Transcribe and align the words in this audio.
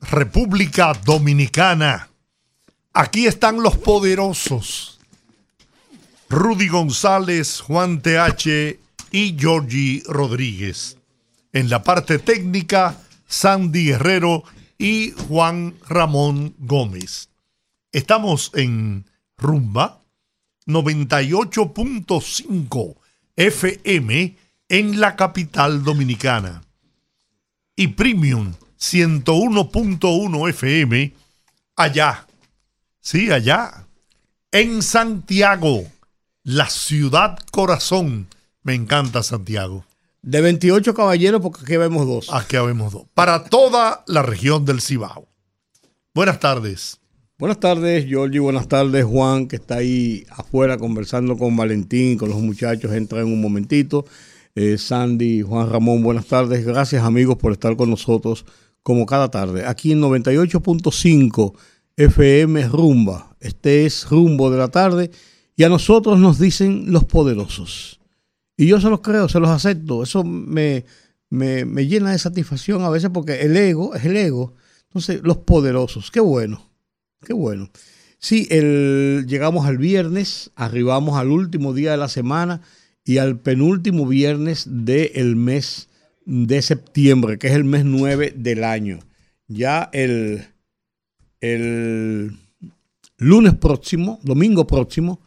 República 0.00 0.92
Dominicana. 1.04 2.08
Aquí 2.92 3.26
están 3.26 3.62
los 3.62 3.76
poderosos. 3.76 4.98
Rudy 6.28 6.66
González, 6.68 7.60
Juan 7.60 8.02
TH 8.02 8.78
y 9.10 9.36
Georgie 9.38 10.02
Rodríguez. 10.06 10.98
En 11.52 11.70
la 11.70 11.82
parte 11.82 12.18
técnica, 12.18 13.00
Sandy 13.26 13.86
Guerrero 13.86 14.44
y 14.78 15.14
Juan 15.26 15.74
Ramón 15.88 16.54
Gómez. 16.58 17.30
Estamos 17.92 18.50
en 18.54 19.06
Rumba 19.36 20.00
98.5 20.66 22.96
FM 23.36 24.36
en 24.68 25.00
la 25.00 25.16
capital 25.16 25.82
dominicana 25.82 26.62
y 27.74 27.88
Premium 27.88 28.52
101.1 28.78 30.48
FM 30.50 31.14
allá, 31.78 32.26
sí, 33.00 33.30
allá, 33.30 33.86
en 34.52 34.82
Santiago, 34.82 35.84
la 36.42 36.68
ciudad 36.68 37.38
corazón. 37.50 38.28
Me 38.62 38.74
encanta 38.74 39.22
Santiago. 39.22 39.84
De 40.22 40.40
28 40.40 40.94
caballeros, 40.94 41.40
porque 41.40 41.60
aquí 41.62 41.76
vemos 41.76 42.06
dos. 42.06 42.28
Aquí 42.32 42.56
vemos 42.56 42.92
dos. 42.92 43.04
Para 43.14 43.44
toda 43.44 44.02
la 44.06 44.22
región 44.22 44.64
del 44.64 44.80
Cibao. 44.80 45.28
Buenas 46.14 46.40
tardes. 46.40 46.98
Buenas 47.38 47.60
tardes, 47.60 48.06
Georgie. 48.06 48.40
Buenas 48.40 48.66
tardes, 48.66 49.04
Juan, 49.04 49.46
que 49.46 49.56
está 49.56 49.76
ahí 49.76 50.26
afuera 50.30 50.76
conversando 50.76 51.38
con 51.38 51.56
Valentín, 51.56 52.18
con 52.18 52.30
los 52.30 52.40
muchachos. 52.40 52.92
Entra 52.92 53.20
en 53.20 53.26
un 53.26 53.40
momentito. 53.40 54.04
Eh, 54.54 54.76
Sandy, 54.76 55.42
Juan 55.42 55.70
Ramón, 55.70 56.02
buenas 56.02 56.26
tardes. 56.26 56.66
Gracias, 56.66 57.04
amigos, 57.04 57.38
por 57.38 57.52
estar 57.52 57.76
con 57.76 57.90
nosotros 57.90 58.44
como 58.82 59.06
cada 59.06 59.30
tarde. 59.30 59.66
Aquí 59.66 59.92
en 59.92 60.00
98.5 60.00 61.54
FM 61.96 62.68
Rumba. 62.68 63.36
Este 63.40 63.86
es 63.86 64.08
Rumbo 64.08 64.50
de 64.50 64.58
la 64.58 64.68
tarde. 64.68 65.10
Y 65.56 65.64
a 65.64 65.68
nosotros 65.68 66.18
nos 66.18 66.38
dicen 66.38 66.92
los 66.92 67.04
poderosos. 67.04 67.98
Y 68.56 68.66
yo 68.66 68.80
se 68.80 68.88
los 68.90 69.00
creo, 69.00 69.28
se 69.28 69.40
los 69.40 69.50
acepto. 69.50 70.02
Eso 70.02 70.24
me, 70.24 70.84
me, 71.30 71.86
llena 71.86 72.12
de 72.12 72.18
satisfacción 72.18 72.82
a 72.82 72.90
veces 72.90 73.10
porque 73.12 73.40
el 73.42 73.56
ego 73.56 73.94
es 73.94 74.04
el 74.04 74.16
ego. 74.16 74.54
Entonces, 74.84 75.20
los 75.22 75.38
poderosos, 75.38 76.10
qué 76.10 76.20
bueno, 76.20 76.70
qué 77.24 77.32
bueno. 77.32 77.70
Sí, 78.18 78.46
llegamos 78.46 79.66
al 79.66 79.78
viernes, 79.78 80.50
arribamos 80.56 81.18
al 81.18 81.30
último 81.30 81.72
día 81.74 81.92
de 81.92 81.98
la 81.98 82.08
semana 82.08 82.62
y 83.04 83.18
al 83.18 83.38
penúltimo 83.38 84.06
viernes 84.06 84.66
del 84.68 85.36
mes 85.36 85.87
de 86.28 86.60
septiembre, 86.60 87.38
que 87.38 87.46
es 87.46 87.54
el 87.54 87.64
mes 87.64 87.86
9 87.86 88.34
del 88.36 88.62
año. 88.62 88.98
Ya 89.46 89.88
el, 89.94 90.44
el 91.40 92.36
lunes 93.16 93.54
próximo, 93.54 94.20
domingo 94.22 94.66
próximo, 94.66 95.22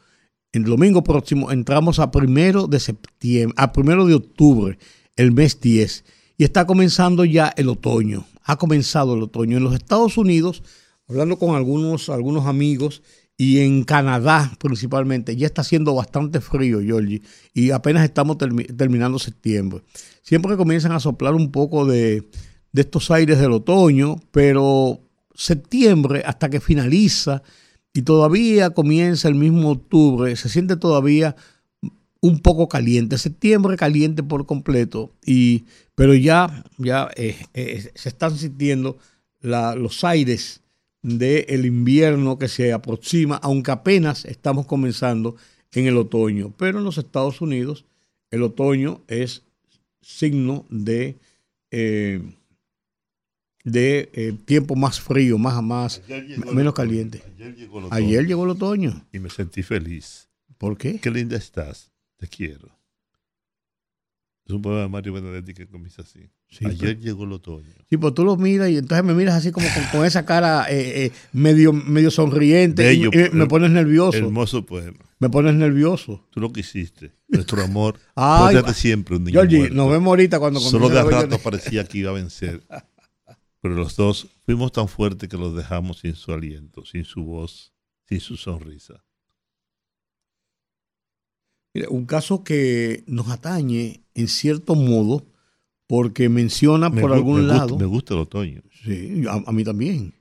el 0.51 0.63
domingo 0.63 1.03
próximo 1.03 1.51
entramos 1.51 1.97
a 1.97 2.11
primero 2.11 2.67
de 2.67 2.79
septiembre, 2.79 3.55
a 3.57 3.73
primero 3.73 4.05
de 4.05 4.13
octubre, 4.13 4.77
el 5.15 5.31
mes 5.31 5.59
10, 5.59 6.05
y 6.37 6.43
está 6.43 6.67
comenzando 6.67 7.25
ya 7.25 7.51
el 7.57 7.69
otoño. 7.69 8.27
Ha 8.43 8.57
comenzado 8.57 9.15
el 9.15 9.23
otoño. 9.23 9.57
En 9.57 9.63
los 9.63 9.73
Estados 9.73 10.19
Unidos, 10.19 10.61
hablando 11.07 11.39
con 11.39 11.55
algunos, 11.55 12.09
algunos 12.09 12.45
amigos, 12.45 13.01
y 13.41 13.61
en 13.61 13.83
Canadá 13.85 14.55
principalmente, 14.59 15.35
ya 15.35 15.47
está 15.47 15.61
haciendo 15.61 15.95
bastante 15.95 16.41
frío, 16.41 16.79
Georgie, 16.79 17.23
y 17.55 17.71
apenas 17.71 18.03
estamos 18.03 18.37
terminando 18.37 19.17
septiembre. 19.17 19.81
Siempre 20.21 20.55
comienzan 20.55 20.91
a 20.91 20.99
soplar 20.99 21.33
un 21.33 21.51
poco 21.51 21.87
de, 21.87 22.29
de 22.71 22.81
estos 22.81 23.09
aires 23.09 23.39
del 23.39 23.53
otoño, 23.53 24.17
pero 24.29 24.99
septiembre, 25.33 26.21
hasta 26.23 26.51
que 26.51 26.59
finaliza, 26.59 27.41
y 27.95 28.03
todavía 28.03 28.69
comienza 28.69 29.27
el 29.27 29.33
mismo 29.33 29.71
octubre, 29.71 30.35
se 30.35 30.47
siente 30.47 30.77
todavía 30.77 31.35
un 32.19 32.41
poco 32.41 32.67
caliente, 32.67 33.17
septiembre 33.17 33.75
caliente 33.75 34.21
por 34.21 34.45
completo, 34.45 35.15
y, 35.25 35.65
pero 35.95 36.13
ya, 36.13 36.63
ya 36.77 37.09
eh, 37.15 37.35
eh, 37.55 37.89
se 37.95 38.09
están 38.09 38.37
sintiendo 38.37 38.99
los 39.41 40.03
aires 40.03 40.60
del 41.01 41.65
invierno 41.65 42.37
que 42.37 42.47
se 42.47 42.73
aproxima, 42.73 43.37
aunque 43.37 43.71
apenas 43.71 44.25
estamos 44.25 44.65
comenzando 44.65 45.35
en 45.71 45.87
el 45.87 45.97
otoño. 45.97 46.53
Pero 46.57 46.79
en 46.79 46.83
los 46.83 46.97
Estados 46.97 47.41
Unidos 47.41 47.85
el 48.29 48.43
otoño 48.43 49.01
es 49.07 49.43
signo 50.01 50.65
de... 50.69 51.17
Eh, 51.71 52.21
de 53.63 54.09
eh, 54.13 54.33
tiempo 54.45 54.75
más 54.75 54.99
frío, 54.99 55.37
más, 55.37 55.61
más 55.61 56.01
menos 56.51 56.73
caliente. 56.73 57.21
Ayer 57.91 58.25
llegó, 58.25 58.45
el 58.45 58.49
otoño. 58.49 59.05
Y 59.11 59.19
me 59.19 59.29
sentí 59.29 59.61
feliz. 59.61 60.29
¿Por 60.57 60.77
qué? 60.77 60.99
Qué 60.99 61.11
linda 61.11 61.37
estás. 61.37 61.91
Te 62.17 62.27
quiero. 62.27 62.69
Es 64.45 64.53
un 64.53 64.61
poema 64.61 64.81
de 64.81 64.89
Mario 64.89 65.13
Benedetti 65.13 65.53
que 65.53 65.67
comienza 65.67 66.01
así. 66.01 66.29
Ayer 66.65 66.99
llegó 66.99 67.23
el 67.23 67.31
otoño. 67.33 67.73
Sí, 67.89 67.97
pues 67.97 68.13
tú 68.13 68.25
lo 68.25 68.35
miras 68.37 68.69
y 68.69 68.77
entonces 68.77 69.05
me 69.05 69.13
miras 69.13 69.35
así 69.35 69.51
como 69.51 69.67
con, 69.91 70.05
esa 70.05 70.25
cara 70.25 70.65
eh, 70.69 71.05
eh, 71.05 71.11
medio, 71.31 71.71
medio 71.71 72.11
sonriente. 72.11 72.93
y, 72.93 73.07
me 73.31 73.45
pones 73.45 73.71
nervioso. 73.71 74.17
Hermoso 74.17 74.65
poema. 74.65 74.99
Me 75.19 75.29
pones 75.29 75.53
nervioso. 75.53 76.27
Tú 76.31 76.39
lo 76.39 76.51
quisiste. 76.51 77.13
Nuestro 77.27 77.63
amor. 77.63 77.99
Ay, 78.15 78.57
siempre 78.73 79.15
un 79.15 79.23
niño 79.23 79.39
Georgie, 79.39 79.69
nos 79.69 79.89
vemos 79.89 80.07
ahorita 80.07 80.39
cuando 80.39 80.59
Solo 80.59 80.89
de 80.89 81.03
rato 81.03 81.37
parecía 81.39 81.85
que 81.85 81.99
iba 81.99 82.09
a 82.09 82.13
vencer. 82.13 82.63
Pero 83.61 83.75
los 83.75 83.95
dos 83.95 84.27
fuimos 84.43 84.71
tan 84.71 84.87
fuertes 84.87 85.29
que 85.29 85.37
los 85.37 85.55
dejamos 85.55 85.99
sin 85.99 86.15
su 86.15 86.33
aliento, 86.33 86.83
sin 86.83 87.05
su 87.05 87.23
voz, 87.23 87.73
sin 88.09 88.19
su 88.19 88.35
sonrisa. 88.35 89.05
un 91.89 92.05
caso 92.05 92.43
que 92.43 93.03
nos 93.05 93.29
atañe 93.29 94.00
en 94.15 94.27
cierto 94.27 94.75
modo 94.75 95.25
porque 95.87 96.29
menciona 96.29 96.89
por 96.89 97.11
algún 97.11 97.47
lado. 97.47 97.77
me 97.77 97.85
gusta 97.85 98.13
el 98.13 98.21
otoño. 98.21 98.61
Sí, 98.83 99.23
a, 99.27 99.51
mí 99.51 99.63
también. 99.63 100.13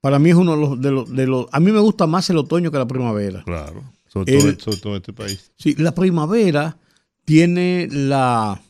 Para 0.00 0.18
mí 0.18 0.30
es 0.30 0.36
uno 0.36 0.76
de 0.76 0.90
los, 0.90 1.10
de 1.10 1.26
los, 1.26 1.46
A 1.52 1.60
mí 1.60 1.72
me 1.72 1.80
gusta 1.80 2.06
más 2.06 2.30
el 2.30 2.38
otoño 2.38 2.70
que 2.70 2.78
la 2.78 2.86
primavera. 2.86 3.42
Claro, 3.44 3.82
sobre, 4.06 4.54
todo, 4.54 4.92
en 4.92 4.96
este 4.96 5.12
país. 5.12 5.50
Sí, 5.56 5.74
la 5.76 5.94
primavera 5.94 6.78
tiene 7.24 7.88
la, 7.90 8.62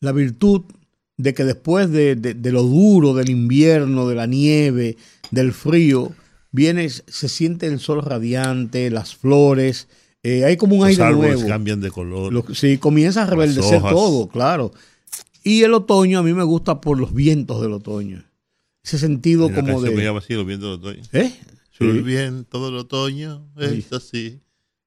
la 0.00 0.12
virtud 0.12 0.62
de 1.16 1.34
que 1.34 1.44
después 1.44 1.90
de, 1.90 2.16
lo 2.50 2.62
duro 2.62 3.14
del 3.14 3.30
invierno, 3.30 4.08
de 4.08 4.14
la 4.14 4.26
nieve, 4.26 4.96
del 5.30 5.52
frío, 5.52 6.12
viene, 6.50 6.88
se 6.88 7.28
siente 7.28 7.66
el 7.66 7.78
sol 7.78 8.02
radiante, 8.02 8.90
las 8.90 9.14
flores, 9.14 9.88
eh, 10.22 10.44
hay 10.44 10.56
como 10.56 10.76
un 10.76 10.86
aire 10.86 11.10
nuevo. 11.12 11.46
cambian 11.46 11.80
de 11.80 11.90
color. 11.90 12.44
sí, 12.54 12.78
comienza 12.78 13.22
a 13.22 13.26
reverdecer 13.26 13.80
todo, 13.82 14.28
claro. 14.28 14.72
Y 15.44 15.62
el 15.62 15.74
otoño 15.74 16.20
a 16.20 16.22
mí 16.22 16.32
me 16.32 16.44
gusta 16.44 16.80
por 16.80 16.98
los 16.98 17.12
vientos 17.12 17.60
del 17.60 17.72
otoño. 17.72 18.22
Ese 18.84 18.98
sentido 18.98 19.52
como 19.52 19.80
de... 19.80 19.90
me 19.90 20.04
llama 20.04 20.18
así, 20.20 20.34
los 20.34 20.46
vientos 20.46 20.80
del 20.80 20.90
otoño. 20.90 21.08
¿Eh? 21.12 21.32
Sí. 21.76 21.84
El 21.84 22.02
viento 22.02 22.64
del 22.64 22.76
otoño 22.76 23.48
es 23.56 23.92
así. 23.92 24.40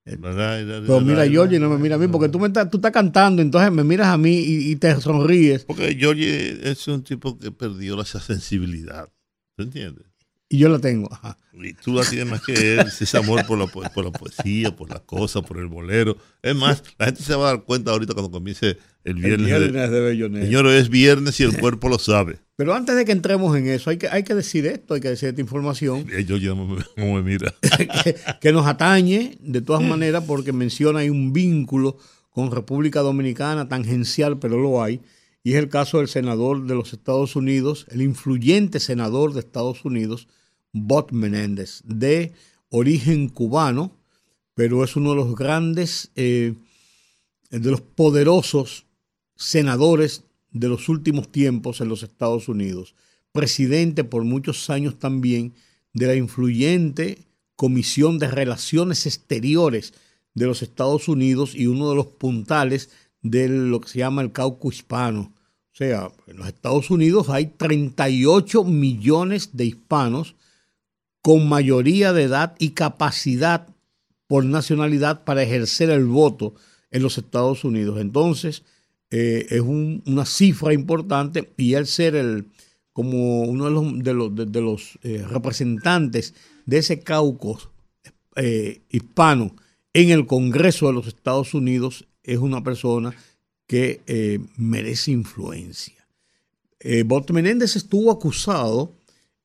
Pero 0.05 1.01
mira 1.01 1.27
Georgie, 1.27 1.57
no 1.57 1.67
me 1.67 1.79
mira 1.79 1.95
a 1.95 1.97
mí, 1.97 2.07
porque 2.07 2.29
tú, 2.29 2.39
me 2.39 2.47
estás, 2.47 2.69
tú 2.69 2.77
estás 2.77 2.91
cantando, 2.91 3.41
entonces 3.41 3.71
me 3.71 3.83
miras 3.83 4.07
a 4.07 4.17
mí 4.19 4.37
y, 4.37 4.75
te 4.75 4.95
sonríes. 5.01 5.65
Porque 5.65 5.95
Georgie 5.95 6.59
es 6.69 6.87
un 6.87 7.03
tipo 7.03 7.39
que 7.39 7.51
perdió 7.51 7.99
esa 7.99 8.19
sensibilidad. 8.19 9.09
¿Te 9.55 9.63
entiendes? 9.63 10.05
Y 10.47 10.59
yo 10.59 10.69
la 10.69 10.79
tengo. 10.79 11.09
Y 11.53 11.73
tú 11.73 11.93
la 11.93 12.03
tienes 12.03 12.27
más 12.27 12.41
que 12.41 12.75
él, 12.75 12.81
ese 12.81 13.17
amor 13.17 13.45
por 13.47 13.57
la, 13.57 13.65
por 13.65 14.05
la 14.05 14.11
poesía, 14.11 14.75
por 14.75 14.89
las 14.89 14.99
cosas, 15.01 15.43
por 15.43 15.57
el 15.57 15.67
bolero. 15.67 16.17
Es 16.43 16.55
más, 16.55 16.83
la 16.99 17.07
gente 17.07 17.23
se 17.23 17.33
va 17.33 17.49
a 17.49 17.53
dar 17.53 17.63
cuenta 17.63 17.91
ahorita 17.91 18.13
cuando 18.13 18.29
comience 18.29 18.77
el 19.03 19.15
viernes. 19.15 19.51
El 19.51 19.71
viernes 19.71 19.91
de, 19.91 20.01
de 20.01 20.41
Señor, 20.45 20.67
es 20.67 20.89
viernes 20.89 21.39
y 21.39 21.43
el 21.43 21.57
cuerpo 21.57 21.89
lo 21.89 21.97
sabe. 21.97 22.37
Pero 22.55 22.75
antes 22.75 22.95
de 22.95 23.05
que 23.05 23.11
entremos 23.11 23.57
en 23.57 23.67
eso, 23.67 23.89
hay 23.89 23.97
que, 23.97 24.07
hay 24.07 24.23
que 24.23 24.35
decir 24.35 24.67
esto, 24.67 24.93
hay 24.93 25.01
que 25.01 25.09
decir 25.09 25.29
esta 25.29 25.41
información. 25.41 26.05
Yo 26.27 26.37
ya 26.37 26.53
me 26.53 27.21
mira. 27.23 27.53
que, 28.41 28.51
nos 28.51 28.67
atañe 28.67 29.37
de 29.41 29.61
todas 29.61 29.81
maneras 29.81 30.23
porque 30.27 30.53
menciona 30.53 30.99
hay 30.99 31.09
un 31.09 31.33
vínculo 31.33 31.97
con 32.29 32.51
República 32.51 33.01
Dominicana, 33.01 33.67
tangencial, 33.67 34.37
pero 34.39 34.59
lo 34.59 34.83
hay. 34.83 35.01
Y 35.45 35.51
es 35.51 35.57
el 35.59 35.69
caso 35.69 35.99
del 35.99 36.07
senador 36.07 36.65
de 36.65 36.73
los 36.73 36.91
Estados 36.91 37.35
Unidos, 37.35 37.85
el 37.91 38.01
influyente 38.01 38.79
senador 38.79 39.31
de 39.31 39.41
Estados 39.41 39.85
Unidos, 39.85 40.27
Bot 40.73 41.11
Menéndez, 41.11 41.83
de 41.85 42.33
origen 42.69 43.29
cubano, 43.29 43.91
pero 44.55 44.83
es 44.83 44.95
uno 44.95 45.11
de 45.11 45.17
los 45.17 45.35
grandes, 45.35 46.09
eh, 46.15 46.55
de 47.51 47.69
los 47.69 47.81
poderosos 47.81 48.87
senadores 49.35 50.23
de 50.49 50.67
los 50.67 50.89
últimos 50.89 51.31
tiempos 51.31 51.79
en 51.79 51.89
los 51.89 52.01
Estados 52.01 52.49
Unidos, 52.49 52.95
presidente 53.31 54.03
por 54.03 54.23
muchos 54.23 54.71
años 54.71 54.97
también 54.97 55.53
de 55.93 56.07
la 56.07 56.15
influyente 56.15 57.19
Comisión 57.55 58.17
de 58.17 58.31
Relaciones 58.31 59.05
Exteriores 59.05 59.93
de 60.33 60.47
los 60.47 60.63
Estados 60.63 61.07
Unidos 61.07 61.53
y 61.53 61.67
uno 61.67 61.91
de 61.91 61.97
los 61.97 62.07
puntales 62.07 62.89
de 63.21 63.47
lo 63.47 63.79
que 63.79 63.89
se 63.89 63.99
llama 63.99 64.23
el 64.23 64.31
cauco 64.31 64.71
hispano. 64.71 65.34
O 65.75 65.77
sea, 65.77 66.09
en 66.27 66.37
los 66.37 66.47
Estados 66.47 66.89
Unidos 66.89 67.27
hay 67.27 67.47
38 67.47 68.63
millones 68.63 69.49
de 69.57 69.65
hispanos 69.65 70.35
con 71.21 71.49
mayoría 71.49 72.13
de 72.13 72.23
edad 72.23 72.55
y 72.59 72.69
capacidad 72.69 73.67
por 74.25 74.45
nacionalidad 74.45 75.25
para 75.25 75.43
ejercer 75.43 75.89
el 75.89 76.05
voto 76.05 76.55
en 76.91 77.03
los 77.03 77.17
Estados 77.17 77.65
Unidos. 77.65 77.99
Entonces, 77.99 78.63
eh, 79.11 79.47
es 79.49 79.59
una 79.59 80.25
cifra 80.25 80.73
importante 80.73 81.51
y 81.57 81.73
el 81.73 81.87
ser 81.87 82.15
el, 82.15 82.47
como 82.93 83.41
uno 83.41 83.65
de 83.65 83.71
los, 83.71 83.99
de 84.01 84.13
los, 84.13 84.51
de, 84.53 84.61
los 84.61 84.99
eh, 85.03 85.25
representantes 85.29 86.35
de 86.65 86.77
ese 86.77 87.01
cauco 87.01 87.59
eh, 88.37 88.79
hispano 88.89 89.53
en 89.91 90.11
el 90.11 90.25
Congreso 90.25 90.87
de 90.87 90.93
los 90.93 91.07
Estados 91.07 91.53
Unidos 91.53 92.07
es 92.23 92.37
una 92.37 92.63
persona 92.63 93.13
que 93.67 94.01
eh, 94.05 94.39
merece 94.57 95.11
influencia. 95.11 96.07
Eh, 96.79 97.03
Bot 97.03 97.31
Menéndez 97.31 97.75
estuvo 97.75 98.11
acusado 98.11 98.93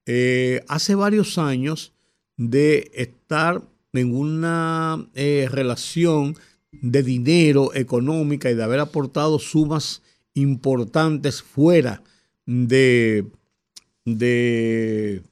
eh, 0.06 0.64
hace 0.68 0.94
varios 0.94 1.38
años 1.38 1.92
de 2.36 2.90
estar 2.94 3.62
en 3.92 4.14
una 4.14 5.08
relación 5.14 6.36
de 6.72 7.02
dinero 7.02 7.74
económica 7.74 8.50
y 8.50 8.54
de 8.54 8.62
haber 8.62 8.80
aportado 8.80 9.38
sumas 9.38 10.02
importantes 10.34 11.42
fuera 11.42 12.02
de, 12.46 13.26
de, 14.04 15.22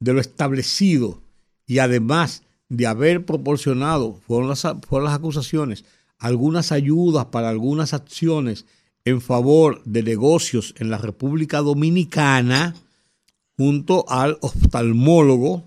de 0.00 0.12
lo 0.12 0.20
establecido 0.20 1.22
y 1.66 1.78
además 1.78 2.42
de 2.68 2.86
haber 2.86 3.24
proporcionado, 3.24 4.14
fueron 4.26 4.48
las, 4.48 4.62
fueron 4.86 5.04
las 5.04 5.14
acusaciones, 5.14 5.84
algunas 6.18 6.72
ayudas 6.72 7.26
para 7.26 7.48
algunas 7.48 7.94
acciones 7.94 8.66
en 9.04 9.20
favor 9.20 9.82
de 9.84 10.02
negocios 10.02 10.74
en 10.78 10.90
la 10.90 10.98
República 10.98 11.58
Dominicana, 11.58 12.74
junto 13.56 14.04
al 14.08 14.38
oftalmólogo 14.40 15.64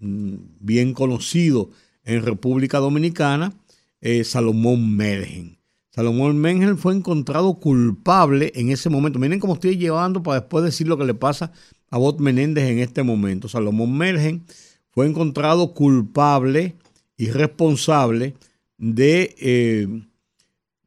mm, 0.00 0.34
bien 0.60 0.92
conocido 0.92 1.70
en 2.04 2.24
República 2.24 2.78
Dominicana, 2.78 3.52
eh, 4.00 4.24
Salomón 4.24 4.96
Mergen. 4.96 5.58
Salomón 5.90 6.38
Mergen 6.38 6.78
fue 6.78 6.94
encontrado 6.94 7.54
culpable 7.54 8.52
en 8.54 8.70
ese 8.70 8.88
momento. 8.88 9.18
Miren 9.18 9.40
cómo 9.40 9.54
estoy 9.54 9.76
llevando 9.76 10.22
para 10.22 10.40
después 10.40 10.64
decir 10.64 10.86
lo 10.86 10.96
que 10.96 11.04
le 11.04 11.14
pasa 11.14 11.52
a 11.90 11.98
Bot 11.98 12.20
Menéndez 12.20 12.64
en 12.70 12.78
este 12.78 13.02
momento. 13.02 13.48
Salomón 13.48 13.96
Mergen 13.96 14.44
fue 14.90 15.06
encontrado 15.06 15.74
culpable 15.74 16.76
y 17.16 17.30
responsable 17.30 18.34
de 18.78 19.34
eh, 19.38 19.86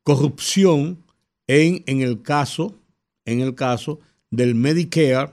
corrupción 0.03 1.03
en, 1.47 1.83
en, 1.85 2.01
el 2.01 2.21
caso, 2.21 2.75
en 3.25 3.41
el 3.41 3.53
caso 3.53 3.99
del 4.31 4.55
Medicare 4.55 5.31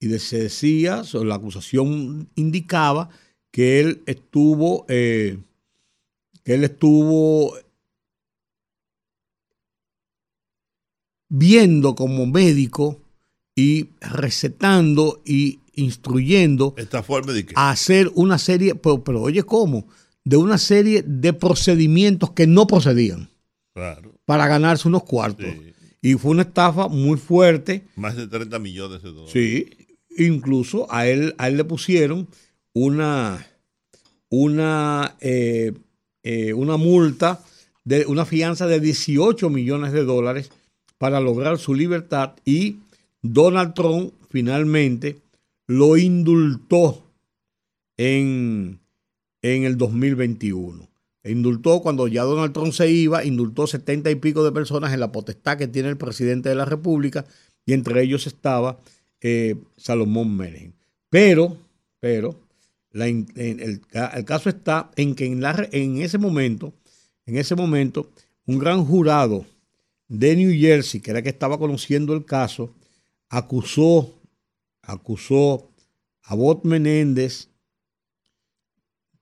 y 0.00 0.18
se 0.18 0.44
decía, 0.44 1.02
la 1.12 1.34
acusación 1.34 2.30
indicaba 2.34 3.10
que 3.50 3.80
él 3.80 4.02
estuvo, 4.06 4.86
eh, 4.88 5.38
que 6.42 6.54
él 6.54 6.64
estuvo 6.64 7.54
viendo 11.28 11.94
como 11.94 12.24
médico 12.26 13.02
y 13.54 13.90
recetando 14.00 15.20
y 15.26 15.60
instruyendo 15.74 16.74
a 17.54 17.70
hacer 17.70 18.10
una 18.14 18.38
serie, 18.38 18.74
pero, 18.74 19.04
pero, 19.04 19.20
oye, 19.20 19.42
¿cómo? 19.42 19.86
De 20.24 20.36
una 20.36 20.58
serie 20.58 21.02
de 21.02 21.32
procedimientos 21.32 22.32
que 22.32 22.46
no 22.46 22.66
procedían 22.66 23.30
para 24.24 24.46
ganarse 24.46 24.88
unos 24.88 25.04
cuartos. 25.04 25.46
Y 26.02 26.14
fue 26.14 26.32
una 26.32 26.42
estafa 26.42 26.88
muy 26.88 27.18
fuerte. 27.18 27.84
Más 27.96 28.16
de 28.16 28.26
30 28.26 28.58
millones 28.58 29.02
de 29.02 29.10
dólares. 29.10 29.32
Sí, 29.32 29.68
incluso 30.16 30.92
a 30.92 31.06
él, 31.06 31.34
a 31.38 31.48
él 31.48 31.56
le 31.56 31.64
pusieron 31.64 32.28
una, 32.72 33.46
una, 34.28 35.16
eh, 35.20 35.72
eh, 36.22 36.52
una 36.52 36.76
multa, 36.76 37.42
de 37.84 38.06
una 38.06 38.24
fianza 38.24 38.66
de 38.66 38.80
18 38.80 39.50
millones 39.50 39.92
de 39.92 40.04
dólares 40.04 40.50
para 40.98 41.20
lograr 41.20 41.58
su 41.58 41.74
libertad 41.74 42.34
y 42.44 42.76
Donald 43.22 43.74
Trump 43.74 44.12
finalmente 44.28 45.18
lo 45.66 45.96
indultó 45.96 47.02
en, 47.96 48.80
en 49.42 49.64
el 49.64 49.76
2021. 49.76 50.88
Indultó 51.24 51.80
cuando 51.80 52.08
ya 52.08 52.22
Donald 52.22 52.52
Trump 52.52 52.72
se 52.72 52.90
iba, 52.90 53.24
indultó 53.24 53.66
setenta 53.66 54.10
y 54.10 54.14
pico 54.14 54.42
de 54.42 54.52
personas 54.52 54.92
en 54.92 55.00
la 55.00 55.12
potestad 55.12 55.58
que 55.58 55.68
tiene 55.68 55.90
el 55.90 55.96
presidente 55.96 56.48
de 56.48 56.54
la 56.54 56.64
República 56.64 57.26
y 57.66 57.74
entre 57.74 58.02
ellos 58.02 58.26
estaba 58.26 58.78
eh, 59.20 59.56
Salomón 59.76 60.36
Menem. 60.36 60.72
Pero, 61.10 61.56
pero, 62.00 62.40
el, 62.92 63.80
caso 64.24 64.48
está 64.48 64.90
en 64.96 65.14
que 65.14 65.26
en, 65.26 65.42
en 65.72 66.00
ese 66.00 66.18
momento, 66.18 66.72
en 67.26 67.36
ese 67.36 67.54
momento, 67.54 68.10
un 68.46 68.58
gran 68.58 68.84
jurado 68.84 69.44
de 70.08 70.36
New 70.36 70.52
Jersey, 70.58 71.00
que 71.00 71.10
era 71.10 71.22
que 71.22 71.28
estaba 71.28 71.58
conociendo 71.58 72.14
el 72.14 72.24
caso, 72.24 72.74
acusó 73.28 74.14
acusó 74.82 75.70
a 76.22 76.34
Bot 76.34 76.64
Menéndez 76.64 77.48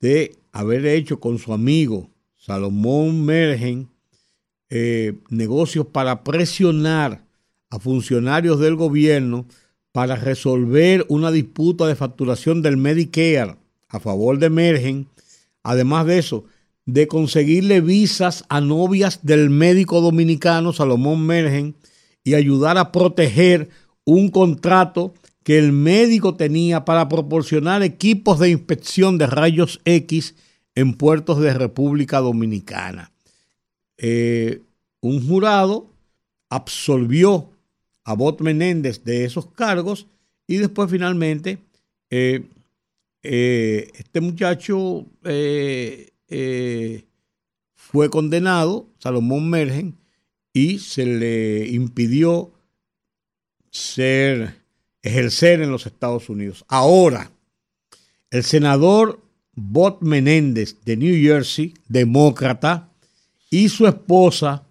de 0.01 0.37
haber 0.53 0.87
hecho 0.87 1.21
con 1.21 1.39
su 1.39 1.53
amigo 1.53 2.11
Salomón 2.37 3.25
Mergen 3.25 3.89
eh, 4.71 5.15
negocios 5.31 5.87
para 5.87 6.25
presionar 6.25 7.25
a 7.71 7.79
funcionarios 7.79 8.61
del 8.61 8.77
gobierno 8.77 9.47
para 9.93 10.17
resolver 10.17 11.05
una 11.09 11.31
disputa 11.31 11.87
de 11.87 11.97
facturación 11.97 12.63
del 12.63 12.77
Medicare 12.77 13.57
a 13.89 14.01
favor 14.01 14.39
de 14.39 14.51
Mergen. 14.51 15.09
Además 15.63 16.07
de 16.07 16.19
eso, 16.19 16.45
de 16.85 17.07
conseguirle 17.09 17.81
visas 17.81 18.45
a 18.49 18.61
novias 18.61 19.21
del 19.23 19.51
médico 19.51 20.01
dominicano 20.01 20.73
Salomón 20.73 21.27
Mergen 21.27 21.75
y 22.25 22.35
ayudar 22.35 22.79
a 22.79 22.93
proteger 22.93 23.71
un 24.05 24.31
contrato 24.31 25.15
que 25.49 25.59
el 25.59 25.73
médico 25.73 26.35
tenía 26.35 26.85
para 26.85 27.09
proporcionar 27.09 27.83
equipos 27.83 28.39
de 28.39 28.51
inspección 28.51 29.17
de 29.17 29.27
rayos 29.27 29.81
X 29.87 30.35
en 30.75 30.93
puertos 30.93 31.41
de 31.41 31.55
República 31.55 32.19
Dominicana. 32.19 33.13
Eh, 33.97 34.61
un 35.01 35.27
jurado 35.27 35.91
absolvió 36.51 37.51
a 38.05 38.13
Bot 38.13 38.43
Menéndez 38.43 39.05
de 39.05 39.25
esos 39.25 39.47
cargos 39.47 40.07
y 40.47 40.59
después 40.59 40.91
finalmente 40.91 41.61
eh, 42.11 42.45
eh, 43.23 43.91
este 43.95 44.21
muchacho 44.21 45.07
fue 47.75 48.11
condenado, 48.11 48.91
Salomón 48.99 49.49
Mergen, 49.49 49.97
y 50.53 50.79
se 50.79 51.07
le 51.07 51.69
impidió 51.69 52.53
ser 53.71 54.58
ejercer 55.09 55.63
en 55.63 55.71
los 55.71 55.87
Estados 55.87 56.29
Unidos. 56.29 56.65
Ahora, 56.69 57.31
el 58.31 58.45
senador 58.45 59.21
Bob 59.55 59.99
Menéndez 60.01 60.77
de 60.85 60.97
New 60.97 61.17
Jersey, 61.21 61.75
demócrata, 61.89 62.89
y 63.51 63.69
su 63.71 63.87
esposa 63.87 64.65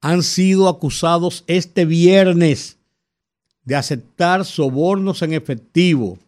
han 0.00 0.22
sido 0.22 0.68
acusados 0.68 1.44
este 1.46 1.84
viernes 1.84 2.76
de 3.64 3.76
aceptar 3.76 4.44
sobornos 4.44 5.22
en 5.22 5.32
efectivo, 5.32 6.18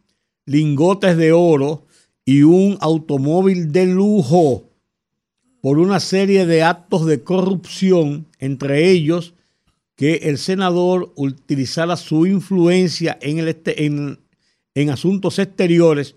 lingotes 0.46 1.16
de 1.16 1.32
oro 1.32 1.86
y 2.24 2.42
un 2.42 2.76
automóvil 2.80 3.72
de 3.72 3.86
lujo 3.86 4.64
por 5.60 5.78
una 5.78 5.98
serie 6.00 6.46
de 6.46 6.62
actos 6.62 7.06
de 7.06 7.22
corrupción, 7.22 8.26
entre 8.38 8.90
ellos 8.90 9.33
que 9.96 10.14
el 10.14 10.38
senador 10.38 11.12
utilizara 11.16 11.96
su 11.96 12.26
influencia 12.26 13.18
en, 13.20 13.38
el 13.38 13.48
este, 13.48 13.84
en, 13.84 14.90
asuntos 14.90 15.38
exteriores 15.38 16.16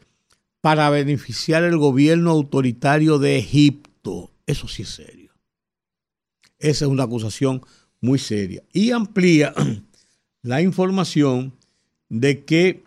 para 0.62 0.90
beneficiar 0.90 1.64
el 1.64 1.78
gobierno 1.78 2.32
autoritario 2.32 3.20
de 3.20 3.38
Egipto. 3.38 4.32
Eso 4.46 4.68
sí 4.68 4.82
es 4.82 4.90
serio. 4.90 5.32
Esa 6.60 6.86
es 6.86 6.92
una 6.92 7.04
acusación 7.04 7.62
muy 8.02 8.18
seria. 8.18 8.64
Y 8.74 8.92
amplía 8.92 9.54
la 10.42 10.62
información 10.62 11.54
de 12.10 12.44
que 12.46 12.84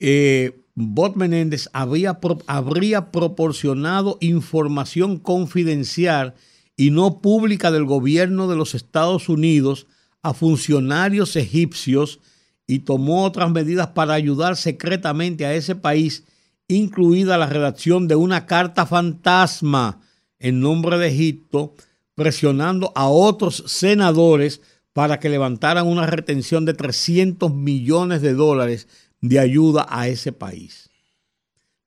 eh, 0.00 0.60
Bot 0.74 1.16
Menéndez 1.16 1.68
habría, 1.72 2.18
habría 2.46 3.10
proporcionado 3.10 4.18
información 4.20 5.18
confidencial 5.18 6.34
y 6.80 6.90
no 6.90 7.20
pública 7.20 7.70
del 7.70 7.84
gobierno 7.84 8.48
de 8.48 8.56
los 8.56 8.74
Estados 8.74 9.28
Unidos 9.28 9.86
a 10.22 10.32
funcionarios 10.32 11.36
egipcios 11.36 12.20
y 12.66 12.78
tomó 12.78 13.26
otras 13.26 13.50
medidas 13.50 13.88
para 13.88 14.14
ayudar 14.14 14.56
secretamente 14.56 15.44
a 15.44 15.52
ese 15.52 15.74
país, 15.74 16.24
incluida 16.68 17.36
la 17.36 17.48
redacción 17.48 18.08
de 18.08 18.16
una 18.16 18.46
carta 18.46 18.86
fantasma 18.86 20.00
en 20.38 20.60
nombre 20.60 20.96
de 20.96 21.08
Egipto, 21.08 21.74
presionando 22.14 22.92
a 22.94 23.08
otros 23.08 23.62
senadores 23.66 24.62
para 24.94 25.20
que 25.20 25.28
levantaran 25.28 25.86
una 25.86 26.06
retención 26.06 26.64
de 26.64 26.72
300 26.72 27.52
millones 27.52 28.22
de 28.22 28.32
dólares 28.32 28.88
de 29.20 29.38
ayuda 29.38 29.86
a 29.90 30.08
ese 30.08 30.32
país. 30.32 30.88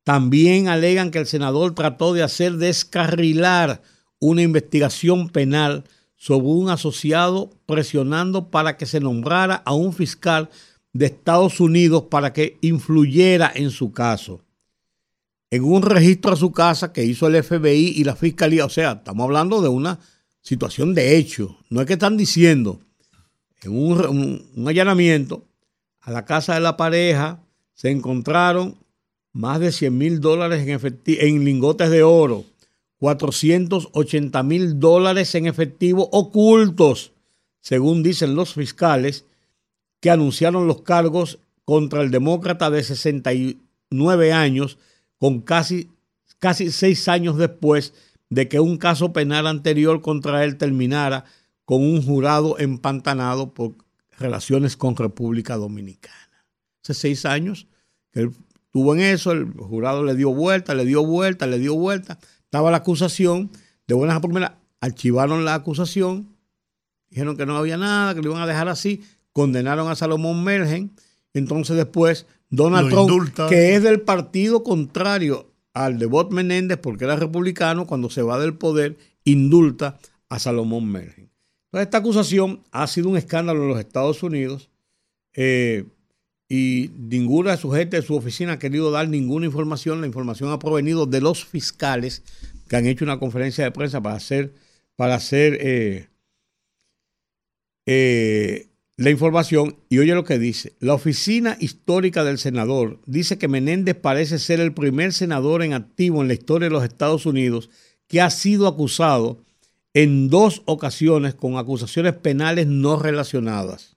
También 0.03 0.67
alegan 0.67 1.09
que 1.09 1.17
el 1.17 1.25
senador 1.25 1.73
trató 1.73 2.13
de 2.13 2.21
hacer 2.21 2.57
descarrilar 2.57 3.81
una 4.23 4.41
investigación 4.41 5.27
penal 5.29 5.83
sobre 6.15 6.47
un 6.47 6.69
asociado 6.69 7.49
presionando 7.65 8.49
para 8.49 8.77
que 8.77 8.85
se 8.85 9.01
nombrara 9.01 9.55
a 9.65 9.73
un 9.73 9.91
fiscal 9.91 10.49
de 10.93 11.07
Estados 11.07 11.59
Unidos 11.59 12.03
para 12.09 12.31
que 12.31 12.57
influyera 12.61 13.51
en 13.53 13.69
su 13.69 13.91
caso. 13.91 14.39
En 15.49 15.65
un 15.65 15.81
registro 15.81 16.31
a 16.31 16.37
su 16.37 16.53
casa 16.53 16.93
que 16.93 17.03
hizo 17.03 17.27
el 17.27 17.43
FBI 17.43 17.95
y 17.97 18.05
la 18.05 18.15
fiscalía, 18.15 18.65
o 18.65 18.69
sea, 18.69 18.93
estamos 18.93 19.25
hablando 19.25 19.61
de 19.61 19.67
una 19.67 19.99
situación 20.41 20.93
de 20.93 21.17
hecho, 21.17 21.57
no 21.69 21.81
es 21.81 21.87
que 21.87 21.93
están 21.93 22.15
diciendo, 22.15 22.79
en 23.61 23.77
un, 23.77 24.67
allanamiento 24.67 25.43
a 25.99 26.11
la 26.11 26.23
casa 26.23 26.53
de 26.53 26.61
la 26.61 26.77
pareja 26.77 27.43
se 27.73 27.91
encontraron 27.91 28.77
más 29.33 29.59
de 29.59 29.71
100 29.71 29.97
mil 29.97 30.21
dólares 30.21 30.65
en, 30.65 31.01
en 31.05 31.43
lingotes 31.43 31.89
de 31.89 32.03
oro, 32.03 32.45
480 33.03 34.43
mil 34.43 34.79
dólares 34.79 35.35
en 35.35 35.45
efectivo 35.45 36.07
ocultos, 36.13 37.11
según 37.59 38.01
dicen 38.01 38.33
los 38.33 38.53
fiscales 38.53 39.25
que 39.99 40.09
anunciaron 40.09 40.67
los 40.67 40.83
cargos 40.83 41.39
contra 41.65 42.01
el 42.01 42.11
demócrata 42.11 42.69
de 42.69 42.81
69 42.81 44.31
años, 44.31 44.77
con 45.17 45.41
casi, 45.41 45.89
casi 46.39 46.71
seis 46.71 47.09
años 47.09 47.37
después 47.37 47.93
de 48.29 48.47
que 48.47 48.61
un 48.61 48.77
caso 48.77 49.11
penal 49.11 49.47
anterior 49.47 50.01
contra 50.01 50.45
él 50.45 50.55
terminara 50.55 51.25
con 51.65 51.81
un 51.81 52.01
jurado 52.01 52.57
empantanado 52.57 53.53
por 53.53 53.73
relaciones 54.17 54.77
con 54.77 54.95
República 54.95 55.57
Dominicana. 55.57 56.31
Hace 56.81 56.93
seis 56.93 57.25
años 57.25 57.67
que 58.13 58.21
él 58.21 58.31
estuvo 58.67 58.95
en 58.95 59.01
eso, 59.01 59.33
el 59.33 59.51
jurado 59.51 60.05
le 60.05 60.15
dio 60.15 60.33
vuelta, 60.33 60.73
le 60.73 60.85
dio 60.85 61.05
vuelta, 61.05 61.47
le 61.47 61.59
dio 61.59 61.75
vuelta 61.75 62.17
estaba 62.53 62.69
la 62.69 62.77
acusación, 62.77 63.49
de 63.87 63.95
buenas 63.95 64.15
a 64.15 64.21
primeras, 64.21 64.51
archivaron 64.79 65.43
la 65.43 65.55
acusación, 65.55 66.37
dijeron 67.09 67.35
que 67.35 67.47
no 67.47 67.57
había 67.57 67.77
nada, 67.77 68.13
que 68.13 68.21
lo 68.21 68.29
iban 68.29 68.43
a 68.43 68.45
dejar 68.45 68.69
así, 68.69 69.01
condenaron 69.31 69.89
a 69.89 69.95
Salomón 69.95 70.43
Mergen, 70.43 70.91
entonces 71.33 71.75
después 71.75 72.27
Donald 72.51 72.91
Trump, 72.91 73.49
que 73.49 73.73
es 73.73 73.81
del 73.81 74.01
partido 74.01 74.63
contrario 74.63 75.49
al 75.73 75.97
de 75.97 76.05
Bot 76.05 76.31
Menéndez, 76.31 76.77
porque 76.77 77.05
era 77.05 77.15
republicano, 77.15 77.87
cuando 77.87 78.11
se 78.11 78.21
va 78.21 78.37
del 78.37 78.53
poder, 78.53 78.97
indulta 79.23 79.97
a 80.29 80.37
Salomón 80.37 80.91
Mergen. 80.91 81.31
Entonces, 81.71 81.87
esta 81.87 81.97
acusación 81.97 82.61
ha 82.69 82.85
sido 82.85 83.09
un 83.09 83.17
escándalo 83.17 83.63
en 83.63 83.69
los 83.69 83.79
Estados 83.79 84.21
Unidos 84.21 84.69
eh, 85.33 85.85
y 86.49 86.91
ninguna 86.97 87.51
de 87.51 87.57
su 87.57 87.71
gente 87.71 87.97
de 87.97 88.03
su 88.03 88.15
oficina 88.15 88.53
ha 88.53 88.59
querido 88.59 88.91
dar 88.91 89.07
ninguna 89.09 89.45
información. 89.45 90.01
La 90.01 90.07
información 90.07 90.51
ha 90.51 90.59
provenido 90.59 91.05
de 91.05 91.21
los 91.21 91.45
fiscales 91.45 92.23
que 92.67 92.75
han 92.75 92.85
hecho 92.85 93.05
una 93.05 93.19
conferencia 93.19 93.63
de 93.63 93.71
prensa 93.71 94.01
para 94.01 94.15
hacer, 94.15 94.53
para 94.95 95.15
hacer 95.15 95.57
eh, 95.61 96.07
eh, 97.85 98.67
la 98.97 99.09
información. 99.09 99.77
Y 99.89 99.99
oye 99.99 100.13
lo 100.13 100.23
que 100.23 100.39
dice. 100.39 100.73
La 100.79 100.93
oficina 100.93 101.57
histórica 101.59 102.23
del 102.23 102.37
senador 102.37 102.99
dice 103.05 103.37
que 103.37 103.47
Menéndez 103.47 103.95
parece 103.95 104.39
ser 104.39 104.59
el 104.59 104.73
primer 104.73 105.13
senador 105.13 105.63
en 105.63 105.73
activo 105.73 106.21
en 106.21 106.27
la 106.27 106.33
historia 106.33 106.67
de 106.67 106.73
los 106.73 106.83
Estados 106.83 107.25
Unidos 107.25 107.69
que 108.07 108.21
ha 108.21 108.29
sido 108.29 108.67
acusado 108.67 109.43
en 109.93 110.29
dos 110.29 110.61
ocasiones 110.65 111.35
con 111.35 111.57
acusaciones 111.57 112.13
penales 112.13 112.67
no 112.67 112.99
relacionadas. 112.99 113.92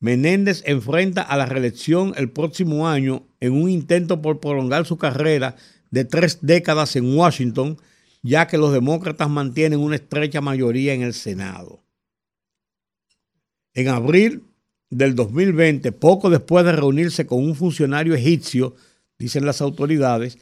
Menéndez 0.00 0.62
enfrenta 0.64 1.20
a 1.20 1.36
la 1.36 1.44
reelección 1.44 2.14
el 2.16 2.30
próximo 2.30 2.88
año 2.88 3.26
en 3.38 3.52
un 3.52 3.68
intento 3.68 4.22
por 4.22 4.40
prolongar 4.40 4.86
su 4.86 4.96
carrera 4.96 5.56
de 5.90 6.06
tres 6.06 6.38
décadas 6.40 6.96
en 6.96 7.16
Washington, 7.16 7.76
ya 8.22 8.46
que 8.46 8.56
los 8.56 8.72
demócratas 8.72 9.28
mantienen 9.28 9.78
una 9.78 9.96
estrecha 9.96 10.40
mayoría 10.40 10.94
en 10.94 11.02
el 11.02 11.12
Senado. 11.12 11.82
En 13.74 13.88
abril 13.88 14.44
del 14.88 15.14
2020, 15.14 15.92
poco 15.92 16.30
después 16.30 16.64
de 16.64 16.72
reunirse 16.72 17.26
con 17.26 17.44
un 17.44 17.54
funcionario 17.54 18.14
egipcio, 18.14 18.74
dicen 19.18 19.44
las 19.44 19.60
autoridades, 19.60 20.38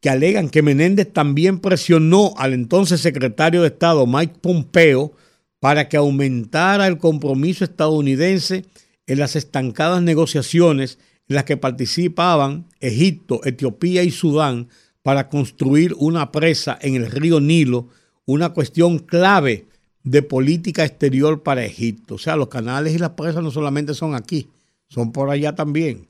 que 0.00 0.10
alegan 0.10 0.50
que 0.50 0.62
Menéndez 0.62 1.12
también 1.12 1.58
presionó 1.58 2.34
al 2.36 2.52
entonces 2.52 3.00
secretario 3.00 3.62
de 3.62 3.68
Estado 3.68 4.06
Mike 4.06 4.36
Pompeo 4.40 5.12
para 5.60 5.88
que 5.88 5.96
aumentara 5.96 6.86
el 6.86 6.98
compromiso 6.98 7.64
estadounidense 7.64 8.64
en 9.06 9.18
las 9.18 9.36
estancadas 9.36 10.02
negociaciones 10.02 10.98
en 11.28 11.36
las 11.36 11.44
que 11.44 11.56
participaban 11.56 12.66
Egipto, 12.80 13.40
Etiopía 13.44 14.02
y 14.02 14.10
Sudán 14.10 14.68
para 15.02 15.28
construir 15.28 15.94
una 15.98 16.32
presa 16.32 16.78
en 16.80 16.94
el 16.94 17.10
río 17.10 17.40
Nilo, 17.40 17.88
una 18.24 18.50
cuestión 18.50 18.98
clave 18.98 19.66
de 20.02 20.22
política 20.22 20.84
exterior 20.84 21.42
para 21.42 21.64
Egipto. 21.64 22.14
O 22.14 22.18
sea, 22.18 22.36
los 22.36 22.48
canales 22.48 22.94
y 22.94 22.98
las 22.98 23.10
presas 23.10 23.42
no 23.42 23.50
solamente 23.50 23.94
son 23.94 24.14
aquí, 24.14 24.48
son 24.88 25.12
por 25.12 25.30
allá 25.30 25.54
también. 25.54 26.08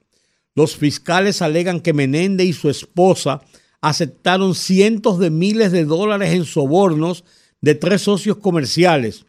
Los 0.55 0.76
fiscales 0.76 1.43
alegan 1.43 1.81
que 1.81 1.93
Menéndez 1.93 2.49
y 2.49 2.52
su 2.52 2.69
esposa 2.69 3.43
aceptaron 3.81 4.55
cientos 4.55 5.19
de 5.19 5.31
miles 5.31 5.71
de 5.71 5.85
dólares 5.85 6.35
en 6.35 6.45
sobornos 6.45 7.25
de 7.61 7.75
tres 7.76 8.02
socios 8.02 8.38
comerciales, 8.38 9.26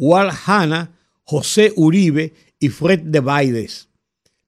Wal 0.00 0.30
Hanna, 0.46 0.92
José 1.24 1.74
Uribe 1.76 2.32
y 2.58 2.70
Fred 2.70 3.00
de 3.00 3.20
Baides. 3.20 3.90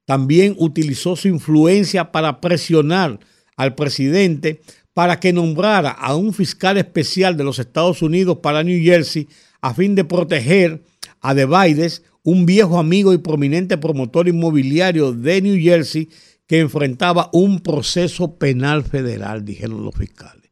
También 0.07 0.57
utilizó 0.59 1.15
su 1.15 1.29
influencia 1.29 2.11
para 2.11 2.41
presionar 2.41 3.21
al 3.57 3.75
presidente 3.75 4.63
para 4.95 5.21
que 5.21 5.33
nombrara 5.33 5.91
a 5.91 6.17
un 6.17 6.33
fiscal 6.33 6.79
especial 6.79 7.37
de 7.37 7.45
los 7.45 7.59
Estados 7.59 8.01
Unidos 8.01 8.39
para 8.43 8.65
New 8.65 8.83
Jersey 8.83 9.29
a 9.61 9.75
fin 9.75 9.95
de 9.95 10.05
proteger 10.05 10.83
a 11.21 11.35
De 11.35 11.45
Baides, 11.45 12.03
un 12.23 12.47
viejo 12.47 12.79
amigo 12.79 13.13
y 13.13 13.19
prominente 13.19 13.77
promotor 13.77 14.29
inmobiliario 14.29 15.13
de 15.13 15.43
New 15.43 15.61
Jersey 15.61 16.09
que 16.47 16.61
enfrentaba 16.61 17.29
un 17.33 17.61
proceso 17.61 18.39
penal 18.39 18.85
federal, 18.85 19.45
dijeron 19.45 19.85
los 19.85 19.95
fiscales. 19.95 20.51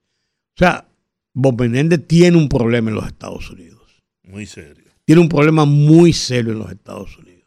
O 0.56 0.58
sea, 0.58 0.88
Bob 1.32 1.58
Menéndez 1.58 2.06
tiene 2.06 2.36
un 2.36 2.50
problema 2.50 2.90
en 2.90 2.96
los 2.96 3.06
Estados 3.06 3.50
Unidos. 3.50 3.80
Muy 4.22 4.46
serio 4.46 4.89
tiene 5.10 5.22
un 5.22 5.28
problema 5.28 5.64
muy 5.64 6.12
serio 6.12 6.52
en 6.52 6.60
los 6.60 6.70
Estados 6.70 7.18
Unidos. 7.18 7.42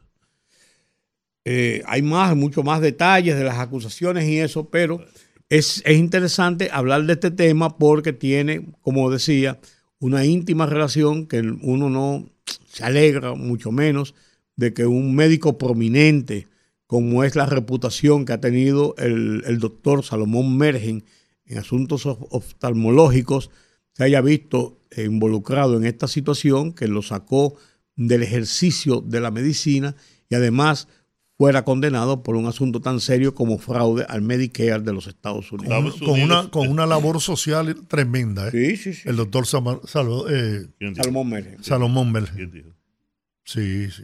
Eh, 1.46 1.82
hay 1.86 2.02
más, 2.02 2.36
mucho 2.36 2.62
más 2.62 2.82
detalles 2.82 3.38
de 3.38 3.46
las 3.46 3.58
acusaciones 3.58 4.28
y 4.28 4.38
eso, 4.38 4.70
pero 4.70 5.00
es, 5.48 5.82
es 5.86 5.98
interesante 5.98 6.68
hablar 6.74 7.06
de 7.06 7.14
este 7.14 7.32
tema 7.32 7.78
porque 7.78 8.12
tiene, 8.12 8.68
como 8.82 9.10
decía, 9.10 9.62
una 10.00 10.26
íntima 10.26 10.66
relación 10.66 11.26
que 11.26 11.40
uno 11.40 11.90
no 11.90 12.30
se 12.68 12.84
alegra, 12.84 13.34
mucho 13.34 13.72
menos, 13.72 14.14
de 14.58 14.74
que 14.74 14.86
un 14.86 15.16
médico 15.16 15.58
prominente, 15.58 16.50
como 16.86 17.24
es 17.24 17.38
la 17.38 17.46
reputación 17.46 18.26
que 18.26 18.34
ha 18.34 18.42
tenido 18.42 18.94
el, 18.98 19.42
el 19.46 19.60
doctor 19.60 20.04
Salomón 20.04 20.58
Mergen 20.58 21.06
en 21.46 21.60
asuntos 21.60 22.06
oftalmológicos, 22.06 23.52
se 23.94 24.04
haya 24.04 24.20
visto 24.20 24.80
involucrado 24.98 25.78
en 25.78 25.86
esta 25.86 26.08
situación, 26.08 26.74
que 26.74 26.88
lo 26.88 27.02
sacó 27.02 27.56
del 27.96 28.24
ejercicio 28.24 29.02
de 29.02 29.20
la 29.20 29.32
medicina 29.32 29.96
y 30.30 30.36
además 30.36 30.88
fuera 31.38 31.66
condenado 31.66 32.24
por 32.24 32.36
un 32.36 32.46
asunto 32.46 32.80
tan 32.80 33.00
serio 33.00 33.34
como 33.34 33.58
fraude 33.58 34.06
al 34.08 34.22
Medicare 34.22 34.82
de 34.82 34.94
los 34.94 35.08
Estados 35.08 35.52
Unidos. 35.52 35.98
Con, 36.00 36.22
una, 36.22 36.50
con 36.50 36.70
una 36.70 36.86
labor 36.86 37.20
social 37.20 37.76
tremenda. 37.88 38.48
¿eh? 38.48 38.52
Sí, 38.52 38.78
sí, 38.78 38.94
sí. 38.94 39.10
El 39.10 39.16
doctor 39.16 39.46
eh, 39.46 40.68
Salomón 40.96 41.30
Mergen. 41.30 41.64
Salomón. 41.64 42.14
Sí, 43.44 43.90
sí. 43.92 44.04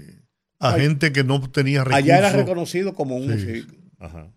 A 0.60 0.74
gente 0.74 1.14
que 1.14 1.24
no 1.24 1.40
tenía 1.50 1.84
recursos. 1.84 2.04
Allá 2.04 2.18
era 2.18 2.32
reconocido 2.32 2.94
como 2.94 3.16
un... 3.16 3.40
Sí. 3.40 3.66
Ajá. 4.00 4.34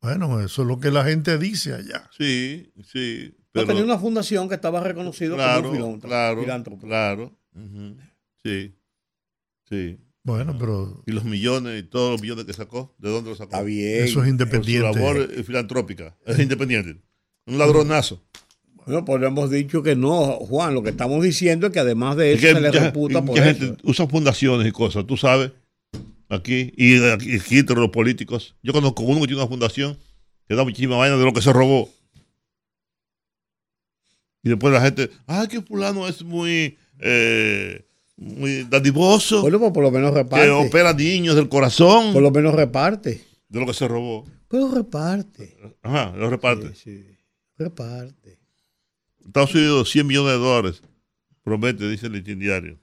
Bueno, 0.00 0.40
eso 0.40 0.62
es 0.62 0.68
lo 0.68 0.80
que 0.80 0.90
la 0.90 1.04
gente 1.04 1.38
dice 1.38 1.74
allá. 1.74 2.10
Sí, 2.16 2.72
sí 2.82 3.34
tenía 3.66 3.84
una 3.84 3.98
fundación 3.98 4.48
que 4.48 4.54
estaba 4.56 4.80
reconocido 4.80 5.36
como 5.36 5.86
un 5.88 6.00
Claro, 6.00 6.44
claro. 6.80 7.32
Sí, 8.44 8.74
sí. 9.68 9.98
Bueno, 10.22 10.56
pero 10.58 11.02
Y 11.06 11.12
los 11.12 11.24
millones, 11.24 11.80
y 11.80 11.86
todos 11.86 12.12
los 12.12 12.22
millones 12.22 12.46
que 12.46 12.52
sacó, 12.54 12.94
¿de 12.98 13.10
dónde 13.10 13.30
los 13.30 13.38
sacó? 13.38 13.50
Está 13.52 13.62
bien. 13.62 14.04
eso 14.04 14.04
es 14.04 14.14
Por 14.14 14.24
su 14.24 14.30
independiente. 14.30 14.98
labor 14.98 15.28
filantrópica. 15.44 16.16
Es 16.26 16.38
independiente. 16.38 17.00
Un 17.46 17.58
ladronazo. 17.58 18.22
Bueno, 18.86 19.04
pues 19.04 19.20
le 19.20 19.26
hemos 19.26 19.50
dicho 19.50 19.82
que 19.82 19.94
no, 19.96 20.36
Juan. 20.40 20.74
Lo 20.74 20.82
que 20.82 20.90
estamos 20.90 21.22
diciendo 21.22 21.66
es 21.66 21.72
que 21.72 21.78
además 21.80 22.16
de 22.16 22.32
Es 22.32 22.38
eso 22.38 22.48
que 22.48 22.54
se 22.54 22.60
le 22.60 22.72
ya- 22.72 22.84
reputa 22.86 23.22
por 23.24 23.36
ya 23.36 23.50
eso. 23.50 23.60
gente 23.60 23.82
usa 23.84 24.06
fundaciones 24.06 24.66
y 24.66 24.72
cosas, 24.72 25.06
tú 25.06 25.16
sabes, 25.16 25.52
aquí, 26.28 26.72
y 26.76 27.02
aquí, 27.06 27.36
aquí 27.36 27.58
entre 27.58 27.76
los 27.76 27.90
políticos. 27.90 28.56
Yo 28.62 28.72
conozco 28.72 29.02
uno 29.02 29.20
que 29.20 29.26
tiene 29.26 29.40
una 29.42 29.48
fundación 29.48 29.98
que 30.48 30.54
da 30.54 30.64
muchísima 30.64 30.96
vaina 30.96 31.16
de 31.16 31.24
lo 31.24 31.32
que 31.32 31.40
se 31.42 31.52
robó. 31.52 31.88
Y 34.44 34.50
después 34.50 34.72
la 34.72 34.80
gente, 34.82 35.10
ah, 35.26 35.46
que 35.50 35.60
fulano 35.62 36.06
es 36.06 36.22
muy, 36.22 36.76
eh, 37.00 37.84
muy 38.16 38.62
dadivoso, 38.64 39.40
Bueno, 39.42 39.58
pues 39.58 39.72
por 39.72 39.82
lo 39.82 39.90
menos 39.90 40.12
que 40.12 40.18
reparte. 40.18 40.50
opera 40.50 40.92
niños 40.92 41.34
del 41.34 41.48
corazón, 41.48 42.12
Por 42.12 42.22
lo 42.22 42.30
menos 42.30 42.54
reparte. 42.54 43.24
de 43.48 43.60
lo 43.60 43.66
que 43.66 43.74
se 43.74 43.88
robó. 43.88 44.24
Pero 44.48 44.70
reparte. 44.70 45.56
Ajá, 45.82 46.12
lo 46.16 46.30
reparte. 46.30 46.68
Sí, 46.74 47.02
sí. 47.02 47.16
Reparte. 47.56 48.38
Estados 49.24 49.54
Unidos, 49.54 49.90
100 49.90 50.06
millones 50.06 50.32
de 50.34 50.38
dólares, 50.38 50.82
promete, 51.42 51.88
dice 51.88 52.06
el 52.06 52.22
diario. 52.38 52.78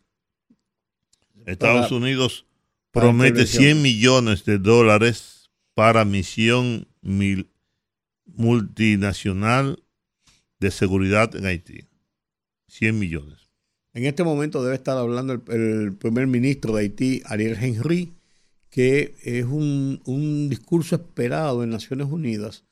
Estados 1.46 1.86
Para- 1.88 1.96
Unidos 1.96 2.46
promete 2.92 3.30
intervención. 3.42 3.64
100 3.64 3.82
millones 3.82 4.46
de 4.46 4.58
dólares 4.58 5.50
para 5.76 6.04
misión 6.06 6.88
mil- 7.02 7.50
multinacional 8.26 9.81
de 10.62 10.72
seguridad 10.72 11.36
en 11.36 11.46
Haití. 11.46 11.86
100 12.68 12.98
millones. 12.98 13.50
En 13.94 14.06
este 14.06 14.24
momento 14.24 14.64
debe 14.64 14.76
estar 14.76 14.98
hablando 14.98 15.34
el, 15.34 15.94
primer 15.98 16.28
ministro 16.28 16.74
de 16.74 16.84
Haití, 16.84 17.22
Ariel 17.26 17.58
Henry, 17.60 18.14
que 18.70 19.16
es 19.24 19.44
un, 19.44 20.02
un 20.06 20.48
discurso 20.48 20.96
esperado 20.96 21.64
en 21.64 21.72
Naciones 21.72 22.08
Unidas, 22.08 22.64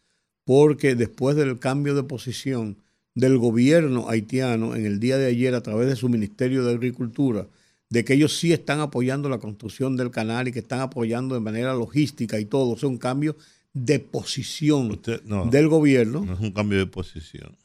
porque 0.45 0.95
después 0.95 1.35
del 1.35 1.59
cambio 1.59 1.95
de 1.95 2.03
posición 2.03 2.77
del 3.15 3.37
gobierno 3.37 4.07
haitiano 4.07 4.75
en 4.75 4.85
el 4.85 4.99
día 4.99 5.17
de 5.17 5.25
ayer 5.25 5.53
a 5.55 5.61
través 5.61 5.89
de 5.89 5.97
su 5.97 6.07
Ministerio 6.07 6.63
de 6.63 6.71
Agricultura, 6.71 7.47
de 7.89 8.05
que 8.05 8.13
ellos 8.13 8.37
sí 8.37 8.53
están 8.53 8.79
apoyando 8.79 9.27
la 9.29 9.39
construcción 9.39 9.97
del 9.97 10.11
canal 10.11 10.47
y 10.47 10.51
que 10.53 10.59
están 10.59 10.79
apoyando 10.79 11.35
de 11.35 11.41
manera 11.41 11.73
logística 11.73 12.39
y 12.39 12.45
todo, 12.45 12.69
o 12.69 12.77
sea, 12.77 12.87
un 12.87 12.99
cambio 12.99 13.35
de 13.73 13.99
posición 13.99 14.89
Usted, 14.91 15.21
no, 15.25 15.45
del 15.45 15.67
gobierno 15.67 16.25
no 16.25 16.33
es 16.33 16.39
un 16.39 16.51
cambio 16.51 16.79
de 16.79 16.87
posición. 16.87 17.55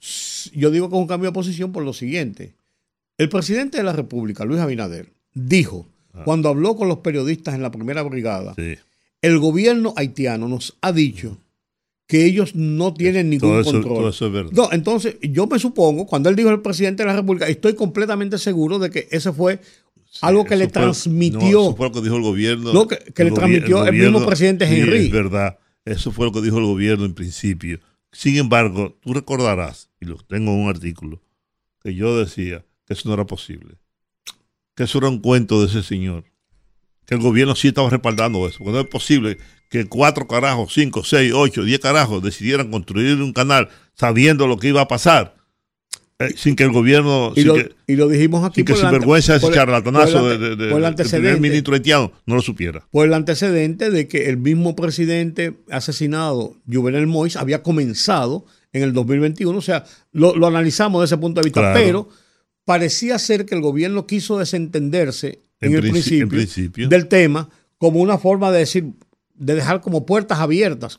yo 0.54 0.70
digo 0.70 0.88
que 0.90 0.96
es 0.96 1.00
un 1.00 1.06
cambio 1.08 1.30
de 1.30 1.34
posición 1.34 1.72
por 1.72 1.82
lo 1.84 1.92
siguiente. 1.92 2.54
El 3.16 3.28
presidente 3.28 3.78
de 3.78 3.84
la 3.84 3.92
República, 3.92 4.44
Luis 4.44 4.60
Abinader, 4.60 5.12
dijo, 5.34 5.86
cuando 6.24 6.48
habló 6.48 6.76
con 6.76 6.88
los 6.88 6.98
periodistas 6.98 7.54
en 7.54 7.62
la 7.62 7.70
primera 7.70 8.02
brigada, 8.02 8.54
Sí. 8.56 8.74
el 9.22 9.38
gobierno 9.38 9.94
haitiano 9.96 10.46
nos 10.48 10.76
ha 10.82 10.92
dicho 10.92 11.38
que 12.06 12.26
ellos 12.26 12.54
no 12.54 12.92
tienen 12.92 13.30
ningún 13.30 13.48
Todo 13.50 13.60
eso, 13.60 13.72
control. 13.72 13.94
todo 13.96 14.08
eso 14.10 14.26
es 14.26 14.32
verdad. 14.32 14.52
No, 14.52 14.68
entonces 14.72 15.16
yo 15.22 15.46
me 15.46 15.58
supongo, 15.58 16.06
cuando 16.06 16.28
él 16.28 16.36
dijo 16.36 16.50
el 16.50 16.60
presidente 16.60 17.02
de 17.02 17.06
la 17.08 17.16
República, 17.16 17.48
estoy 17.48 17.74
completamente 17.74 18.36
seguro 18.36 18.78
de 18.78 18.90
que 18.90 19.08
ese 19.10 19.32
fue 19.32 19.58
algo 20.20 20.44
que 20.44 20.54
le 20.56 20.66
fue- 20.66 20.72
transmitió. 20.72 21.40
no, 21.40 21.46
eso 21.68 21.76
fue 21.76 21.88
lo 21.88 21.92
que 21.94 22.02
dijo 22.02 22.16
el 22.16 22.22
gobierno. 22.22 22.72
No, 22.74 22.86
que- 22.86 22.98
que 22.98 23.24
le 23.24 23.30
transmitió 23.30 23.86
el 23.86 23.94
mismo 23.94 24.24
presidente 24.26 24.68
sí, 24.68 24.74
Henry. 24.80 25.06
es 25.06 25.10
verdad. 25.10 25.58
Eso 25.84 26.12
fue 26.12 26.26
lo 26.26 26.32
que 26.32 26.40
dijo 26.40 26.58
el 26.58 26.64
gobierno 26.64 27.04
en 27.04 27.14
principio. 27.14 27.80
Sin 28.12 28.36
embargo, 28.36 28.96
tú 29.02 29.12
recordarás, 29.12 29.90
y 30.00 30.06
lo 30.06 30.16
tengo 30.16 30.52
en 30.52 30.60
un 30.60 30.68
artículo, 30.68 31.20
que 31.82 31.94
yo 31.94 32.18
decía 32.18 32.64
que 32.86 32.94
eso 32.94 33.08
no 33.08 33.14
era 33.14 33.26
posible. 33.26 33.76
Que 34.74 34.84
eso 34.84 34.98
era 34.98 35.08
un 35.08 35.20
cuento 35.20 35.60
de 35.60 35.66
ese 35.66 35.82
señor. 35.82 36.24
Que 37.06 37.14
el 37.14 37.20
gobierno 37.20 37.54
sí 37.54 37.68
estaba 37.68 37.90
respaldando 37.90 38.48
eso. 38.48 38.58
Porque 38.58 38.72
no 38.72 38.80
es 38.80 38.86
posible 38.86 39.38
que 39.68 39.86
cuatro 39.86 40.26
carajos, 40.26 40.72
cinco, 40.72 41.04
seis, 41.04 41.32
ocho, 41.34 41.64
diez 41.64 41.80
carajos 41.80 42.22
decidieran 42.22 42.70
construir 42.70 43.20
un 43.20 43.32
canal 43.32 43.68
sabiendo 43.94 44.46
lo 44.46 44.56
que 44.56 44.68
iba 44.68 44.80
a 44.80 44.88
pasar. 44.88 45.36
Eh, 46.26 46.34
sin 46.36 46.56
que 46.56 46.64
el 46.64 46.72
gobierno. 46.72 47.32
y, 47.34 47.40
sin 47.40 47.48
lo, 47.48 47.54
que- 47.54 47.72
y 47.86 47.96
lo 47.96 48.08
dijimos 48.08 48.44
aquí 48.44 48.56
sin 48.56 48.64
que 48.64 48.72
por 48.72 48.80
sinvergüenza 48.82 49.36
ese 49.36 49.50
charlatanazo 49.52 50.20
por 50.20 50.32
el 50.32 50.40
de, 50.40 50.56
del 50.56 50.94
primer 51.10 51.40
ministro 51.40 51.74
haitiano 51.74 52.12
no 52.26 52.34
lo 52.36 52.42
supiera. 52.42 52.86
por 52.90 53.06
el 53.06 53.14
antecedente 53.14 53.90
de 53.90 54.08
que 54.08 54.28
el 54.28 54.36
mismo 54.38 54.74
presidente 54.76 55.54
asesinado, 55.70 56.56
Juvenel 56.70 57.06
Moïse, 57.06 57.36
había 57.38 57.62
comenzado 57.62 58.46
en 58.72 58.82
el 58.82 58.92
2021. 58.92 59.56
O 59.56 59.62
sea, 59.62 59.84
lo, 60.12 60.34
lo 60.36 60.46
analizamos 60.46 61.00
desde 61.02 61.14
ese 61.14 61.20
punto 61.20 61.40
de 61.40 61.44
vista. 61.44 61.60
Claro. 61.60 61.78
Pero 61.78 62.08
parecía 62.64 63.18
ser 63.18 63.44
que 63.46 63.54
el 63.54 63.60
gobierno 63.60 64.06
quiso 64.06 64.38
desentenderse 64.38 65.40
en, 65.60 65.72
En 65.72 65.74
el 65.76 65.82
princi- 65.82 65.90
principio, 65.92 66.22
en 66.22 66.28
principio. 66.28 66.88
del 66.88 67.06
tema 67.08 67.48
como 67.78 68.00
una 68.00 68.18
forma 68.18 68.50
de 68.50 68.60
decir, 68.60 68.86
de 69.34 69.54
dejar 69.54 69.80
como 69.80 70.06
puertas 70.06 70.38
abiertas. 70.38 70.98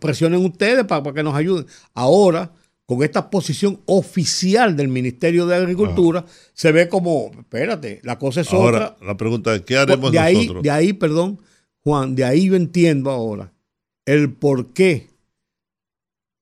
Presionen 0.00 0.44
ustedes 0.44 0.84
para, 0.86 1.02
para 1.02 1.14
que 1.14 1.22
nos 1.22 1.34
ayuden. 1.34 1.66
Ahora, 1.94 2.52
con 2.86 3.02
esta 3.02 3.30
posición 3.30 3.80
oficial 3.86 4.76
del 4.76 4.88
Ministerio 4.88 5.46
de 5.46 5.56
Agricultura, 5.56 6.24
se 6.52 6.72
ve 6.72 6.88
como, 6.88 7.30
espérate, 7.38 8.00
la 8.02 8.18
cosa 8.18 8.40
es 8.42 8.52
Ahora, 8.52 8.94
otra. 8.96 9.06
la 9.06 9.16
pregunta 9.16 9.54
es: 9.54 9.62
¿qué 9.62 9.76
haremos 9.76 10.10
De 10.12 10.18
ahí, 10.18 10.34
nosotros? 10.34 10.62
de 10.62 10.70
ahí, 10.70 10.92
perdón, 10.92 11.40
Juan, 11.84 12.14
de 12.14 12.24
ahí 12.24 12.46
yo 12.46 12.56
entiendo 12.56 13.10
ahora 13.10 13.52
el 14.04 14.32
por 14.32 14.72
qué 14.72 15.08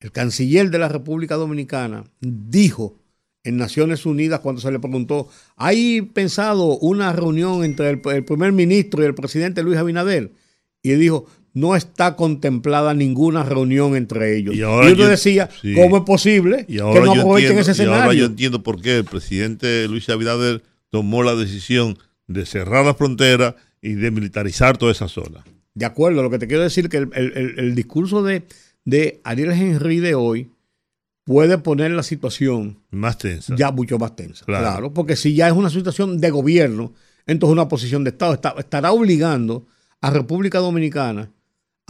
el 0.01 0.13
canciller 0.13 0.71
de 0.71 0.79
la 0.79 0.89
República 0.89 1.35
Dominicana 1.37 2.05
dijo 2.21 2.97
en 3.45 3.57
Naciones 3.57 4.07
Unidas 4.07 4.41
cuando 4.41 4.61
se 4.61 4.71
le 4.73 4.79
preguntó, 4.81 5.29
¿hay 5.57 6.03
pensado 6.03 6.79
una 6.79 7.13
reunión 7.13 7.65
entre 7.65 7.91
el, 7.91 8.01
el 8.13 8.25
primer 8.25 8.53
ministro 8.53 9.03
y 9.03 9.07
el 9.07 9.15
presidente 9.15 9.63
Luis 9.63 9.79
Abinader? 9.79 10.33
Y 10.83 10.93
él 10.93 11.01
dijo, 11.01 11.27
no 11.53 11.75
está 11.77 12.17
contemplada 12.17 12.95
ninguna 12.95 13.43
reunión 13.43 13.97
entre 13.97 14.37
ellos. 14.37 14.55
Y 14.55 14.59
Y, 14.59 14.63
ahora 14.63 14.87
uno 14.89 14.97
yo- 14.97 15.09
decía, 15.09 15.49
sí. 15.61 15.75
¿cómo 15.75 15.97
es 15.99 16.03
posible 16.05 16.65
Y 16.69 16.77
que 16.77 16.83
no 16.83 16.89
aprovechen 17.13 17.59
entiendo, 17.59 17.61
ese 17.73 17.83
y 17.83 17.87
ahora 17.87 17.97
yo 17.97 18.03
escenario? 18.03 18.25
entiendo 18.27 18.63
por 18.63 18.81
qué 18.81 18.99
el 18.99 19.05
presidente 19.05 19.87
Luis 19.89 20.09
Abinader 20.09 20.63
tomó 20.91 21.23
la 21.23 21.35
decisión 21.35 21.99
de 22.29 22.47
cerrar 22.47 22.85
la 22.87 22.95
frontera 22.95 23.57
y 23.83 23.95
de 23.95 24.11
militarizar 24.11 24.77
toda 24.79 24.93
esa 24.93 25.09
zona. 25.09 25.45
De 25.75 25.87
acuerdo, 25.87 26.23
lo 26.23 26.31
que 26.31 26.39
te 26.39 26.47
quiero 26.47 26.63
decir 26.63 26.89
que 26.89 26.99
el, 26.99 27.09
el- 27.15 27.33
el- 27.37 27.59
el 27.59 27.75
discurso 27.75 28.23
de, 28.23 28.45
de 28.85 29.21
Ariel 29.25 29.53
Henry 29.53 29.99
de 30.01 30.15
hoy 30.15 30.51
puede 31.25 31.59
poner 31.59 31.91
la 31.93 32.03
situación 32.03 32.79
Más 32.91 33.19
tensa. 33.19 33.55
ya 33.57 33.71
mucho 33.71 33.99
más 33.99 34.17
tensa. 34.17 34.45
Claro. 34.45 34.65
Claro. 34.67 34.95
porque 34.95 35.17
si 35.17 35.35
ya 35.35 35.47
es 35.49 35.53
una 35.55 35.71
situación 35.71 36.21
de 36.21 36.31
gobierno, 36.31 36.93
entonces 37.27 37.53
una 37.53 37.69
posición 37.69 38.05
de 38.05 38.11
Estado 38.11 38.35
está- 38.35 38.55
estará 38.59 38.93
obligando 38.93 39.67
a 40.01 40.11
República 40.11 40.59
Dominicana 40.59 41.31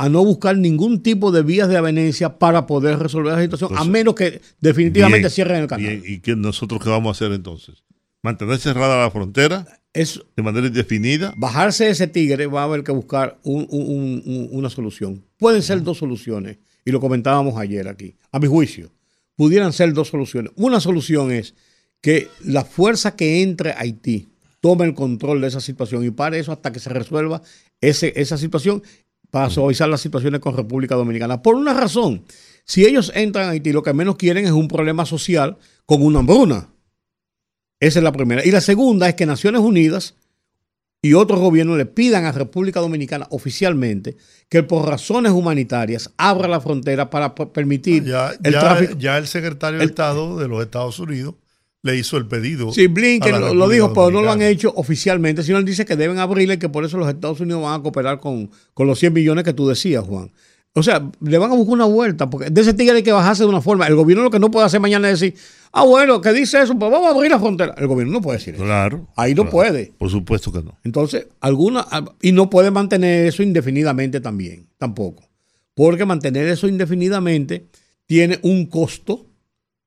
a 0.03 0.09
no 0.09 0.25
buscar 0.25 0.57
ningún 0.57 1.03
tipo 1.03 1.31
de 1.31 1.43
vías 1.43 1.69
de 1.69 1.77
avenencia 1.77 2.39
para 2.39 2.67
poder 2.67 2.99
resolver 2.99 3.35
la 3.35 3.43
situación, 3.43 3.77
a 3.77 3.85
menos 3.85 4.15
que 4.15 4.41
definitivamente 4.61 5.19
Bien, 5.21 5.31
cierren 5.31 5.61
el 5.63 5.67
canal. 5.67 5.87
bien. 5.87 6.03
¿Y 6.07 6.21
qué 6.21 6.35
nosotros 6.37 6.83
qué 6.83 6.89
vamos 6.89 7.09
a 7.09 7.13
hacer 7.13 7.35
entonces? 7.35 7.85
¿Mantener 8.23 8.59
cerrada 8.59 9.03
la 9.03 9.11
frontera 9.11 9.67
Es 9.93 10.21
de 10.37 10.43
manera 10.43 10.67
indefinida? 10.69 11.35
bajarse 11.37 11.91
ese 11.91 12.07
tigre, 12.07 12.47
va 12.47 12.63
a 12.63 12.65
haber 12.65 12.83
que 12.83 12.93
buscar 12.93 13.39
un- 13.43 13.67
un- 13.69 13.89
un- 13.89 14.23
un- 14.25 14.49
una 14.53 14.71
solución. 14.71 15.23
Pueden 15.37 15.61
ser 15.63 15.83
dos 15.83 15.99
soluciones, 15.99 16.57
y 16.85 16.93
lo 16.93 17.01
comentábamos 17.01 17.59
ayer 17.59 17.87
aquí, 17.87 18.17
a 18.33 18.39
mi 18.39 18.47
juicio. 18.47 18.91
Pudieran 19.37 19.73
ser 19.75 19.93
dos 19.93 20.09
soluciones. 20.09 20.53
Una 20.57 20.81
solución 20.81 21.31
es 21.31 21.55
que 22.01 22.29
la 22.45 22.65
fuerza 22.65 23.17
que 23.17 23.43
entre 23.43 23.73
a 23.73 23.81
Haití 23.81 24.29
tome 24.61 24.87
el 24.87 24.95
control 24.95 25.41
de 25.43 25.49
esa 25.49 25.61
situación 25.61 26.05
y 26.07 26.11
para 26.11 26.39
eso 26.39 26.53
hasta 26.53 26.73
que 26.73 26.79
se 26.81 26.89
resuelva 26.91 27.43
ese, 27.83 28.13
esa 28.17 28.39
situación 28.39 28.83
para 29.31 29.51
suavizar 29.51 29.89
las 29.89 30.01
situaciones 30.01 30.41
con 30.41 30.57
República 30.57 30.95
Dominicana. 30.95 31.43
Por 31.43 31.55
una 31.55 31.73
razón, 31.75 32.25
si 32.65 32.85
ellos 32.85 33.13
entran 33.15 33.47
a 33.49 33.51
Haití, 33.51 33.73
lo 33.73 33.83
que 33.83 33.93
menos 33.95 34.17
quieren 34.17 34.45
es 34.45 34.51
un 34.53 34.69
problema 34.69 35.05
social 35.07 35.57
con 35.87 36.03
una 36.03 36.21
hambruna. 36.21 36.69
Esa 37.81 37.99
es 38.01 38.03
la 38.03 38.13
primera. 38.13 38.45
Y 38.45 38.51
la 38.51 38.61
segunda 38.61 39.09
es 39.09 39.15
que 39.15 39.27
Naciones 39.27 39.61
Unidas 39.63 40.15
y 41.03 41.15
otros 41.15 41.41
gobiernos 41.41 41.79
le 41.79 41.87
pidan 41.87 42.27
a 42.27 42.33
República 42.33 42.81
Dominicana 42.81 43.27
oficialmente 43.31 44.17
que 44.51 44.63
por 44.63 44.87
razones 44.87 45.33
humanitarias 45.33 46.13
abra 46.19 46.47
la 46.47 46.61
frontera 46.61 47.09
para 47.09 47.35
permitir 47.35 48.05
Ya, 48.05 48.33
el 48.43 48.53
ya- 48.53 48.61
tráfico. 48.61 48.95
ya 48.99 49.17
el 49.17 49.27
secretario 49.27 49.79
de 49.79 49.87
Estado 49.87 50.37
de 50.39 50.47
los 50.49 50.63
Estados 50.63 50.99
Unidos 50.99 51.37
le 51.83 51.97
hizo 51.97 52.17
el 52.17 52.27
pedido. 52.27 52.73
Sí, 52.73 52.87
Blinken 52.87 53.41
lo, 53.41 53.55
lo 53.55 53.69
dijo, 53.69 53.93
pero 53.93 54.11
no 54.11 54.23
lo 54.23 54.31
han 54.31 54.43
hecho 54.43 54.73
oficialmente, 54.77 55.43
sino 55.43 55.59
él 55.59 55.65
dice 55.65 55.85
que 55.85 55.97
deben 55.97 56.19
abrirle 56.19 56.55
y 56.55 56.59
que 56.59 56.69
por 56.69 56.85
eso 56.85 56.99
los 56.99 57.09
Estados 57.09 57.41
Unidos 57.41 57.63
van 57.63 57.81
a 57.81 57.83
cooperar 57.83 58.21
con, 58.21 58.51
con 58.75 58.87
los 58.87 58.99
100 58.99 59.13
millones 59.13 59.45
que 59.45 59.53
tú 59.53 59.67
decías, 59.69 60.05
Juan. 60.05 60.31
O 60.73 60.85
sea, 60.85 61.11
le 61.21 61.39
van 61.39 61.51
a 61.51 61.55
buscar 61.55 61.75
una 61.75 61.85
vuelta, 61.85 62.31
porque 62.31 62.49
de 62.49 62.61
ese 62.61 62.75
tigre 62.75 62.97
hay 62.97 63.03
que 63.03 63.11
bajarse 63.11 63.43
de 63.43 63.49
una 63.49 63.61
forma. 63.61 63.89
El 63.89 63.97
gobierno 63.97 64.23
lo 64.23 64.31
que 64.31 64.39
no 64.39 64.53
puede 64.53 64.67
hacer 64.67 64.79
mañana 64.79 65.11
es 65.11 65.19
decir, 65.19 65.39
ah, 65.73 65.85
bueno, 65.85 66.21
¿qué 66.21 66.33
dice 66.33 66.63
eso? 66.63 66.79
Pues 66.79 66.93
vamos 66.93 67.09
a 67.09 67.11
abrir 67.11 67.31
la 67.31 67.41
frontera. 67.41 67.75
El 67.77 67.89
gobierno 67.89 68.13
no 68.13 68.21
puede 68.21 68.39
decir 68.39 68.55
eso. 68.55 68.63
Claro. 68.63 69.09
Ahí 69.17 69.35
no 69.35 69.43
claro. 69.43 69.51
puede. 69.51 69.93
Por 69.99 70.11
supuesto 70.11 70.53
que 70.53 70.63
no. 70.63 70.79
Entonces, 70.85 71.27
alguna, 71.41 71.87
y 72.23 72.31
no 72.31 72.51
puede 72.51 72.71
mantener 72.71 73.27
eso 73.27 73.43
indefinidamente 73.43 74.21
también, 74.21 74.69
tampoco. 74.79 75.25
Porque 75.75 76.05
mantener 76.05 76.47
eso 76.47 76.69
indefinidamente 76.69 77.67
tiene 78.07 78.39
un 78.43 78.67
costo, 78.67 79.27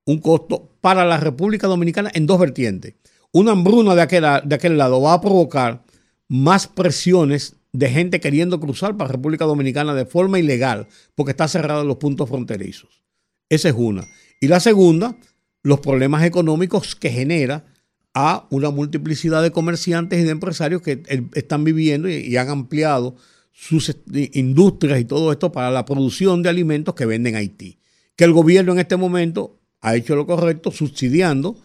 un 0.06 0.20
costo 0.20 0.72
para 0.82 1.06
la 1.06 1.18
República 1.18 1.68
Dominicana 1.68 2.12
en 2.14 2.26
dos 2.26 2.40
vertientes. 2.40 2.96
Una 3.32 3.52
hambruna 3.52 3.96
de 3.96 4.02
aquel, 4.02 4.26
de 4.46 4.56
aquel 4.56 4.78
lado 4.78 5.02
va 5.02 5.14
a 5.14 5.22
provocar 5.22 5.84
más 6.28 6.68
presiones 6.68 7.56
de 7.72 7.90
gente 7.90 8.20
queriendo 8.20 8.60
cruzar 8.60 8.96
para 8.96 9.12
República 9.12 9.46
Dominicana 9.46 9.94
de 9.94 10.06
forma 10.06 10.40
ilegal, 10.40 10.88
porque 11.16 11.32
está 11.32 11.48
cerrado 11.48 11.84
los 11.84 11.98
puntos 11.98 12.30
fronterizos. 12.30 13.04
Esa 13.50 13.70
es 13.70 13.76
una. 13.76 14.08
Y 14.40 14.48
la 14.48 14.60
segunda, 14.60 15.16
los 15.64 15.80
problemas 15.80 16.24
económicos 16.24 16.96
que 16.96 17.10
genera 17.10 17.66
a 18.14 18.48
una 18.52 18.70
multiplicidad 18.70 19.42
de 19.42 19.52
comerciantes 19.52 20.20
y 20.20 20.24
de 20.24 20.32
empresarios 20.32 20.82
que 20.82 21.04
eh, 21.08 21.24
están 21.34 21.64
viviendo 21.64 22.10
y, 22.10 22.38
han 22.38 22.50
ampliado 22.50 23.16
sus 23.52 23.96
industrias 24.34 25.00
y 25.00 25.06
todo 25.06 25.32
esto 25.32 25.52
para 25.52 25.72
la 25.72 25.86
producción 25.86 26.44
de 26.44 26.50
alimentos 26.50 26.94
que 26.94 27.06
venden 27.06 27.36
Haití. 27.36 27.80
Que 28.16 28.24
el 28.24 28.34
gobierno 28.34 28.74
en 28.74 28.80
este 28.80 28.98
momento 28.98 29.60
ha 29.84 29.96
hecho 29.96 30.16
lo 30.16 30.26
correcto 30.26 30.72
subsidiando, 30.72 31.58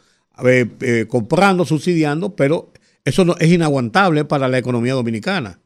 eh, 0.45 0.67
eh, 0.81 1.07
comprando, 1.09 1.65
subsidiando, 1.65 2.35
pero 2.35 2.73
eso 3.05 3.25
no, 3.25 3.37
es 3.39 3.51
inaguantable 3.51 4.25
para 4.25 4.49
la 4.49 4.59
economía 4.59 4.95
dominicana. 4.95 5.61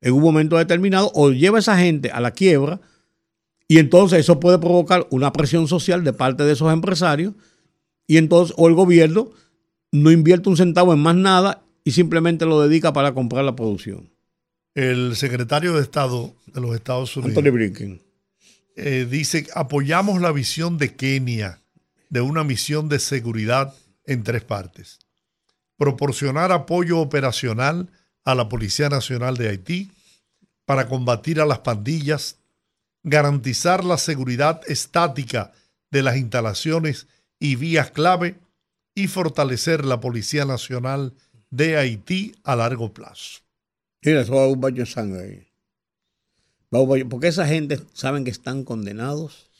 En 0.00 0.14
un 0.14 0.22
momento 0.22 0.56
determinado, 0.56 1.12
o 1.14 1.30
lleva 1.30 1.58
a 1.58 1.60
esa 1.60 1.78
gente 1.78 2.10
a 2.10 2.20
la 2.20 2.30
quiebra, 2.30 2.80
y 3.68 3.78
entonces 3.78 4.20
eso 4.20 4.40
puede 4.40 4.58
provocar 4.58 5.06
una 5.10 5.32
presión 5.32 5.68
social 5.68 6.02
de 6.02 6.14
parte 6.14 6.44
de 6.44 6.54
esos 6.54 6.72
empresarios, 6.72 7.34
y 8.06 8.16
entonces, 8.16 8.54
o 8.58 8.68
el 8.68 8.74
gobierno 8.74 9.30
no 9.92 10.10
invierte 10.10 10.48
un 10.48 10.56
centavo 10.56 10.94
en 10.94 10.98
más 10.98 11.14
nada 11.14 11.62
y 11.84 11.90
simplemente 11.90 12.46
lo 12.46 12.66
dedica 12.66 12.94
para 12.94 13.12
comprar 13.12 13.44
la 13.44 13.54
producción. 13.54 14.08
El 14.74 15.14
secretario 15.14 15.74
de 15.74 15.82
Estado 15.82 16.34
de 16.46 16.60
los 16.62 16.74
Estados 16.74 17.14
Unidos, 17.18 17.36
Anthony 17.36 17.52
Blinken, 17.52 18.02
eh, 18.76 19.06
dice, 19.08 19.46
apoyamos 19.54 20.22
la 20.22 20.32
visión 20.32 20.78
de 20.78 20.94
Kenia 20.96 21.61
de 22.12 22.20
una 22.20 22.44
misión 22.44 22.90
de 22.90 22.98
seguridad 22.98 23.74
en 24.04 24.22
tres 24.22 24.44
partes. 24.44 24.98
Proporcionar 25.78 26.52
apoyo 26.52 26.98
operacional 26.98 27.88
a 28.22 28.34
la 28.34 28.50
Policía 28.50 28.90
Nacional 28.90 29.38
de 29.38 29.48
Haití 29.48 29.90
para 30.66 30.88
combatir 30.88 31.40
a 31.40 31.46
las 31.46 31.60
pandillas, 31.60 32.36
garantizar 33.02 33.82
la 33.82 33.96
seguridad 33.96 34.60
estática 34.66 35.52
de 35.90 36.02
las 36.02 36.18
instalaciones 36.18 37.06
y 37.40 37.56
vías 37.56 37.90
clave 37.92 38.36
y 38.94 39.08
fortalecer 39.08 39.86
la 39.86 39.98
Policía 40.00 40.44
Nacional 40.44 41.14
de 41.48 41.78
Haití 41.78 42.34
a 42.44 42.56
largo 42.56 42.92
plazo. 42.92 43.40
Mira, 44.02 44.20
eso 44.20 44.34
va 44.34 44.44
a 44.44 44.48
un 44.48 44.60
baño 44.60 44.84
de 44.84 44.86
sangre 44.86 45.22
ahí. 45.22 47.06
Porque 47.08 47.28
esa 47.28 47.46
gente 47.46 47.80
saben 47.94 48.24
que 48.24 48.30
están 48.30 48.64
condenados, 48.64 49.50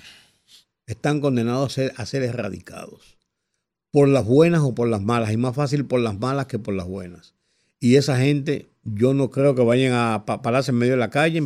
están 0.93 1.21
condenados 1.21 1.73
a 1.73 1.75
ser, 1.75 1.93
a 1.97 2.07
ser 2.07 2.23
erradicados. 2.23 3.19
Por 3.91 4.09
las 4.09 4.25
buenas 4.25 4.63
o 4.63 4.75
por 4.75 4.89
las 4.89 5.03
malas. 5.03 5.33
Y 5.33 5.37
más 5.37 5.55
fácil 5.55 5.85
por 5.85 6.01
las 6.01 6.19
malas 6.19 6.47
que 6.47 6.59
por 6.59 6.75
las 6.75 6.87
buenas. 6.87 7.35
Y 7.79 7.97
esa 7.97 8.17
gente, 8.17 8.71
yo 8.85 9.13
no 9.13 9.31
creo 9.31 9.55
que 9.55 9.63
vayan 9.63 9.93
a 9.93 10.25
pararse 10.25 10.71
en 10.71 10.79
medio 10.79 10.93
de 10.93 10.99
la 10.99 11.11
calle. 11.11 11.43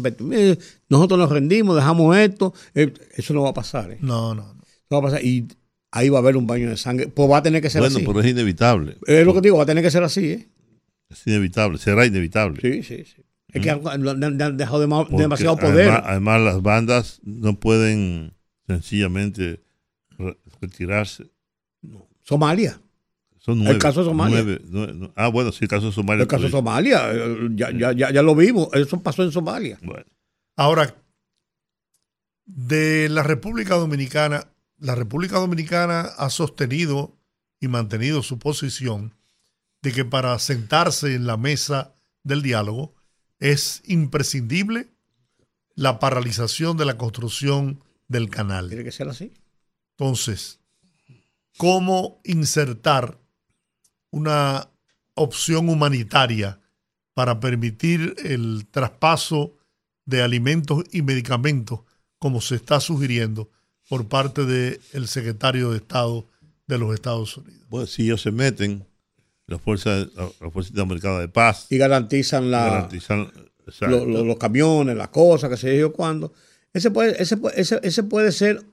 Nosotros 0.89 1.19
nos 1.19 1.31
rendimos, 1.31 1.75
dejamos 1.75 2.17
esto. 2.17 2.55
Eh, 2.75 2.93
eso 3.15 3.35
no 3.35 3.43
va 3.43 3.51
a 3.51 3.55
pasar. 3.55 3.91
¿eh? 3.93 3.99
No, 4.01 4.35
no, 4.35 4.55
no. 4.55 4.63
No 4.91 4.97
va 4.97 4.99
a 4.99 5.11
pasar. 5.11 5.25
Y 5.25 5.49
ahí 5.91 6.09
va 6.09 6.19
a 6.19 6.21
haber 6.21 6.37
un 6.37 6.47
baño 6.47 6.69
de 6.69 6.77
sangre. 6.77 7.09
Pues 7.09 7.31
va 7.31 7.39
a 7.39 7.43
tener 7.43 7.63
que 7.63 7.71
ser 7.71 7.83
así. 7.83 7.95
Bueno, 7.95 8.09
pero 8.09 8.21
es 8.21 8.31
inevitable. 8.31 8.97
Es 9.07 9.25
lo 9.25 9.35
que 9.35 9.41
digo, 9.41 9.57
va 9.57 9.63
a 9.65 9.67
tener 9.67 9.83
que 9.83 9.91
ser 9.91 10.03
así, 10.03 10.27
¿eh? 10.31 10.49
Es 11.09 11.27
inevitable, 11.27 11.79
será 11.79 12.05
inevitable. 12.05 12.61
Sí, 12.61 12.83
sí, 12.83 13.05
sí. 13.05 13.23
Es 13.49 13.63
que 13.63 13.71
han, 13.71 14.57
dejado 14.57 14.81
demasiado 14.81 15.57
poder. 15.57 15.91
Además, 15.91 16.41
las 16.43 16.63
bandas 16.63 17.21
no 17.23 17.59
pueden 17.59 18.36
sencillamente 18.67 19.63
retirarse. 20.61 21.31
Somalia. 22.23 22.81
Son 23.39 23.59
nueve, 23.59 23.75
el 23.75 23.79
caso 23.79 24.01
de 24.01 24.07
Somalia. 24.07 24.59
ah, 25.15 25.29
bueno, 25.29 25.53
sí, 25.53 25.61
el 25.63 25.69
caso 25.69 25.87
de 25.87 25.93
Somalia. 25.93 26.23
El 26.23 26.29
caso 26.29 26.45
de 26.45 26.51
Somalia, 26.51 27.13
ya, 27.55 27.71
ya, 27.71 27.93
ya, 27.93 28.11
ya, 28.11 28.23
lo 28.23 28.35
vimos, 28.35 28.69
eso 28.73 29.01
pasó 29.01 29.23
en 29.23 29.31
Somalia. 29.31 29.79
Bueno. 29.83 30.05
Ahora, 30.57 30.97
de 32.45 33.09
la 33.09 33.23
República 33.23 33.77
Dominicana, 33.77 34.49
la 34.79 34.97
República 34.97 35.39
Dominicana 35.39 36.01
ha 36.01 36.29
sostenido 36.31 37.17
y 37.61 37.69
mantenido 37.69 38.23
su 38.23 38.39
posición 38.39 39.15
de 39.83 39.93
que 39.93 40.05
para 40.05 40.37
sentarse 40.41 41.15
en 41.15 41.27
la 41.27 41.37
mesa 41.37 41.95
del 42.25 42.43
diálogo 42.43 42.95
es 43.39 43.83
imprescindible 43.87 44.89
la 45.75 46.01
paralización 46.01 46.77
de 46.77 46.87
la 46.87 46.99
construcción 46.99 47.81
del 48.09 48.31
canal. 48.31 48.69
Tiene 48.69 48.85
que 48.85 48.93
ser 48.93 49.09
así. 49.09 49.33
Entonces, 49.99 50.61
¿cómo 51.57 52.21
insertar 52.25 53.19
una 54.11 54.71
opción 55.15 55.69
humanitaria 55.69 56.61
para 57.15 57.41
permitir 57.41 58.15
el 58.25 58.67
traspaso 58.71 59.57
de 60.05 60.23
alimentos 60.23 60.85
y 60.93 61.03
medicamentos 61.03 61.81
como 62.19 62.41
se 62.41 62.57
está 62.57 62.81
sugiriendo 62.81 63.51
por 63.89 64.09
parte 64.09 64.45
del 64.45 65.09
secretario 65.09 65.71
de 65.71 65.79
Estado 65.79 66.27
de 66.67 66.79
los 66.79 66.93
Estados 66.95 67.37
Unidos. 67.37 67.63
Bueno, 67.69 67.87
si 67.87 68.03
ellos 68.03 68.23
se 68.23 68.33
meten, 68.33 68.87
las 69.47 69.61
fuerzas, 69.61 70.09
las 70.15 70.53
fuerzas 70.53 70.77
americanas 70.77 71.21
de 71.21 71.29
paz. 71.29 71.67
Y 71.71 71.79
garantizan, 71.79 72.51
la, 72.51 72.89
los 73.81 74.37
camiones, 74.37 74.97
las 74.97 75.09
cosas, 75.09 75.51
que 75.51 75.57
sé 75.57 75.79
yo 75.79 75.93
cuándo. 75.93 76.33
Ese 76.77 76.91
puede, 76.91 77.21
ese, 77.23 77.39
ese, 77.55 77.81
ese 77.83 78.03
puede 78.03 78.33
ser 78.33 78.65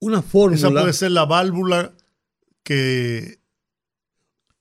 una 0.00 0.22
fórmula. 0.22 0.56
Esa 0.56 0.70
puede 0.70 0.92
ser 0.92 1.10
la 1.10 1.24
válvula 1.24 1.92
que. 2.62 3.38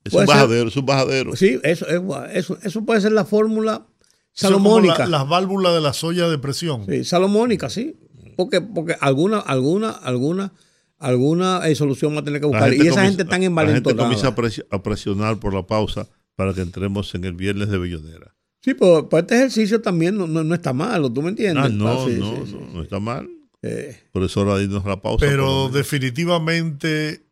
Es 0.03 0.13
un 0.13 0.25
bajadero, 0.25 0.69
es 0.69 0.77
un 0.77 0.85
bajadero. 0.85 1.35
Sí, 1.35 1.59
eso, 1.63 1.87
eso, 2.31 2.57
eso 2.61 2.85
puede 2.85 3.01
ser 3.01 3.11
la 3.11 3.25
fórmula 3.25 3.87
salomónica. 4.33 5.07
las 5.07 5.27
válvulas 5.27 5.73
de 5.73 5.81
la 5.81 5.93
soya 5.93 6.27
de 6.27 6.37
presión. 6.37 6.85
Sí, 6.85 7.03
salomónica, 7.03 7.69
sí 7.69 7.97
porque, 8.35 8.61
porque 8.61 8.95
alguna, 8.99 9.39
alguna, 9.39 9.89
alguna, 9.89 10.53
alguna 10.97 11.67
eh, 11.67 11.75
solución 11.75 12.15
va 12.15 12.19
a 12.19 12.23
tener 12.23 12.41
que 12.41 12.47
buscar. 12.47 12.73
Y 12.73 12.87
esa 12.87 13.05
gente 13.05 13.23
está 13.23 13.37
en 13.37 13.55
La 13.55 13.67
gente 13.67 13.95
comienza 13.95 14.35
a, 14.69 14.83
presionar 14.83 15.39
por 15.39 15.53
la 15.53 15.65
pausa 15.65 16.07
para 16.35 16.53
que 16.53 16.61
entremos 16.61 17.15
en 17.15 17.23
el 17.23 17.33
viernes 17.33 17.69
de 17.69 17.77
Bellonera. 17.77 18.34
Sí, 18.65 18.73
pues, 18.73 19.05
pues, 19.11 19.21
este 19.21 19.35
ejercicio 19.35 19.79
también 19.79 20.17
no, 20.17 20.25
no, 20.25 20.55
está 20.55 20.73
malo, 20.73 21.13
¿tú 21.13 21.21
me 21.21 21.29
entiendes? 21.29 21.65
Ah, 21.65 21.69
no, 21.69 22.09
no, 22.09 22.45
no, 22.73 22.81
está 22.81 22.99
mal. 22.99 23.29
Eh. 23.61 23.95
Por 24.11 24.23
eso 24.23 24.39
ahora 24.39 24.55
a 24.55 24.89
la 24.89 25.01
pausa. 25.03 25.23
Pero 25.23 25.69
definitivamente 25.69 27.23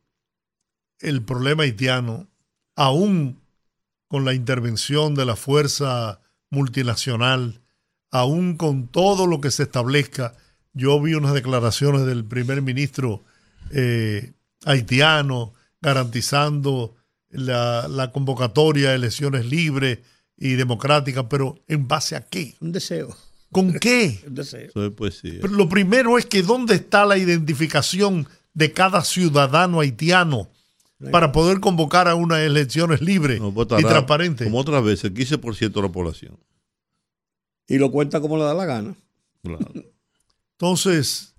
el 0.99 1.23
problema 1.23 1.63
haitiano, 1.63 2.27
aún 2.75 3.39
con 4.07 4.25
la 4.25 4.35
intervención 4.35 5.15
de 5.15 5.25
la 5.25 5.35
fuerza 5.35 6.21
multinacional, 6.51 7.61
aún 8.11 8.55
con 8.55 8.87
todo 8.87 9.25
lo 9.25 9.41
que 9.41 9.49
se 9.49 9.63
establezca 9.63 10.35
yo 10.73 11.01
vi 11.01 11.15
unas 11.15 11.33
declaraciones 11.33 12.05
del 12.05 12.25
primer 12.25 12.61
ministro 12.61 13.23
eh, 13.71 14.33
haitiano 14.65 15.53
garantizando 15.81 16.95
la, 17.31 18.11
convocatoria 18.13 18.89
de 18.89 18.95
elecciones 18.97 19.45
libres 19.45 19.99
y 20.43 20.55
democráticas, 20.55 21.25
pero 21.29 21.57
¿en 21.69 21.87
base 21.87 22.17
a 22.17 22.27
qué? 22.27 22.55
Un 22.59 22.73
deseo. 22.73 23.15
¿Con 23.49 23.73
qué? 23.79 24.21
Un 24.27 24.35
deseo. 24.35 24.71
lo 25.49 25.69
primero 25.69 26.17
es 26.17 26.25
que 26.25 26.43
¿dónde 26.43 26.75
está 26.75 27.05
la 27.05 27.17
identificación 27.17 28.27
de 28.53 28.73
cada 28.73 29.03
ciudadano 29.03 29.79
haitiano? 29.79 30.49
para 31.11 31.33
poder 31.33 31.59
convocar 31.59 32.07
a 32.07 32.15
unas 32.15 32.39
elecciones 32.39 33.01
libres 33.01 33.41
y 33.41 33.83
transparentes. 33.83 34.47
Como 34.47 34.57
otras 34.57 34.81
veces, 34.85 35.03
el 35.05 35.13
15% 35.13 35.73
de 35.73 35.81
la 35.81 35.91
población. 35.91 36.39
Y 37.67 37.77
lo 37.77 37.91
cuenta 37.91 38.21
como 38.21 38.37
le 38.37 38.45
da 38.45 38.53
la 38.53 38.63
gana. 38.63 38.95
Claro. 39.41 39.69
Entonces, 40.53 41.35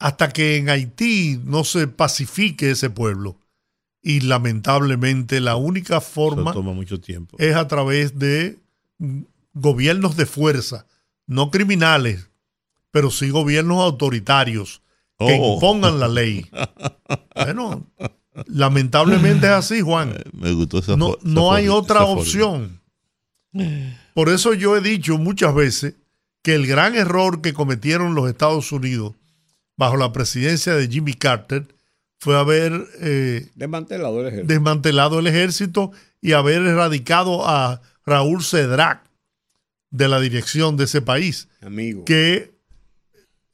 hasta 0.00 0.32
que 0.32 0.56
en 0.56 0.68
Haití 0.68 1.40
no 1.44 1.62
se 1.62 1.86
pacifique 1.86 2.72
ese 2.72 2.90
pueblo, 2.90 3.38
y 4.06 4.20
lamentablemente 4.20 5.40
la 5.40 5.56
única 5.56 6.00
forma 6.00 6.52
toma 6.52 6.72
mucho 6.72 7.00
tiempo. 7.00 7.36
es 7.40 7.56
a 7.56 7.66
través 7.66 8.16
de 8.16 8.56
gobiernos 9.52 10.16
de 10.16 10.26
fuerza, 10.26 10.86
no 11.26 11.50
criminales, 11.50 12.30
pero 12.92 13.10
sí 13.10 13.30
gobiernos 13.30 13.82
autoritarios 13.82 14.80
que 15.18 15.36
oh. 15.40 15.54
impongan 15.54 15.98
la 15.98 16.06
ley. 16.06 16.48
bueno, 17.34 17.84
lamentablemente 18.46 19.46
es 19.46 19.52
así, 19.52 19.80
Juan. 19.80 20.14
Me 20.32 20.52
gustó 20.52 20.78
esa 20.78 20.96
No, 20.96 21.16
no 21.24 21.52
hay 21.52 21.66
otra 21.66 22.04
opción. 22.04 22.80
Por 24.14 24.28
eso 24.28 24.54
yo 24.54 24.76
he 24.76 24.80
dicho 24.80 25.18
muchas 25.18 25.52
veces 25.52 25.94
que 26.42 26.54
el 26.54 26.68
gran 26.68 26.94
error 26.94 27.42
que 27.42 27.54
cometieron 27.54 28.14
los 28.14 28.28
Estados 28.28 28.70
Unidos 28.70 29.14
bajo 29.76 29.96
la 29.96 30.12
presidencia 30.12 30.76
de 30.76 30.86
Jimmy 30.86 31.14
Carter 31.14 31.66
fue 32.18 32.38
haber 32.38 32.72
eh, 33.00 33.50
desmantelado, 33.54 34.20
el 34.20 34.26
ejército. 34.28 34.52
desmantelado 34.52 35.18
el 35.18 35.26
ejército 35.26 35.92
y 36.20 36.32
haber 36.32 36.62
erradicado 36.62 37.46
a 37.46 37.82
Raúl 38.04 38.42
Cedrak 38.42 39.02
de 39.90 40.08
la 40.08 40.20
dirección 40.20 40.76
de 40.76 40.84
ese 40.84 41.02
país. 41.02 41.48
Amigo. 41.60 42.04
Que 42.04 42.54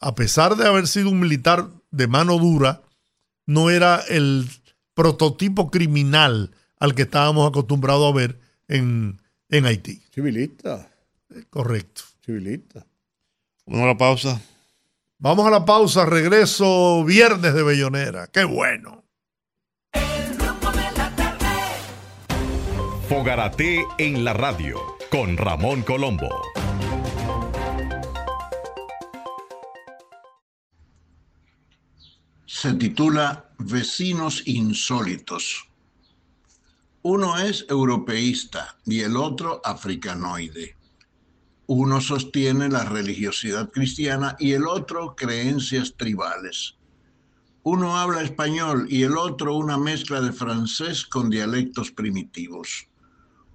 a 0.01 0.15
pesar 0.15 0.57
de 0.57 0.67
haber 0.67 0.87
sido 0.87 1.11
un 1.11 1.21
militar 1.21 1.69
de 1.91 2.07
mano 2.07 2.39
dura, 2.39 2.83
no 3.47 3.71
era 3.71 4.01
el 4.09 4.49
prototipo 4.95 5.71
criminal 5.71 6.51
al 6.79 6.95
que 6.95 7.03
estábamos 7.03 7.49
acostumbrados 7.49 8.13
a 8.13 8.17
ver 8.17 8.39
en, 8.69 9.21
en 9.49 9.67
Haití. 9.67 10.03
Civilista. 10.13 10.91
Correcto. 11.51 12.03
Civilista. 12.25 12.87
Vamos 13.67 13.85
a 13.85 13.87
la 13.87 13.97
pausa. 13.97 14.43
Vamos 15.23 15.47
a 15.47 15.51
la 15.51 15.65
pausa, 15.65 16.05
regreso 16.05 17.05
viernes 17.05 17.55
de 17.55 17.63
Bellonera. 17.63 18.27
Qué 18.27 18.43
bueno. 18.43 19.05
Fogarate 23.09 23.87
en 23.99 24.25
la 24.25 24.33
radio 24.33 24.81
con 25.13 25.37
Ramón 25.37 25.83
Colombo. 25.83 26.29
Se 32.45 32.75
titula 32.75 33.49
Vecinos 33.59 34.43
Insólitos. 34.49 35.69
Uno 37.03 37.39
es 37.39 37.65
europeísta 37.69 38.77
y 38.85 39.03
el 39.03 39.17
otro 39.17 39.61
africanoide. 39.63 40.82
Uno 41.75 42.03
sostiene 42.03 42.69
la 42.69 42.85
religiosidad 42.85 43.71
cristiana 43.71 44.37
y 44.39 44.53
el 44.53 44.67
otro 44.67 45.17
creencias 45.17 45.95
tribales. 45.97 46.77
Uno 47.63 47.97
habla 47.97 48.21
español 48.21 48.87
y 48.91 49.05
el 49.05 49.17
otro 49.17 49.57
una 49.57 49.79
mezcla 49.79 50.21
de 50.21 50.33
francés 50.33 51.07
con 51.07 51.31
dialectos 51.31 51.91
primitivos. 51.91 52.89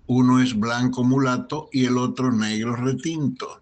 Uno 0.08 0.42
es 0.42 0.58
blanco 0.58 1.04
mulato 1.04 1.70
y 1.72 1.86
el 1.86 2.00
otro 2.00 2.32
negro 2.32 2.76
retinto. 2.76 3.62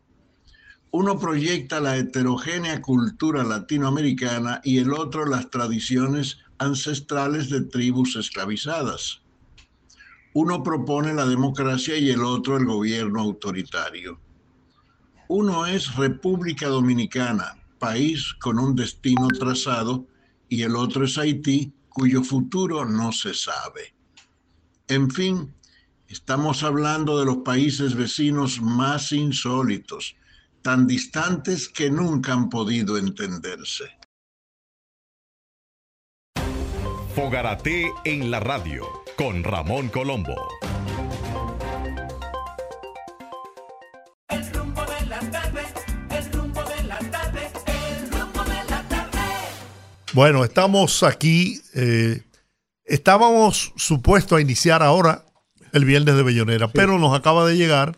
Uno 0.90 1.20
proyecta 1.20 1.82
la 1.82 1.98
heterogénea 1.98 2.82
cultura 2.82 3.44
latinoamericana 3.44 4.62
y 4.64 4.78
el 4.78 4.94
otro 4.94 5.26
las 5.26 5.50
tradiciones 5.50 6.38
ancestrales 6.60 7.50
de 7.50 7.60
tribus 7.60 8.16
esclavizadas. 8.16 9.22
Uno 10.34 10.64
propone 10.64 11.14
la 11.14 11.26
democracia 11.26 11.98
y 11.98 12.10
el 12.10 12.24
otro 12.24 12.56
el 12.56 12.64
gobierno 12.64 13.20
autoritario. 13.20 14.24
Uno 15.28 15.66
es 15.66 15.96
República 15.96 16.68
Dominicana, 16.68 17.58
país 17.80 18.34
con 18.36 18.60
un 18.60 18.76
destino 18.76 19.28
trazado, 19.28 20.06
y 20.50 20.62
el 20.62 20.76
otro 20.76 21.06
es 21.06 21.18
Haití, 21.18 21.74
cuyo 21.90 22.24
futuro 22.24 22.86
no 22.86 23.12
se 23.12 23.34
sabe. 23.34 23.96
En 24.88 25.10
fin, 25.10 25.56
estamos 26.08 26.62
hablando 26.62 27.18
de 27.18 27.26
los 27.26 27.38
países 27.38 27.96
vecinos 27.96 28.62
más 28.62 29.12
insólitos, 29.12 30.16
tan 30.62 30.86
distantes 30.86 31.70
que 31.70 31.90
nunca 31.90 32.34
han 32.34 32.50
podido 32.50 32.98
entenderse. 32.98 33.86
Fogarate 37.16 37.92
en 38.04 38.30
la 38.30 38.42
radio 38.42 38.86
con 39.18 39.44
Ramón 39.44 39.90
Colombo. 39.90 40.36
Bueno, 50.16 50.46
estamos 50.46 51.04
aquí. 51.04 51.62
eh, 51.74 52.22
estábamos 52.86 53.74
supuestos 53.76 54.38
a 54.38 54.42
iniciar 54.42 54.82
ahora 54.82 55.26
el 55.74 55.84
viernes 55.84 56.16
de 56.16 56.24
Bellonera, 56.24 56.70
pero 56.70 56.98
nos 56.98 57.14
acaba 57.14 57.46
de 57.46 57.58
llegar 57.58 57.98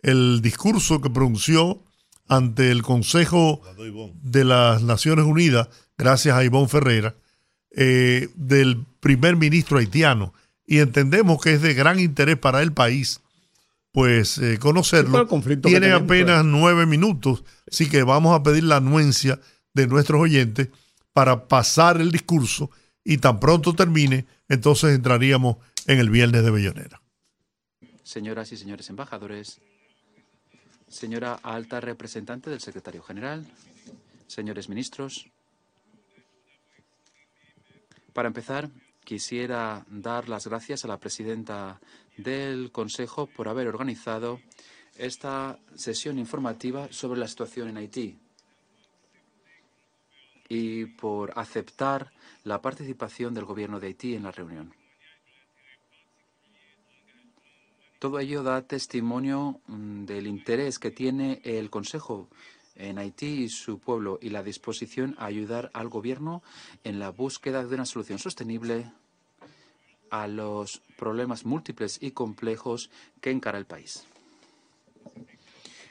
el 0.00 0.42
discurso 0.42 1.00
que 1.00 1.08
pronunció 1.08 1.80
ante 2.26 2.72
el 2.72 2.82
Consejo 2.82 3.62
de 4.24 4.42
las 4.42 4.82
Naciones 4.82 5.24
Unidas, 5.24 5.68
gracias 5.96 6.36
a 6.36 6.42
Ivonne 6.42 6.66
Ferreira, 6.66 7.14
eh, 7.70 8.28
del 8.34 8.84
primer 8.98 9.36
ministro 9.36 9.78
haitiano. 9.78 10.34
Y 10.66 10.80
entendemos 10.80 11.40
que 11.40 11.52
es 11.52 11.62
de 11.62 11.74
gran 11.74 12.00
interés 12.00 12.38
para 12.38 12.60
el 12.62 12.72
país, 12.72 13.20
pues 13.92 14.36
eh, 14.38 14.58
conocerlo. 14.58 15.28
Tiene 15.62 15.92
apenas 15.92 16.44
nueve 16.44 16.86
minutos, 16.86 17.44
así 17.70 17.88
que 17.88 18.02
vamos 18.02 18.34
a 18.34 18.42
pedir 18.42 18.64
la 18.64 18.78
anuencia 18.78 19.38
de 19.74 19.86
nuestros 19.86 20.20
oyentes 20.20 20.68
para 21.12 21.46
pasar 21.48 22.00
el 22.00 22.10
discurso 22.10 22.70
y 23.04 23.18
tan 23.18 23.40
pronto 23.40 23.74
termine, 23.74 24.26
entonces 24.48 24.94
entraríamos 24.94 25.56
en 25.86 25.98
el 25.98 26.10
viernes 26.10 26.44
de 26.44 26.50
Bellonera. 26.50 27.02
Señoras 28.02 28.52
y 28.52 28.56
señores 28.56 28.88
embajadores, 28.90 29.60
señora 30.88 31.34
alta 31.42 31.80
representante 31.80 32.50
del 32.50 32.60
secretario 32.60 33.02
general, 33.02 33.46
señores 34.26 34.68
ministros, 34.68 35.26
para 38.12 38.28
empezar, 38.28 38.70
quisiera 39.04 39.86
dar 39.88 40.28
las 40.28 40.46
gracias 40.46 40.84
a 40.84 40.88
la 40.88 41.00
presidenta 41.00 41.80
del 42.18 42.70
Consejo 42.70 43.26
por 43.26 43.48
haber 43.48 43.68
organizado 43.68 44.40
esta 44.98 45.58
sesión 45.74 46.18
informativa 46.18 46.88
sobre 46.90 47.18
la 47.18 47.26
situación 47.26 47.68
en 47.68 47.78
Haití 47.78 48.18
y 50.52 50.84
por 50.84 51.32
aceptar 51.38 52.12
la 52.44 52.60
participación 52.60 53.32
del 53.32 53.46
Gobierno 53.46 53.80
de 53.80 53.86
Haití 53.86 54.14
en 54.14 54.24
la 54.24 54.32
reunión. 54.32 54.74
Todo 57.98 58.18
ello 58.18 58.42
da 58.42 58.60
testimonio 58.60 59.62
mm, 59.66 60.04
del 60.04 60.26
interés 60.26 60.78
que 60.78 60.90
tiene 60.90 61.40
el 61.44 61.70
Consejo 61.70 62.28
en 62.76 62.98
Haití 62.98 63.44
y 63.44 63.48
su 63.48 63.78
pueblo 63.78 64.18
y 64.20 64.28
la 64.28 64.42
disposición 64.42 65.14
a 65.18 65.24
ayudar 65.24 65.70
al 65.72 65.88
Gobierno 65.88 66.42
en 66.84 66.98
la 66.98 67.08
búsqueda 67.08 67.64
de 67.64 67.74
una 67.74 67.86
solución 67.86 68.18
sostenible 68.18 68.92
a 70.10 70.26
los 70.26 70.82
problemas 70.98 71.46
múltiples 71.46 71.96
y 72.02 72.10
complejos 72.10 72.90
que 73.22 73.30
encara 73.30 73.56
el 73.56 73.64
país. 73.64 74.04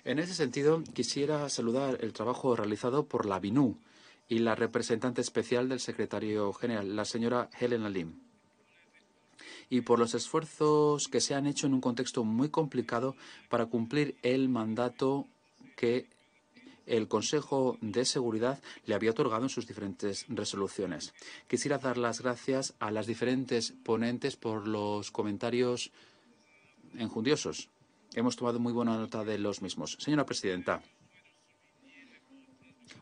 En 0.05 0.19
ese 0.19 0.35
sentido, 0.35 0.83
quisiera 0.93 1.49
saludar 1.49 1.97
el 2.01 2.13
trabajo 2.13 2.55
realizado 2.55 3.05
por 3.05 3.25
la 3.25 3.39
BINU 3.39 3.79
y 4.31 4.39
la 4.39 4.55
representante 4.55 5.19
especial 5.19 5.67
del 5.67 5.81
secretario 5.81 6.53
general, 6.53 6.95
la 6.95 7.03
señora 7.03 7.49
Helena 7.59 7.89
Lim 7.89 8.13
y 9.69 9.81
por 9.81 9.99
los 9.99 10.13
esfuerzos 10.13 11.09
que 11.09 11.19
se 11.19 11.35
han 11.35 11.47
hecho 11.47 11.67
en 11.67 11.73
un 11.73 11.81
contexto 11.81 12.23
muy 12.23 12.47
complicado 12.47 13.17
para 13.49 13.65
cumplir 13.65 14.15
el 14.21 14.47
mandato 14.47 15.27
que 15.75 16.07
el 16.85 17.09
Consejo 17.09 17.77
de 17.81 18.05
Seguridad 18.05 18.61
le 18.85 18.95
había 18.95 19.11
otorgado 19.11 19.43
en 19.43 19.49
sus 19.49 19.67
diferentes 19.67 20.25
resoluciones. 20.29 21.13
Quisiera 21.49 21.77
dar 21.77 21.97
las 21.97 22.21
gracias 22.21 22.73
a 22.79 22.89
las 22.89 23.07
diferentes 23.07 23.73
ponentes 23.83 24.37
por 24.37 24.65
los 24.65 25.11
comentarios 25.11 25.91
enjundiosos. 26.97 27.67
Hemos 28.13 28.37
tomado 28.37 28.59
muy 28.59 28.71
buena 28.71 28.95
nota 28.95 29.25
de 29.25 29.37
los 29.37 29.61
mismos. 29.61 29.97
Señora 29.99 30.25
Presidenta, 30.25 30.81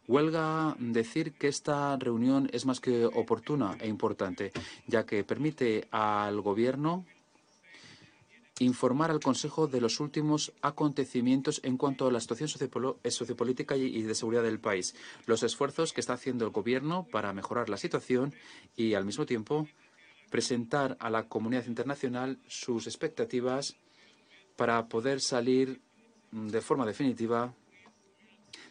Huelga 0.07 0.75
decir 0.79 1.33
que 1.33 1.47
esta 1.47 1.95
reunión 1.97 2.49
es 2.51 2.65
más 2.65 2.79
que 2.79 3.05
oportuna 3.05 3.77
e 3.79 3.87
importante, 3.87 4.51
ya 4.87 5.05
que 5.05 5.23
permite 5.23 5.87
al 5.91 6.41
Gobierno 6.41 7.05
informar 8.59 9.11
al 9.11 9.19
Consejo 9.19 9.67
de 9.67 9.81
los 9.81 9.99
últimos 9.99 10.51
acontecimientos 10.61 11.61
en 11.63 11.77
cuanto 11.77 12.07
a 12.07 12.11
la 12.11 12.19
situación 12.19 12.49
eh, 13.03 13.11
sociopolítica 13.11 13.77
y 13.77 13.85
y 13.85 14.01
de 14.03 14.15
seguridad 14.15 14.43
del 14.43 14.59
país, 14.59 14.95
los 15.25 15.43
esfuerzos 15.43 15.93
que 15.93 16.01
está 16.01 16.13
haciendo 16.13 16.45
el 16.45 16.51
Gobierno 16.51 17.07
para 17.11 17.33
mejorar 17.33 17.69
la 17.69 17.77
situación 17.77 18.33
y, 18.75 18.93
al 18.93 19.05
mismo 19.05 19.25
tiempo, 19.25 19.67
presentar 20.29 20.97
a 20.99 21.09
la 21.09 21.27
comunidad 21.27 21.65
internacional 21.65 22.37
sus 22.47 22.87
expectativas 22.87 23.75
para 24.55 24.87
poder 24.87 25.21
salir 25.21 25.81
mm, 26.31 26.47
de 26.49 26.61
forma 26.61 26.85
definitiva 26.85 27.53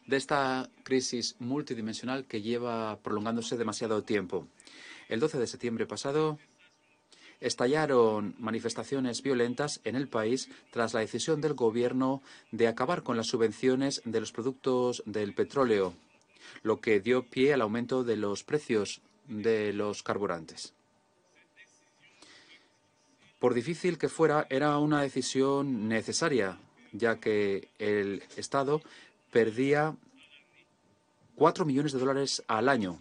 de 0.08 0.16
esta 0.16 0.68
crisis 0.82 1.36
multidimensional 1.38 2.24
que 2.24 2.40
lleva 2.42 2.98
prolongándose 3.02 3.56
demasiado 3.56 4.02
tiempo. 4.02 4.48
El 5.08 5.20
12 5.20 5.38
de 5.38 5.46
septiembre 5.46 5.86
pasado 5.86 6.38
estallaron 7.40 8.34
manifestaciones 8.38 9.22
violentas 9.22 9.80
en 9.84 9.96
el 9.96 10.08
país 10.08 10.48
tras 10.72 10.94
la 10.94 11.00
decisión 11.00 11.40
del 11.40 11.54
Gobierno 11.54 12.22
de 12.50 12.66
acabar 12.66 13.02
con 13.02 13.16
las 13.16 13.28
subvenciones 13.28 14.00
de 14.04 14.20
los 14.20 14.32
productos 14.32 15.02
del 15.04 15.34
petróleo, 15.34 15.94
lo 16.62 16.80
que 16.80 17.00
dio 17.00 17.24
pie 17.24 17.52
al 17.52 17.60
aumento 17.60 18.02
de 18.02 18.16
los 18.16 18.42
precios 18.44 19.02
de 19.28 19.74
los 19.74 20.02
carburantes. 20.02 20.72
Por 23.38 23.54
difícil 23.54 23.98
que 23.98 24.08
fuera, 24.08 24.46
era 24.50 24.78
una 24.78 25.02
decisión 25.02 25.86
necesaria, 25.86 26.58
ya 26.92 27.20
que 27.20 27.68
el 27.78 28.22
Estado 28.36 28.80
perdía 29.30 29.96
4 31.36 31.64
millones 31.64 31.92
de 31.92 31.98
dólares 31.98 32.42
al 32.48 32.68
año. 32.68 32.98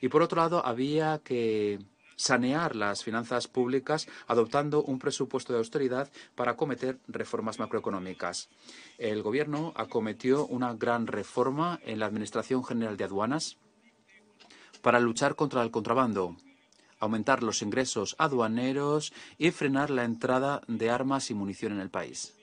Y 0.00 0.08
por 0.08 0.22
otro 0.22 0.40
lado, 0.40 0.64
había 0.64 1.20
que 1.24 1.78
sanear 2.16 2.74
las 2.74 3.04
finanzas 3.04 3.46
públicas 3.46 4.08
adoptando 4.26 4.82
un 4.82 4.98
presupuesto 4.98 5.52
de 5.52 5.58
austeridad 5.58 6.10
para 6.34 6.52
acometer 6.52 6.98
reformas 7.06 7.58
macroeconómicas. 7.58 8.48
El 8.98 9.22
Gobierno 9.22 9.72
acometió 9.76 10.46
una 10.46 10.74
gran 10.74 11.06
reforma 11.06 11.78
en 11.84 11.98
la 11.98 12.06
Administración 12.06 12.64
General 12.64 12.96
de 12.96 13.04
Aduanas 13.04 13.58
para 14.80 15.00
luchar 15.00 15.34
contra 15.34 15.62
el 15.62 15.70
contrabando, 15.70 16.36
aumentar 16.98 17.42
los 17.42 17.62
ingresos 17.62 18.14
aduaneros 18.18 19.12
y 19.36 19.50
frenar 19.50 19.90
la 19.90 20.04
entrada 20.04 20.62
de 20.68 20.90
armas 20.90 21.30
y 21.30 21.34
munición 21.34 21.72
en 21.72 21.80
el 21.80 21.90
país. 21.90 22.35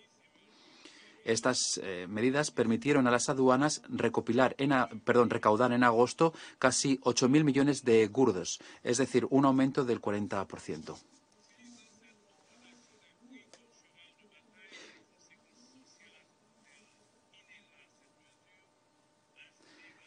Estas 1.24 1.80
eh, 1.84 2.06
medidas 2.10 2.52
permitieron 2.52 3.08
a 3.08 3.12
las 3.12 3.30
aduanas 3.30 3.82
recopilar 3.88 4.56
en 4.58 4.74
perdón, 5.04 5.30
recaudar 5.30 5.72
en 5.72 5.84
agosto 5.84 6.34
casi 6.60 7.00
8.000 7.00 7.44
millones 7.44 7.84
de 7.84 8.08
gurdos, 8.08 8.60
es 8.84 8.98
decir, 8.98 9.28
un 9.30 9.46
aumento 9.46 9.86
del 9.86 10.02
40%. 10.02 10.96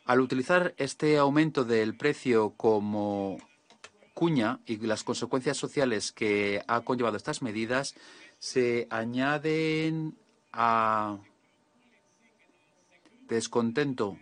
Al 0.06 0.20
utilizar 0.20 0.72
este 0.76 1.18
aumento 1.18 1.64
del 1.64 1.96
precio 1.96 2.50
como 2.56 3.38
cuña 4.14 4.60
y 4.64 4.76
las 4.78 5.02
consecuencias 5.02 5.56
sociales 5.56 6.12
que 6.12 6.62
ha 6.68 6.82
conllevado 6.82 7.16
estas 7.16 7.42
medidas, 7.42 7.96
se 8.38 8.86
añaden 8.88 10.16
descontento. 13.28 14.18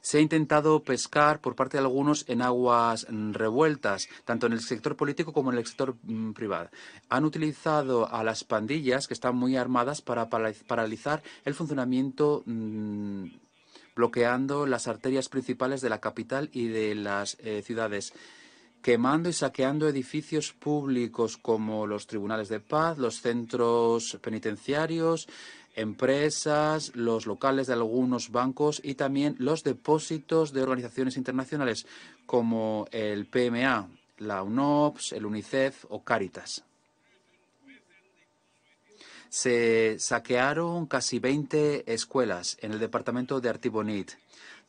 Se 0.00 0.18
ha 0.18 0.20
intentado 0.20 0.84
pescar 0.84 1.40
por 1.40 1.56
parte 1.56 1.78
de 1.78 1.82
algunos 1.82 2.24
en 2.28 2.40
aguas 2.40 3.08
revueltas, 3.10 4.08
tanto 4.24 4.46
en 4.46 4.52
el 4.52 4.60
sector 4.60 4.94
político 4.94 5.32
como 5.32 5.50
en 5.50 5.58
el 5.58 5.66
sector 5.66 5.96
mm, 6.04 6.30
privado. 6.30 6.70
Han 7.08 7.24
utilizado 7.24 8.08
a 8.08 8.22
las 8.22 8.44
pandillas, 8.44 9.08
que 9.08 9.14
están 9.14 9.34
muy 9.34 9.56
armadas, 9.56 10.02
para 10.02 10.28
paralizar 10.28 11.24
el 11.44 11.54
funcionamiento 11.54 12.44
mm, 12.46 13.24
bloqueando 13.96 14.64
las 14.66 14.86
arterias 14.86 15.28
principales 15.28 15.80
de 15.80 15.88
la 15.88 16.00
capital 16.00 16.50
y 16.52 16.68
de 16.68 16.94
las 16.94 17.36
eh, 17.40 17.62
ciudades 17.62 18.12
quemando 18.86 19.28
y 19.28 19.32
saqueando 19.32 19.88
edificios 19.88 20.52
públicos 20.52 21.36
como 21.36 21.88
los 21.88 22.06
tribunales 22.06 22.48
de 22.48 22.60
paz, 22.60 22.98
los 22.98 23.20
centros 23.20 24.16
penitenciarios, 24.22 25.26
empresas, 25.74 26.94
los 26.94 27.26
locales 27.26 27.66
de 27.66 27.72
algunos 27.72 28.30
bancos 28.30 28.80
y 28.84 28.94
también 28.94 29.34
los 29.40 29.64
depósitos 29.64 30.52
de 30.52 30.62
organizaciones 30.62 31.16
internacionales 31.16 31.84
como 32.26 32.86
el 32.92 33.26
PMA, 33.26 33.88
la 34.18 34.44
UNOPS, 34.44 35.14
el 35.14 35.26
UNICEF 35.26 35.86
o 35.88 36.04
Caritas. 36.04 36.62
Se 39.28 39.98
saquearon 39.98 40.86
casi 40.86 41.18
20 41.18 41.92
escuelas 41.92 42.56
en 42.60 42.70
el 42.70 42.78
departamento 42.78 43.40
de 43.40 43.48
Artibonite 43.48 44.14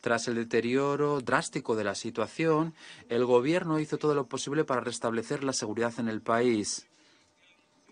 tras 0.08 0.30
el 0.30 0.36
deterioro 0.36 1.20
drástico 1.20 1.76
de 1.76 1.84
la 1.84 1.94
situación, 1.94 2.74
el 3.10 3.26
Gobierno 3.26 3.78
hizo 3.78 3.98
todo 3.98 4.16
lo 4.16 4.26
posible 4.26 4.64
para 4.64 4.80
restablecer 4.80 5.44
la 5.44 5.52
seguridad 5.52 5.94
en 5.98 6.08
el 6.08 6.22
país, 6.22 6.88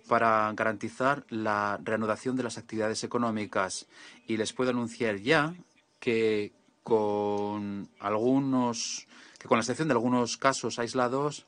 para 0.08 0.49
garantizar 0.54 1.25
la 1.28 1.78
reanudación 1.84 2.38
de 2.38 2.43
las 2.43 2.58
actividades 2.58 3.04
económicas. 3.04 3.88
Y 4.28 4.38
les 4.38 4.54
puedo 4.54 4.69
anunciar 4.69 5.17
ya 5.17 5.56
que 5.99 6.54
con 6.84 7.89
algunos, 7.99 9.08
que 9.38 9.49
con 9.49 9.58
la 9.58 9.63
excepción 9.63 9.89
de 9.89 9.95
algunos 9.95 10.38
casos 10.38 10.80
aislados, 10.80 11.45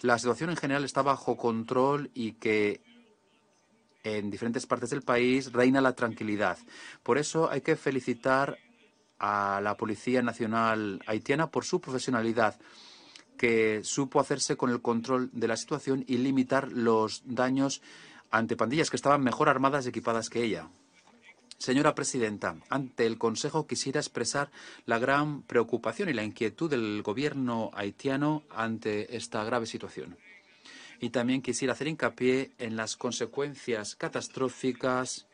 la 0.00 0.18
situación 0.18 0.48
en 0.48 0.56
general 0.56 0.84
está 0.84 1.02
bajo 1.02 1.36
control 1.36 2.10
y 2.14 2.32
que 2.32 2.80
en 4.02 4.30
diferentes 4.30 4.64
partes 4.64 4.88
del 4.88 5.02
país 5.02 5.52
reina 5.52 5.82
la 5.82 5.94
tranquilidad. 5.94 6.56
Por 7.02 7.18
eso 7.18 7.50
hay 7.50 7.60
que 7.60 7.76
felicitar 7.76 8.56
a 9.20 9.60
la 9.62 9.76
Policía 9.76 10.22
Nacional 10.22 11.00
haitiana 11.06 11.50
por 11.50 11.64
su 11.64 11.80
profesionalidad, 11.80 12.58
que 13.36 13.80
supo 13.84 14.18
hacerse 14.18 14.56
con 14.56 14.70
el 14.70 14.82
control 14.82 15.30
de 15.32 15.48
la 15.48 15.56
situación 15.56 16.04
y 16.08 16.18
limitar 16.18 16.72
los 16.72 17.22
daños 17.24 17.82
ante 18.30 18.56
pandillas 18.56 18.90
que 18.90 18.96
estaban 18.96 19.22
mejor 19.22 19.48
armadas 19.48 19.86
y 19.86 19.90
equipadas 19.90 20.30
que 20.30 20.42
ella. 20.42 20.68
Señora 21.58 21.94
Presidenta, 21.94 22.56
ante 22.70 23.06
el 23.06 23.18
Consejo 23.18 23.66
quisiera 23.66 24.00
expresar 24.00 24.50
la 24.86 24.98
gran 24.98 25.42
preocupación 25.42 26.08
y 26.08 26.14
la 26.14 26.24
inquietud 26.24 26.70
del 26.70 27.02
Gobierno 27.02 27.70
haitiano 27.74 28.44
ante 28.48 29.14
esta 29.14 29.44
grave 29.44 29.66
situación. 29.66 30.16
Y 31.00 31.10
también 31.10 31.42
quisiera 31.42 31.74
hacer 31.74 31.88
hincapié 31.88 32.52
en 32.58 32.76
las 32.76 32.96
consecuencias 32.96 33.94
catastróficas 33.94 35.26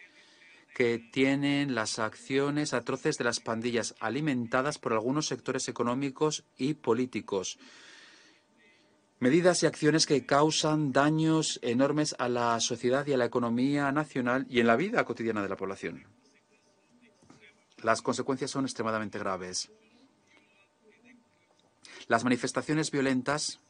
que 0.76 0.98
tienen 0.98 1.74
las 1.74 1.98
acciones 1.98 2.74
atroces 2.74 3.16
de 3.16 3.24
las 3.24 3.40
pandillas 3.40 3.94
alimentadas 3.98 4.76
por 4.78 4.92
algunos 4.92 5.26
sectores 5.26 5.68
económicos 5.68 6.44
y 6.58 6.74
políticos. 6.74 7.58
Medidas 9.18 9.62
y 9.62 9.66
acciones 9.66 10.04
que 10.04 10.26
causan 10.26 10.92
daños 10.92 11.58
enormes 11.62 12.14
a 12.18 12.28
la 12.28 12.60
sociedad 12.60 13.06
y 13.06 13.14
a 13.14 13.16
la 13.16 13.24
economía 13.24 13.90
nacional 13.90 14.46
y 14.50 14.60
en 14.60 14.66
la 14.66 14.76
vida 14.76 15.02
cotidiana 15.06 15.40
de 15.42 15.48
la 15.48 15.56
población. 15.56 16.04
Las 17.78 18.02
consecuencias 18.02 18.50
son 18.50 18.66
extremadamente 18.66 19.18
graves. 19.18 19.72
Las 22.06 22.22
manifestaciones 22.22 22.90
violentas, 22.90 23.60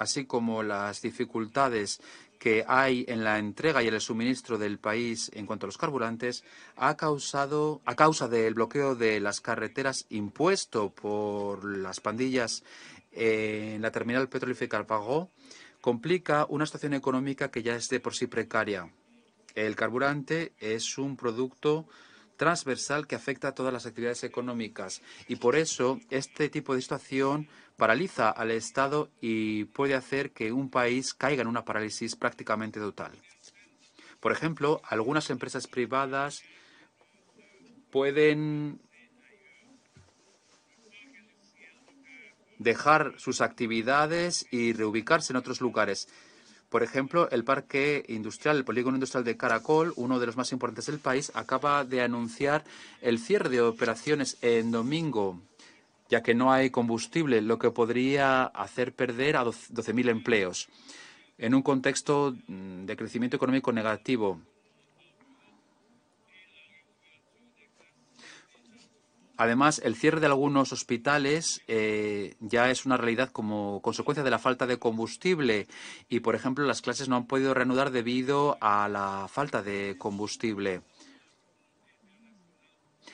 así 0.00 0.24
como 0.24 0.64
las 0.64 1.02
dificultades 1.02 2.00
que 2.38 2.64
hay 2.66 3.04
en 3.08 3.24
la 3.24 3.38
entrega 3.38 3.82
y 3.82 3.88
en 3.88 3.94
el 3.94 4.00
suministro 4.00 4.58
del 4.58 4.78
país 4.78 5.30
en 5.34 5.46
cuanto 5.46 5.66
a 5.66 5.68
los 5.68 5.78
carburantes 5.78 6.44
ha 6.76 6.96
causado, 6.96 7.80
a 7.84 7.96
causa 7.96 8.28
del 8.28 8.54
bloqueo 8.54 8.94
de 8.94 9.20
las 9.20 9.40
carreteras 9.40 10.06
impuesto 10.08 10.90
por 10.90 11.64
las 11.64 12.00
pandillas 12.00 12.62
en 13.12 13.82
la 13.82 13.90
terminal 13.90 14.28
petrolífera 14.28 14.86
Pagó, 14.86 15.30
complica 15.80 16.46
una 16.48 16.66
situación 16.66 16.94
económica 16.94 17.50
que 17.50 17.62
ya 17.62 17.74
es 17.74 17.88
de 17.88 18.00
por 18.00 18.14
sí 18.14 18.26
precaria. 18.26 18.90
El 19.54 19.74
carburante 19.74 20.52
es 20.58 20.98
un 20.98 21.16
producto 21.16 21.86
transversal 22.36 23.06
que 23.06 23.16
afecta 23.16 23.48
a 23.48 23.54
todas 23.54 23.72
las 23.72 23.86
actividades 23.86 24.22
económicas 24.22 25.02
y 25.26 25.36
por 25.36 25.56
eso 25.56 25.98
este 26.08 26.48
tipo 26.48 26.74
de 26.74 26.82
situación 26.82 27.48
paraliza 27.78 28.28
al 28.28 28.50
Estado 28.50 29.08
y 29.20 29.64
puede 29.66 29.94
hacer 29.94 30.32
que 30.32 30.52
un 30.52 30.68
país 30.68 31.14
caiga 31.14 31.42
en 31.42 31.48
una 31.48 31.64
parálisis 31.64 32.16
prácticamente 32.16 32.80
total. 32.80 33.12
Por 34.20 34.32
ejemplo, 34.32 34.82
algunas 34.84 35.30
empresas 35.30 35.68
privadas 35.68 36.42
pueden 37.92 38.80
dejar 42.58 43.14
sus 43.16 43.40
actividades 43.40 44.44
y 44.50 44.72
reubicarse 44.72 45.32
en 45.32 45.36
otros 45.36 45.60
lugares. 45.60 46.08
Por 46.70 46.82
ejemplo, 46.82 47.30
el 47.30 47.44
parque 47.44 48.04
industrial, 48.08 48.56
el 48.56 48.64
polígono 48.64 48.96
industrial 48.96 49.22
de 49.22 49.36
Caracol, 49.36 49.92
uno 49.94 50.18
de 50.18 50.26
los 50.26 50.36
más 50.36 50.50
importantes 50.50 50.86
del 50.86 50.98
país, 50.98 51.30
acaba 51.34 51.84
de 51.84 52.02
anunciar 52.02 52.64
el 53.00 53.20
cierre 53.20 53.48
de 53.48 53.60
operaciones 53.60 54.36
en 54.42 54.72
domingo 54.72 55.40
ya 56.08 56.22
que 56.22 56.34
no 56.34 56.52
hay 56.52 56.70
combustible, 56.70 57.42
lo 57.42 57.58
que 57.58 57.70
podría 57.70 58.44
hacer 58.44 58.94
perder 58.94 59.36
a 59.36 59.44
12.000 59.44 60.08
empleos. 60.08 60.68
En 61.36 61.54
un 61.54 61.62
contexto 61.62 62.34
mm, 62.46 62.86
de 62.86 62.96
crecimiento 62.96 63.36
económico 63.36 63.72
negativo, 63.72 64.40
Además, 69.40 69.80
el 69.84 69.94
cierre 69.94 70.18
de 70.18 70.26
algunos 70.26 70.72
hospitales 70.72 71.62
eh, 71.68 72.34
ya 72.40 72.72
es 72.72 72.84
una 72.84 72.96
realidad 72.96 73.30
como 73.30 73.80
consecuencia 73.82 74.24
de 74.24 74.30
la 74.30 74.40
falta 74.40 74.66
de 74.66 74.80
combustible 74.80 75.68
y, 76.08 76.18
por 76.20 76.34
ejemplo, 76.34 76.66
las 76.66 76.82
clases 76.82 77.08
no 77.08 77.14
han 77.14 77.28
podido 77.28 77.54
reanudar 77.54 77.92
debido 77.92 78.58
a 78.60 78.88
la 78.88 79.28
falta 79.28 79.62
de 79.62 79.94
combustible. 79.96 80.80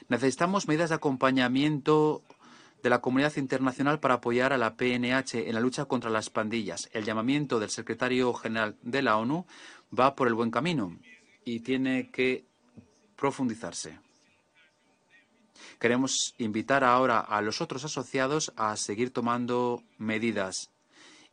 Necesitamos 0.09 0.67
medidas 0.67 0.89
de 0.89 0.97
acompañamiento 0.97 2.23
de 2.85 2.91
la 2.91 3.01
comunidad 3.01 3.35
internacional 3.39 3.99
para 3.99 4.17
apoyar 4.17 4.53
a 4.53 4.59
la 4.59 4.77
PNH 4.77 5.49
en 5.49 5.55
la 5.55 5.61
lucha 5.61 5.87
contra 5.87 6.11
las 6.11 6.29
pandillas. 6.29 6.91
El 6.93 7.07
llamamiento 7.07 7.59
del 7.59 7.71
secretario 7.71 8.35
general 8.35 8.77
de 8.83 9.01
la 9.01 9.17
ONU 9.17 9.47
va 9.99 10.15
por 10.15 10.29
el 10.29 10.35
buen 10.35 10.51
camino 10.51 10.95
y 11.47 11.61
tiene 11.61 12.11
que 12.11 12.45
profundizarse. 13.17 13.99
Queremos 15.81 16.35
invitar 16.37 16.85
ahora 16.85 17.21
a 17.21 17.41
los 17.41 17.63
otros 17.63 17.87
asociados 17.87 18.53
a 18.55 18.77
seguir 18.77 19.15
tomando 19.15 19.83
medidas 19.97 20.71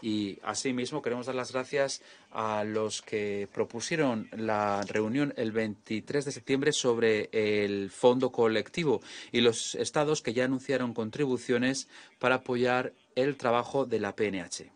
y 0.02 0.40
asimismo 0.44 1.02
queremos 1.02 1.28
dar 1.28 1.36
las 1.36 1.52
gracias 1.52 2.02
a 2.32 2.64
los 2.64 3.02
que 3.02 3.48
propusieron 3.54 4.30
la 4.32 4.82
reunión 4.88 5.34
el 5.38 5.52
23 5.52 6.26
de 6.26 6.32
septiembre 6.32 6.74
sobre 6.74 7.30
el 7.32 7.92
fondo 7.92 8.32
colectivo 8.32 9.02
y 9.32 9.42
los 9.42 9.76
estados 9.76 10.22
que 10.22 10.34
ya 10.34 10.46
anunciaron 10.46 10.94
contribuciones 10.94 11.88
para 12.20 12.36
apoyar 12.36 12.94
el 13.16 13.38
trabajo 13.38 13.86
de 13.86 14.00
la 14.00 14.16
PNH. 14.16 14.72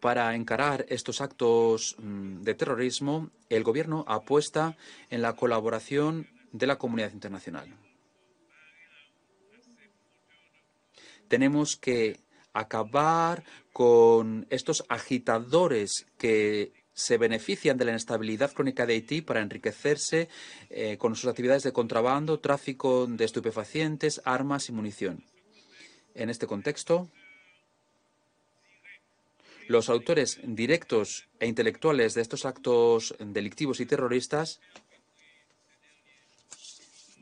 Para 0.00 0.34
encarar 0.34 0.86
estos 0.88 1.20
actos 1.20 1.96
mm, 1.98 2.40
de 2.40 2.54
terrorismo, 2.54 3.30
el 3.50 3.64
Gobierno 3.64 4.04
apuesta 4.08 4.78
en 5.10 5.20
la 5.20 5.36
colaboración 5.36 6.26
de 6.52 6.66
la 6.66 6.78
comunidad 6.78 7.12
internacional. 7.12 7.68
Tenemos 11.28 11.76
que 11.76 12.18
acabar 12.52 13.44
con 13.72 14.46
estos 14.50 14.84
agitadores 14.88 16.06
que 16.18 16.72
se 16.92 17.16
benefician 17.16 17.78
de 17.78 17.84
la 17.86 17.92
inestabilidad 17.92 18.52
crónica 18.52 18.84
de 18.84 18.94
Haití 18.94 19.22
para 19.22 19.40
enriquecerse 19.40 20.28
eh, 20.68 20.98
con 20.98 21.16
sus 21.16 21.30
actividades 21.30 21.62
de 21.62 21.72
contrabando, 21.72 22.40
tráfico 22.40 23.06
de 23.06 23.24
estupefacientes, 23.24 24.20
armas 24.24 24.68
y 24.68 24.72
munición. 24.72 25.24
En 26.14 26.28
este 26.28 26.46
contexto, 26.46 27.08
los 29.68 29.88
autores 29.88 30.40
directos 30.42 31.28
e 31.38 31.46
intelectuales 31.46 32.14
de 32.14 32.22
estos 32.22 32.44
actos 32.44 33.14
delictivos 33.18 33.80
y 33.80 33.86
terroristas 33.86 34.60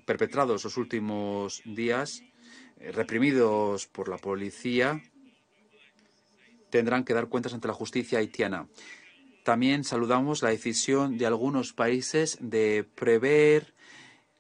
perpetrados 0.07 0.64
los 0.64 0.79
últimos 0.79 1.61
días, 1.66 2.22
eh, 2.81 2.91
reprimidos 2.93 3.87
por 3.87 4.09
la 4.09 4.16
policía, 4.16 5.03
tendrán 6.71 7.05
que 7.05 7.14
dar 7.14 7.29
cuentas 7.29 7.55
ante 7.55 7.69
la 7.69 7.75
justicia 7.75 8.19
haitiana. 8.19 8.69
También 9.45 9.85
saludamos 9.85 10.43
la 10.43 10.51
decisión 10.51 11.16
de 11.16 11.27
algunos 11.27 11.73
países 11.73 12.39
de 12.41 12.87
prever 12.95 13.75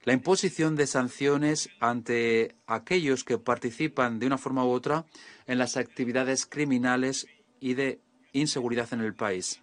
la 0.04 0.12
imposición 0.12 0.76
de 0.76 0.86
sanciones 0.86 1.70
ante 1.80 2.56
aquellos 2.66 3.24
que 3.24 3.38
participan 3.38 4.18
de 4.18 4.26
una 4.26 4.38
forma 4.38 4.64
u 4.64 4.68
otra 4.70 5.06
en 5.46 5.58
las 5.58 5.76
actividades 5.76 6.46
criminales 6.46 7.26
y 7.60 7.74
de 7.74 8.00
inseguridad 8.32 8.92
en 8.92 9.00
el 9.00 9.14
país. 9.14 9.60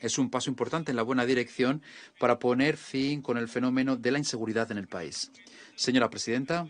Es 0.00 0.18
un 0.18 0.30
paso 0.30 0.50
importante 0.50 0.90
en 0.90 0.96
la 0.96 1.02
buena 1.02 1.24
dirección 1.24 1.82
para 2.18 2.38
poner 2.38 2.76
fin 2.76 3.22
con 3.22 3.38
el 3.38 3.48
fenómeno 3.48 3.96
de 3.96 4.10
la 4.10 4.18
inseguridad 4.18 4.70
en 4.70 4.78
el 4.78 4.88
país. 4.88 5.32
Señora 5.74 6.10
Presidenta, 6.10 6.68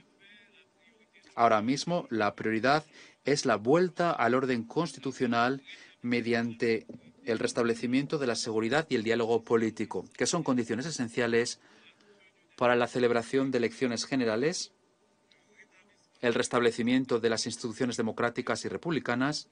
ahora 1.35 1.61
mismo 1.63 2.07
la 2.11 2.35
prioridad 2.35 2.85
es 3.27 3.45
la 3.45 3.57
vuelta 3.57 4.13
al 4.13 4.35
orden 4.35 4.63
constitucional 4.65 5.63
mediante 6.01 6.87
el 7.25 7.39
restablecimiento 7.39 8.19
de 8.19 8.29
la 8.29 8.37
seguridad 8.37 8.87
y 8.89 8.95
el 8.95 9.03
diálogo 9.03 9.43
político, 9.43 10.09
que 10.17 10.27
son 10.27 10.45
condiciones 10.45 10.87
esenciales 10.87 11.61
para 12.57 12.77
la 12.77 12.87
celebración 12.87 13.51
de 13.51 13.59
elecciones 13.59 14.07
generales, 14.07 14.73
el 16.21 16.35
restablecimiento 16.35 17.19
de 17.19 17.29
las 17.29 17.47
instituciones 17.47 17.97
democráticas 17.97 18.65
y 18.65 18.69
republicanas, 18.69 19.49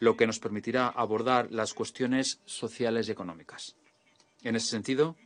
lo 0.00 0.16
que 0.16 0.26
nos 0.26 0.40
permitirá 0.40 0.88
abordar 0.88 1.52
las 1.52 1.72
cuestiones 1.72 2.40
sociales 2.46 3.08
y 3.08 3.12
económicas. 3.12 3.76
En 4.42 4.56
ese 4.56 4.66
sentido, 4.66 5.16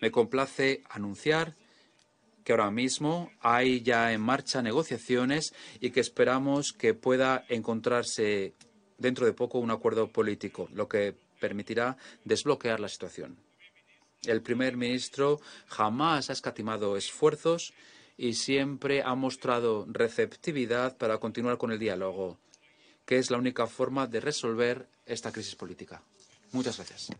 me 0.00 0.10
complace 0.10 0.82
anunciar 0.90 1.56
que 2.48 2.52
ahora 2.52 2.70
mismo 2.70 3.30
hay 3.42 3.82
ya 3.82 4.10
en 4.10 4.22
marcha 4.22 4.62
negociaciones 4.62 5.52
y 5.80 5.90
que 5.90 6.00
esperamos 6.00 6.72
que 6.72 6.94
pueda 6.94 7.44
encontrarse 7.50 8.54
dentro 8.96 9.26
de 9.26 9.34
poco 9.34 9.58
un 9.58 9.70
acuerdo 9.70 10.10
político, 10.10 10.66
lo 10.72 10.88
que 10.88 11.14
permitirá 11.38 11.98
desbloquear 12.24 12.80
la 12.80 12.88
situación. 12.88 13.36
El 14.24 14.40
primer 14.40 14.78
ministro 14.78 15.42
jamás 15.66 16.30
ha 16.30 16.32
escatimado 16.32 16.96
esfuerzos 16.96 17.74
y 18.16 18.32
siempre 18.32 19.02
ha 19.02 19.14
mostrado 19.14 19.84
receptividad 19.86 20.96
para 20.96 21.18
continuar 21.18 21.58
con 21.58 21.70
el 21.70 21.78
diálogo 21.78 22.38
que 23.04 23.18
es 23.18 23.30
la 23.30 23.36
única 23.36 23.66
forma 23.66 24.06
de 24.06 24.20
resolver 24.20 24.88
esta 25.04 25.32
crisis 25.32 25.54
política. 25.54 26.00
Muchas 26.52 26.78
gracias. 26.78 27.10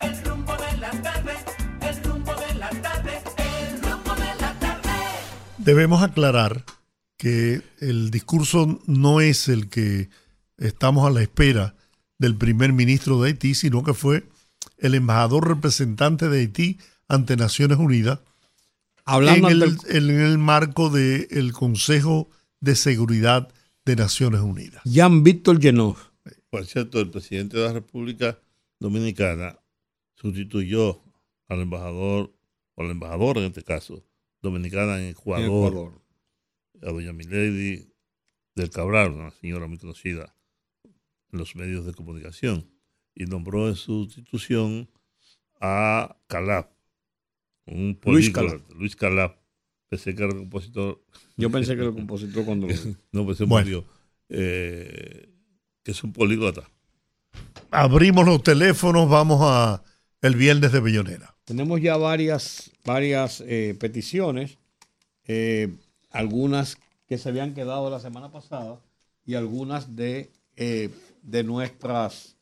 El 0.00 0.24
rumbo 0.24 0.56
de 0.56 0.76
la 0.78 0.90
tarde, 1.02 1.34
Debemos 5.64 6.02
aclarar 6.02 6.64
que 7.16 7.62
el 7.78 8.10
discurso 8.10 8.80
no 8.86 9.20
es 9.20 9.48
el 9.48 9.68
que 9.68 10.08
estamos 10.58 11.06
a 11.06 11.10
la 11.10 11.22
espera 11.22 11.76
del 12.18 12.36
primer 12.36 12.72
ministro 12.72 13.20
de 13.20 13.28
Haití, 13.28 13.54
sino 13.54 13.82
que 13.82 13.94
fue 13.94 14.24
el 14.78 14.94
embajador 14.94 15.48
representante 15.48 16.28
de 16.28 16.40
Haití 16.40 16.78
ante 17.06 17.36
Naciones 17.36 17.78
Unidas 17.78 18.20
Hablando 19.04 19.50
en 19.50 19.62
el, 19.88 20.10
en 20.10 20.40
marco 20.40 20.90
del 20.90 21.52
Consejo 21.52 22.28
de 22.60 22.76
Seguridad 22.76 23.52
de 23.84 23.96
Naciones 23.96 24.40
Unidas. 24.40 24.82
Jean 24.84 25.22
Víctor 25.22 25.60
Genov. 25.60 25.96
Por 26.50 26.66
cierto, 26.66 27.00
el 27.00 27.10
presidente 27.10 27.56
de 27.56 27.64
la 27.64 27.72
República 27.72 28.38
Dominicana 28.78 29.58
sustituyó 30.14 31.02
al 31.48 31.60
embajador, 31.62 32.32
o 32.74 32.82
al 32.82 32.90
embajador 32.90 33.38
en 33.38 33.44
este 33.44 33.62
caso, 33.62 34.04
dominicana 34.42 34.98
en 35.00 35.08
Ecuador, 35.10 35.44
Ecuador. 35.46 36.02
a 36.82 36.90
doña 36.92 37.12
Milady 37.12 37.88
del 38.54 38.70
Cabral, 38.70 39.12
una 39.12 39.30
señora 39.30 39.66
muy 39.66 39.78
conocida 39.78 40.34
en 40.84 41.38
los 41.38 41.54
medios 41.56 41.86
de 41.86 41.94
comunicación, 41.94 42.68
y 43.14 43.24
nombró 43.26 43.68
en 43.68 43.76
sustitución 43.76 44.90
a 45.60 46.16
Calab, 46.26 46.68
un 47.66 47.98
Luis 48.04 48.30
políglota, 48.30 48.74
Luis 48.74 48.96
Calab. 48.96 49.40
Pensé 49.88 50.14
que 50.14 50.22
era 50.22 50.32
el 50.32 50.38
compositor 50.38 51.04
Yo 51.36 51.50
pensé 51.50 51.74
que 51.74 51.80
era 51.82 51.90
el 51.90 51.94
compositor 51.94 52.44
cuando 52.46 52.66
no, 53.12 53.24
pues 53.24 53.38
se 53.38 53.44
Bueno. 53.44 53.64
murió. 53.66 53.84
Eh, 54.30 55.28
que 55.82 55.90
es 55.90 56.02
un 56.02 56.12
políglota. 56.12 56.68
Abrimos 57.70 58.24
los 58.26 58.42
teléfonos, 58.42 59.08
vamos 59.08 59.40
a 59.42 59.82
el 60.22 60.34
viernes 60.36 60.72
de 60.72 60.80
Bellonera. 60.80 61.31
Tenemos 61.44 61.80
ya 61.80 61.96
varias, 61.96 62.70
varias 62.84 63.42
eh, 63.46 63.76
peticiones, 63.78 64.58
eh, 65.26 65.74
algunas 66.10 66.76
que 67.08 67.18
se 67.18 67.28
habían 67.28 67.54
quedado 67.54 67.90
la 67.90 68.00
semana 68.00 68.30
pasada 68.30 68.78
y 69.26 69.34
algunas 69.34 69.96
de, 69.96 70.30
eh, 70.56 70.90
de 71.22 71.42
nuestras, 71.44 72.36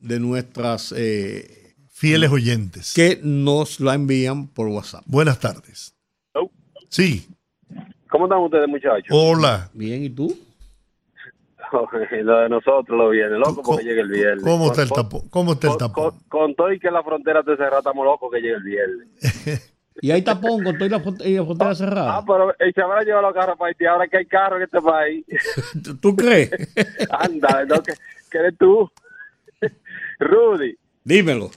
de 0.00 0.20
nuestras 0.20 0.92
eh, 0.96 1.74
Fieles 1.90 2.30
oyentes. 2.30 2.92
que 2.94 3.20
nos 3.22 3.80
la 3.80 3.94
envían 3.94 4.48
por 4.48 4.68
WhatsApp. 4.68 5.02
Buenas 5.06 5.38
tardes. 5.40 5.94
Hello. 6.34 6.50
Sí, 6.88 7.26
¿Cómo 8.10 8.26
están 8.26 8.40
ustedes, 8.40 8.68
muchachos? 8.68 9.08
hola. 9.10 9.70
Bien, 9.74 10.02
¿y 10.04 10.10
tú? 10.10 10.38
lo 12.22 12.38
de 12.38 12.48
nosotros 12.48 12.96
lo 12.98 13.08
viene, 13.10 13.38
loco, 13.38 13.56
¿Cómo- 13.62 13.62
porque 13.78 13.84
llegue 13.84 14.00
el 14.02 14.08
viernes. 14.08 14.42
¿Cómo 14.44 14.66
está 14.66 14.82
el 14.82 14.90
tapón? 14.90 15.28
¿Cómo 15.30 15.52
está 15.52 15.66
el 15.68 15.70
Con, 15.72 15.78
tapón? 15.78 16.10
con- 16.10 16.20
con 16.28 16.54
todo 16.54 16.72
y 16.72 16.78
que 16.78 16.90
la 16.90 17.02
frontera 17.02 17.40
esté 17.40 17.56
cerrada, 17.56 17.78
estamos 17.78 18.04
locos 18.04 18.30
que 18.32 18.40
llegue 18.40 18.54
el 18.54 18.62
viernes. 18.62 19.08
Y 20.02 20.10
hay 20.10 20.20
tapón 20.20 20.62
con 20.62 20.76
toda 20.76 20.90
la, 20.90 21.00
front- 21.02 21.24
y 21.24 21.36
la 21.36 21.44
frontera 21.46 21.74
cerrada. 21.74 22.16
Ah, 22.18 22.24
pero 22.26 22.52
se 22.74 22.82
habrá 22.82 23.02
llevado 23.02 23.22
los 23.22 23.32
carros 23.34 23.56
para 23.56 23.68
Haití, 23.70 23.86
ahora 23.86 24.06
que 24.06 24.18
hay 24.18 24.26
carros 24.26 24.58
en 24.58 24.64
este 24.64 24.78
país. 24.82 25.24
¿Tú- 25.82 25.96
¿Tú 26.02 26.14
crees? 26.14 26.50
Anda, 27.08 27.64
¿no? 27.64 27.82
que, 27.82 27.94
que 28.30 28.36
eres 28.36 28.58
tú. 28.58 28.90
Rudy, 30.18 30.76
Dímelo. 31.02 31.50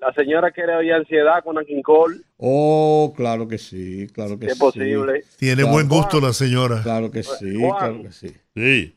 la 0.00 0.12
señora 0.14 0.50
quiere 0.50 0.74
oír 0.74 0.92
ansiedad 0.94 1.44
con 1.44 1.64
King 1.64 1.82
Cole, 1.82 2.16
Oh, 2.38 3.14
claro 3.16 3.46
que 3.48 3.56
sí, 3.56 4.08
claro 4.12 4.36
que 4.38 4.46
si 4.46 4.50
es 4.50 4.54
sí. 4.58 4.60
posible. 4.60 5.24
Tiene 5.38 5.62
Claro. 5.62 5.72
buen 5.72 5.88
gusto 5.88 6.20
la 6.20 6.32
señora. 6.32 6.82
Claro 6.82 7.10
que 7.12 7.22
sí, 7.22 7.56
Juan. 7.58 7.78
claro 7.78 8.02
que 8.02 8.10
sí. 8.12 8.36
Sí, 8.54 8.95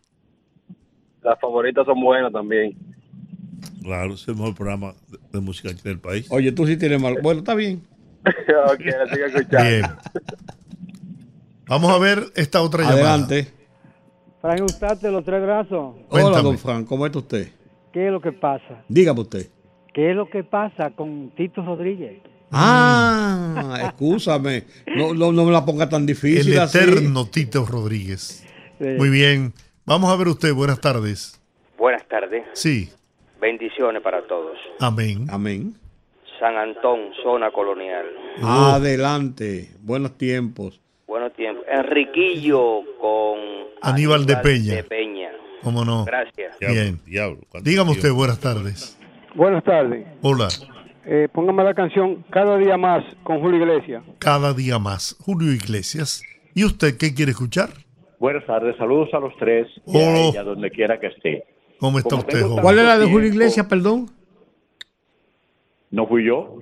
Las 1.29 1.39
favoritas 1.39 1.85
son 1.85 2.01
buenas 2.01 2.31
también. 2.31 2.75
claro, 3.83 4.13
es 4.15 4.27
el 4.27 4.35
mejor 4.35 4.55
programa 4.55 4.93
de, 5.09 5.17
de 5.31 5.39
música 5.39 5.69
aquí 5.69 5.81
del 5.83 5.99
país. 5.99 6.27
Oye, 6.31 6.51
tú 6.51 6.65
sí 6.65 6.75
tienes 6.77 7.01
mal. 7.01 7.17
Bueno, 7.21 7.39
está 7.39 7.55
bien. 7.55 7.81
ok, 8.25 8.79
la 8.85 9.13
sigo 9.13 9.25
escuchando. 9.27 9.69
Bien. 9.69 9.85
Vamos 11.67 11.91
a 11.91 11.99
ver 11.99 12.23
esta 12.35 12.61
otra 12.61 12.83
llamada. 12.83 13.13
Adelante. 13.13 13.47
Frank 14.41 14.59
Eustate, 14.59 15.11
los 15.11 15.23
tres 15.23 15.41
brazos. 15.41 15.95
Hola, 15.95 16.07
Cuéntame. 16.09 16.43
don 16.43 16.57
Fran, 16.57 16.85
¿cómo 16.85 17.05
está 17.05 17.19
usted? 17.19 17.49
¿Qué 17.93 18.07
es 18.07 18.11
lo 18.11 18.21
que 18.21 18.31
pasa? 18.31 18.83
Dígame 18.87 19.21
usted. 19.21 19.47
¿Qué 19.93 20.11
es 20.11 20.15
lo 20.15 20.29
que 20.29 20.43
pasa 20.43 20.91
con 20.91 21.31
Tito 21.35 21.63
Rodríguez? 21.63 22.21
Ah, 22.51 23.79
excúsame. 23.85 24.63
No, 24.95 25.13
no, 25.13 25.31
no 25.31 25.45
me 25.45 25.51
la 25.51 25.65
ponga 25.65 25.87
tan 25.89 26.05
difícil 26.05 26.53
El 26.53 26.59
así. 26.59 26.77
eterno 26.77 27.25
Tito 27.27 27.65
Rodríguez. 27.65 28.45
Sí. 28.79 28.85
Muy 28.97 29.09
bien. 29.09 29.53
Vamos 29.89 30.11
a 30.11 30.15
ver 30.17 30.27
usted. 30.27 30.53
Buenas 30.53 30.79
tardes. 30.79 31.41
Buenas 31.75 32.07
tardes, 32.07 32.43
Sí. 32.53 32.91
bendiciones 33.41 34.03
para 34.03 34.21
todos. 34.27 34.55
Amén. 34.79 35.25
Amén. 35.31 35.73
San 36.39 36.55
Antón, 36.57 37.09
zona 37.23 37.49
colonial. 37.49 38.05
Adelante. 38.43 39.71
Buenos 39.81 40.15
tiempos. 40.15 40.79
Buenos 41.07 41.33
tiempos. 41.33 41.65
Enriquillo 41.67 42.81
con 43.01 43.39
Aníbal 43.81 44.27
de 44.27 44.37
Peña. 44.37 44.75
de 44.75 44.83
Peña. 44.83 45.31
¿Cómo 45.63 45.83
no? 45.83 46.05
Gracias. 46.05 46.59
Diablo, 46.59 46.79
Bien. 46.81 46.99
diablo, 47.07 47.39
Dígame 47.63 47.89
usted. 47.89 48.11
Buenas 48.11 48.39
tardes. 48.39 48.95
Buenas 49.33 49.63
tardes. 49.63 50.05
Hola. 50.21 50.49
Eh, 51.07 51.27
póngame 51.33 51.63
la 51.63 51.73
canción 51.73 52.23
Cada 52.29 52.57
día 52.57 52.77
más 52.77 53.03
con 53.23 53.39
Julio 53.39 53.57
Iglesias. 53.59 54.03
Cada 54.19 54.53
día 54.53 54.77
más. 54.77 55.15
Julio 55.19 55.51
Iglesias. 55.51 56.21
¿Y 56.53 56.63
usted 56.63 56.95
qué 56.99 57.15
quiere 57.15 57.31
escuchar? 57.31 57.69
Buenas 58.19 58.45
tardes, 58.45 58.75
saludos 58.77 59.09
a 59.13 59.19
los 59.19 59.35
tres 59.37 59.67
y 59.87 59.97
a 59.97 59.99
Oh. 60.01 60.29
ella 60.31 60.43
donde 60.43 60.69
quiera 60.71 60.99
que 60.99 61.07
esté. 61.07 61.45
¿Cómo 61.79 61.97
está 61.99 62.09
Como 62.09 62.21
usted, 62.21 62.41
joven? 62.41 62.61
¿Cuál 62.61 62.79
es 62.79 62.85
la 62.85 62.97
de. 62.97 63.05
Julio 63.09 63.27
Iglesias, 63.29 63.65
perdón? 63.67 64.09
¿No 65.91 66.05
fui 66.07 66.25
yo? 66.25 66.57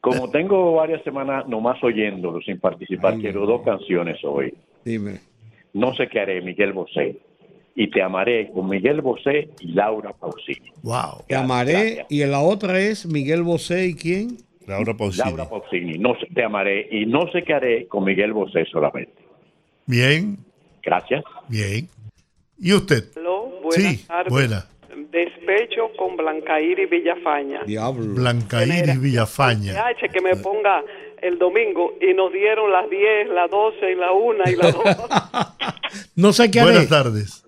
Como 0.00 0.30
tengo 0.30 0.74
varias 0.74 1.02
semanas 1.02 1.48
nomás 1.48 1.82
oyéndolo 1.82 2.40
sin 2.42 2.58
participar, 2.60 3.16
quiero 3.18 3.46
dos 3.46 3.62
canciones 3.62 4.18
hoy. 4.24 4.52
Dime. 4.84 5.20
No 5.72 5.94
sé 5.94 6.08
qué 6.08 6.20
haré, 6.20 6.42
Miguel 6.42 6.72
Bosé. 6.72 7.16
Y 7.76 7.90
Te 7.90 8.02
amaré 8.02 8.50
con 8.52 8.68
Miguel 8.68 9.00
Bosé 9.00 9.48
y 9.60 9.68
Laura 9.72 10.12
Pausini. 10.12 10.70
Wow. 10.82 11.24
Te 11.26 11.34
amaré. 11.36 12.04
Y 12.10 12.24
la 12.26 12.40
otra 12.40 12.78
es 12.78 13.06
Miguel 13.06 13.42
Bosé 13.42 13.86
y 13.86 13.94
quién? 13.94 14.36
Laura 14.66 14.94
Pausini. 14.94 15.24
Laura 15.30 15.48
Pausini. 15.48 15.98
No 15.98 16.14
sé, 16.20 16.26
Te 16.34 16.44
amaré 16.44 16.86
y 16.90 17.06
no 17.06 17.26
sé 17.32 17.42
qué 17.42 17.54
haré 17.54 17.86
con 17.88 18.04
Miguel 18.04 18.32
Bosé 18.32 18.64
solamente. 18.66 19.12
Bien, 19.86 20.38
Gracias. 20.84 21.24
bien. 21.48 21.88
¿Y 22.58 22.72
usted? 22.72 23.04
Aló, 23.16 23.46
buenas 23.62 23.74
Sí, 23.92 24.04
tardes. 24.06 24.30
buena. 24.32 24.66
Despecho 25.10 25.90
con 25.98 26.16
Blancaíris 26.16 26.88
Villafaña. 26.88 27.62
Diablo. 27.66 28.14
Blancaíris 28.14 29.00
Villafaña. 29.00 29.74
Que 30.12 30.20
me 30.20 30.36
ponga 30.36 30.82
el 31.20 31.38
domingo 31.38 31.94
y 32.00 32.14
nos 32.14 32.32
dieron 32.32 32.70
las 32.70 32.88
10, 32.88 33.28
las 33.34 33.50
12 33.50 33.92
y 33.92 33.94
la 33.96 34.12
1 34.12 34.44
y 34.46 34.56
la 34.56 34.70
2. 34.70 34.84
No 36.16 36.32
sé 36.32 36.50
qué 36.50 36.60
haré. 36.60 36.70
Buenas 36.72 36.88
tardes. 36.88 37.44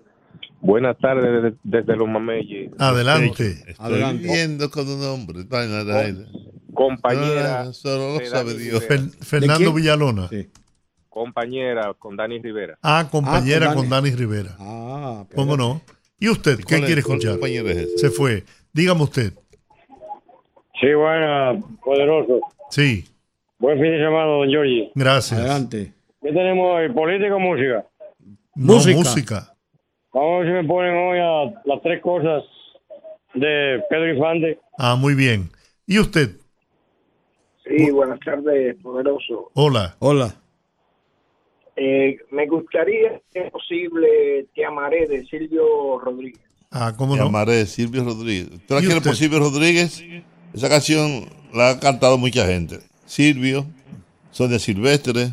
Buenas 0.59 0.97
tardes 0.97 1.43
desde, 1.43 1.57
desde 1.63 1.95
los 1.95 2.07
Mameyes. 2.09 2.71
Adelante. 2.79 3.63
Estoy 3.67 4.17
viviendo 4.17 4.69
con 4.69 4.87
un 4.89 5.03
hombre. 5.05 5.39
Aire. 5.49 6.25
Compañera. 6.73 7.61
Ah, 7.61 7.73
solo 7.73 8.19
lo 8.19 8.25
sabe 8.25 8.55
Dios. 8.55 8.87
Fer- 8.87 9.09
Fernando 9.23 9.71
Villalona. 9.73 10.29
Compañera 11.17 11.95
con 11.97 12.15
Dani 12.15 12.37
Rivera. 12.39 12.77
Ah, 12.83 13.07
compañera 13.09 13.71
Ah, 13.71 13.73
con 13.73 13.83
con 13.83 13.89
Dani. 13.89 14.11
Rivera. 14.11 14.51
Ah, 14.59 15.25
¿Cómo 15.35 15.57
no? 15.57 15.81
¿Y 16.19 16.29
usted? 16.29 16.57
¿Qué 16.59 16.79
quiere 16.83 16.99
escuchar? 17.01 17.31
compañero 17.33 17.67
es 17.69 17.77
ese? 17.77 17.97
Se 17.97 18.09
fue. 18.11 18.43
Dígame 18.71 19.01
usted. 19.01 19.33
Sí, 20.79 20.93
buena, 20.93 21.59
poderoso. 21.83 22.39
Sí, 22.69 23.03
Buen 23.57 23.79
fin 23.81 23.89
de 23.89 23.97
semana, 23.97 24.25
don 24.27 24.47
Giorgi. 24.47 24.91
gracias. 24.93 25.39
Adelante. 25.39 25.91
¿Qué 26.21 26.31
tenemos 26.31 26.67
hoy? 26.75 26.93
¿Política 26.93 27.35
o 27.35 27.39
música? 27.39 27.83
No, 28.53 28.73
Música. 28.75 28.97
música. 28.97 29.53
Vamos 30.13 30.35
a 30.35 30.37
ver 30.39 30.47
si 30.47 30.53
me 30.53 30.63
ponen 30.67 30.95
hoy 30.95 31.17
a 31.19 31.61
las 31.65 31.81
tres 31.81 31.99
cosas 32.03 32.43
de 33.33 33.81
Pedro 33.89 34.13
Infante. 34.13 34.59
Ah, 34.77 34.95
muy 34.95 35.15
bien. 35.15 35.49
¿Y 35.87 35.97
usted? 35.97 36.29
Sí, 37.65 37.89
buenas 37.89 38.19
tardes, 38.19 38.75
poderoso. 38.83 39.49
Hola. 39.55 39.95
Hola. 39.97 40.35
Eh, 41.79 42.17
me 42.31 42.47
gustaría, 42.47 43.21
si 43.31 43.39
es 43.39 43.51
posible, 43.51 44.47
Te 44.55 44.65
amaré 44.65 45.07
de 45.07 45.25
Silvio 45.27 45.99
Rodríguez. 45.99 46.41
Ah, 46.71 46.93
¿cómo 46.97 47.13
Te 47.13 47.19
no? 47.21 47.27
amaré, 47.27 47.65
Silvio 47.67 48.03
Rodríguez. 48.03 48.49
¿Tú 48.67 48.73
la 48.73 48.81
¿Y 48.81 48.85
quieres 48.85 49.03
por 49.03 49.15
Silvio 49.15 49.39
Rodríguez? 49.39 50.03
Esa 50.53 50.69
canción 50.69 51.25
la 51.53 51.69
ha 51.71 51.79
cantado 51.79 52.17
mucha 52.17 52.45
gente. 52.47 52.79
Silvio, 53.05 53.65
Sonia 54.31 54.59
Silvestre, 54.59 55.29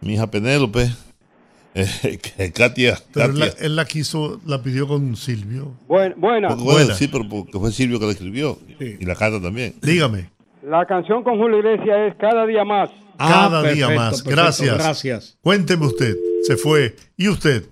mi 0.00 0.14
hija 0.14 0.26
Penélope, 0.30 0.88
eh, 1.74 2.18
Katia. 2.54 2.98
Pero 3.14 3.26
él 3.32 3.38
la, 3.38 3.46
Katia. 3.50 3.66
él 3.66 3.76
la 3.76 3.84
quiso, 3.84 4.40
la 4.44 4.62
pidió 4.62 4.86
con 4.88 5.14
Silvio. 5.16 5.72
Buen- 5.88 6.14
buena. 6.20 6.48
Porque, 6.48 6.64
bueno, 6.64 6.78
Buena. 6.80 6.94
sí, 6.94 7.08
pero 7.08 7.26
porque 7.28 7.58
fue 7.58 7.70
Silvio 7.72 7.98
que 8.00 8.06
la 8.06 8.12
escribió. 8.12 8.58
Y 8.80 9.04
la 9.06 9.14
canta 9.14 9.40
también. 9.40 9.74
Dígame. 9.80 10.28
La 10.64 10.84
canción 10.86 11.22
con 11.24 11.38
Julio 11.38 11.58
Iglesias 11.58 12.10
es 12.12 12.14
Cada 12.16 12.46
día 12.46 12.64
más. 12.64 12.90
Cada 13.28 13.60
Ah, 13.60 13.62
día 13.62 13.86
perfecto, 13.86 13.94
más. 13.94 14.10
perfecto, 14.22 14.30
Gracias. 14.30 14.74
gracias. 14.78 15.38
Cuénteme 15.42 15.86
usted. 15.86 16.16
Se 16.42 16.56
fue. 16.56 16.96
¿Y 17.16 17.28
usted? 17.28 17.64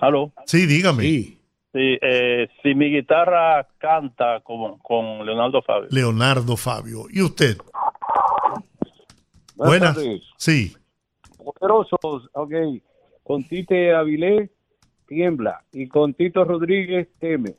Aló. 0.00 0.32
Sí, 0.46 0.66
dígame. 0.66 1.02
Sí. 1.02 1.36
Sí, 1.72 1.98
eh, 2.02 2.48
si 2.62 2.74
mi 2.74 2.90
guitarra 2.90 3.68
canta 3.78 4.40
con, 4.40 4.78
con 4.78 5.24
Leonardo 5.24 5.62
Fabio. 5.62 5.88
Leonardo 5.90 6.56
Fabio. 6.56 7.04
¿Y 7.10 7.22
usted? 7.22 7.56
Buenas. 9.54 9.96
Sí. 10.36 10.74
Poderosos, 11.36 12.28
ok. 12.32 12.52
Con 13.22 13.44
Tite 13.44 13.94
Avilés, 13.94 14.50
tiembla. 15.06 15.62
Y 15.72 15.86
con 15.88 16.14
Tito 16.14 16.44
Rodríguez, 16.44 17.08
teme. 17.20 17.54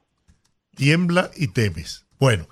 Tiembla 0.76 1.30
y 1.38 1.48
temes. 1.48 2.06
Bueno, 2.20 2.48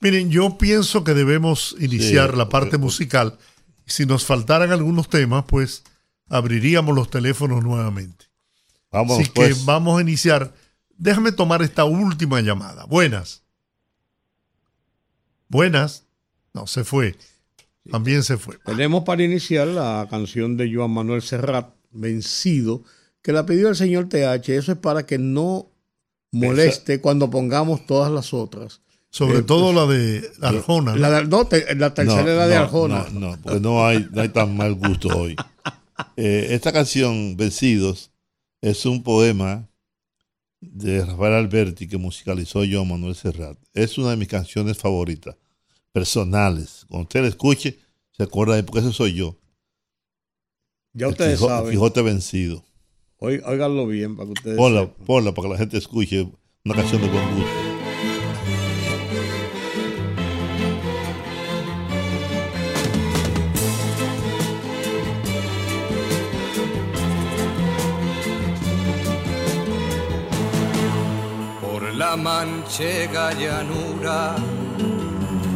miren, 0.00 0.30
yo 0.30 0.58
pienso 0.58 1.04
que 1.04 1.14
debemos 1.14 1.76
iniciar 1.78 2.32
Sí, 2.32 2.36
la 2.36 2.48
parte 2.48 2.78
musical. 2.78 3.38
Si 3.86 4.06
nos 4.06 4.24
faltaran 4.24 4.70
algunos 4.70 5.08
temas, 5.08 5.44
pues 5.46 5.82
abriríamos 6.28 6.94
los 6.94 7.10
teléfonos 7.10 7.62
nuevamente. 7.62 8.26
Vamos, 8.90 9.20
Así 9.20 9.30
pues. 9.34 9.58
que 9.58 9.64
vamos 9.64 9.98
a 9.98 10.02
iniciar. 10.02 10.54
Déjame 10.96 11.32
tomar 11.32 11.62
esta 11.62 11.84
última 11.84 12.40
llamada. 12.40 12.84
Buenas. 12.86 13.42
Buenas. 15.48 16.04
No, 16.52 16.66
se 16.66 16.84
fue. 16.84 17.16
También 17.90 18.22
se 18.22 18.36
fue. 18.36 18.58
Tenemos 18.64 19.04
para 19.04 19.22
iniciar 19.22 19.66
la 19.68 20.06
canción 20.10 20.56
de 20.56 20.72
Joan 20.72 20.90
Manuel 20.90 21.22
Serrat, 21.22 21.70
Vencido, 21.90 22.82
que 23.22 23.32
la 23.32 23.46
pidió 23.46 23.68
el 23.68 23.76
señor 23.76 24.08
TH. 24.08 24.48
Eso 24.50 24.72
es 24.72 24.78
para 24.78 25.06
que 25.06 25.18
no 25.18 25.70
moleste 26.32 27.00
cuando 27.00 27.30
pongamos 27.30 27.86
todas 27.86 28.12
las 28.12 28.34
otras. 28.34 28.82
Sobre 29.10 29.38
Eh, 29.38 29.42
todo 29.42 29.72
pues, 29.72 30.38
la 30.40 30.48
de 30.50 30.56
Arjona. 30.56 30.92
¿no? 30.92 30.98
La, 30.98 31.10
de- 31.10 31.26
no, 31.26 31.46
te- 31.46 31.74
la 31.74 31.94
tercera 31.94 32.22
No, 32.22 32.28
era 32.30 32.46
de 32.46 32.54
no, 32.56 32.60
Arjona. 32.62 33.06
No, 33.12 33.20
no, 33.30 33.42
porque 33.42 33.60
no 33.60 33.86
hay, 33.86 34.06
no 34.12 34.20
hay 34.22 34.28
tan 34.28 34.56
mal 34.56 34.74
gusto 34.74 35.08
hoy. 35.08 35.34
Eh, 36.16 36.48
esta 36.54 36.72
canción, 36.72 37.36
Vencidos, 37.36 38.12
es 38.60 38.86
un 38.86 39.02
poema 39.02 39.68
de 40.60 41.04
Rafael 41.04 41.34
Alberti 41.34 41.88
que 41.88 41.96
musicalizó 41.98 42.62
yo 42.62 42.84
Manuel 42.84 43.16
Serrat. 43.16 43.58
Es 43.74 43.98
una 43.98 44.10
de 44.10 44.16
mis 44.16 44.28
canciones 44.28 44.78
favoritas, 44.78 45.36
personales. 45.92 46.86
Cuando 46.88 47.02
usted 47.04 47.22
la 47.22 47.28
escuche, 47.28 47.78
se 48.12 48.22
acuerda 48.22 48.54
de 48.54 48.62
porque 48.62 48.80
ese 48.86 48.92
soy 48.92 49.14
yo. 49.14 49.38
Ya 50.92 51.06
El 51.06 51.12
ustedes 51.12 51.38
Quijo- 51.40 51.46
el 51.50 51.56
saben. 51.56 51.70
Quijote 51.72 52.02
vencido. 52.02 52.64
Óiganlo 53.18 53.86
bien 53.88 54.14
para 54.16 54.26
que 54.26 54.32
ustedes 54.34 54.56
Ponla, 54.56 54.86
ponla 55.04 55.34
para 55.34 55.48
que 55.48 55.52
la 55.54 55.58
gente 55.58 55.78
escuche 55.78 56.28
una 56.64 56.74
canción 56.76 57.02
de 57.02 57.08
buen 57.08 57.34
gusto. 57.34 57.67
Manchega 72.68 73.32
llanura 73.32 74.36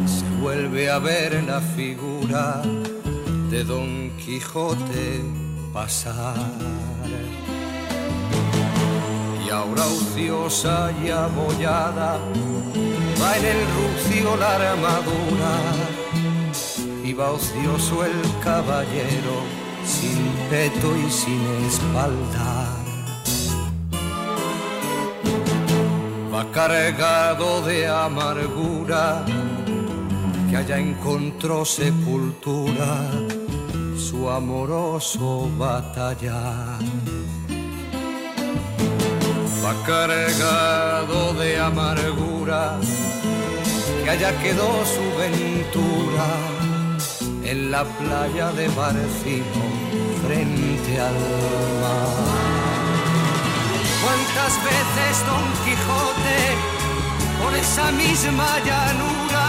se 0.07 0.41
vuelve 0.41 0.89
a 0.89 0.97
ver 0.97 1.43
la 1.43 1.61
figura 1.61 2.63
de 3.51 3.63
Don 3.63 4.11
Quijote 4.17 5.21
pasar. 5.71 6.35
Y 9.45 9.49
ahora 9.51 9.85
ociosa 9.85 10.91
y 11.05 11.09
abollada 11.11 12.17
va 13.21 13.37
en 13.37 13.45
el 13.45 13.61
rucio 13.77 14.35
la 14.35 14.55
armadura 14.55 15.55
y 17.03 17.13
va 17.13 17.31
ocioso 17.31 18.05
el 18.05 18.19
caballero 18.43 19.35
sin 19.85 20.31
peto 20.49 20.97
y 20.97 21.11
sin 21.11 21.41
espalda. 21.67 22.82
Va 26.33 26.49
cargado 26.51 27.61
de 27.61 27.87
amargura, 27.87 29.23
que 30.49 30.57
allá 30.57 30.79
encontró 30.79 31.63
sepultura 31.63 32.91
su 33.95 34.29
amoroso 34.29 35.47
batallar. 35.57 36.79
Va 39.63 39.73
cargado 39.85 41.33
de 41.35 41.59
amargura, 41.59 42.79
que 44.03 44.09
allá 44.09 44.31
quedó 44.41 44.71
su 44.95 45.05
ventura 45.19 46.29
en 47.43 47.69
la 47.69 47.83
playa 47.83 48.51
de 48.53 48.67
Barcino 48.69 49.63
frente 50.23 50.99
al 50.99 51.19
mar. 51.81 52.52
¿Cuántas 54.03 54.53
veces 54.65 55.25
Don 55.25 55.45
Quijote 55.63 56.39
por 57.41 57.53
esa 57.55 57.89
misma 57.93 58.59
llanura 58.59 59.47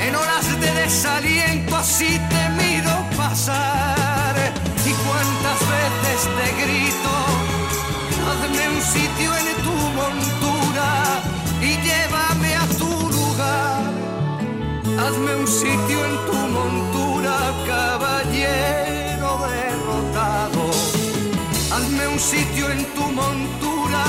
en 0.00 0.16
horas 0.16 0.60
de 0.60 0.70
desaliento 0.82 1.76
así 1.76 2.18
temido 2.28 2.92
pasar? 3.16 4.34
¿Y 4.84 4.92
cuántas 5.06 5.60
veces 5.74 6.20
te 6.36 6.48
grito, 6.60 7.14
hazme 8.26 8.68
un 8.68 8.82
sitio 8.82 9.30
en 9.36 9.48
tu 9.62 9.76
montura 10.00 10.90
y 11.62 11.70
llévame 11.86 12.56
a 12.56 12.66
tu 12.80 12.92
lugar? 13.16 13.92
Hazme 15.06 15.36
un 15.36 15.46
sitio 15.46 16.04
en 16.04 16.16
tu 16.26 16.36
montura, 16.58 17.36
caballero 17.68 19.30
derrotado. 19.54 20.59
Sitio 22.20 22.70
en 22.70 22.84
tu 22.94 23.00
montura, 23.00 24.04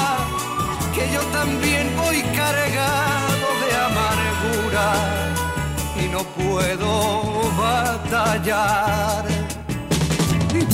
que 0.94 1.10
yo 1.14 1.22
también 1.32 1.90
voy 1.96 2.22
cargado 2.36 3.48
de 3.64 3.70
amargura 3.90 4.88
y 5.96 6.10
no 6.10 6.22
puedo 6.44 7.50
batallar. 7.58 9.24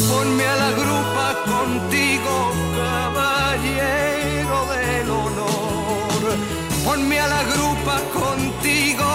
Ponme 0.10 0.46
a 0.48 0.56
la 0.56 0.72
grupa 0.72 1.28
contigo, 1.46 2.34
caballero 2.76 4.58
del 4.74 5.10
honor. 5.10 6.22
Ponme 6.84 7.20
a 7.20 7.28
la 7.28 7.44
grupa 7.44 8.02
contigo 8.20 9.10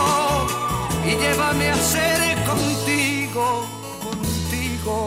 y 1.05 1.17
llévame 1.17 1.71
a 1.71 1.77
ser 1.77 2.21
contigo, 2.45 3.67
contigo, 4.01 5.05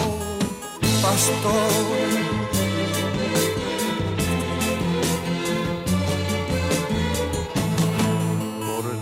pastor. 1.01 2.44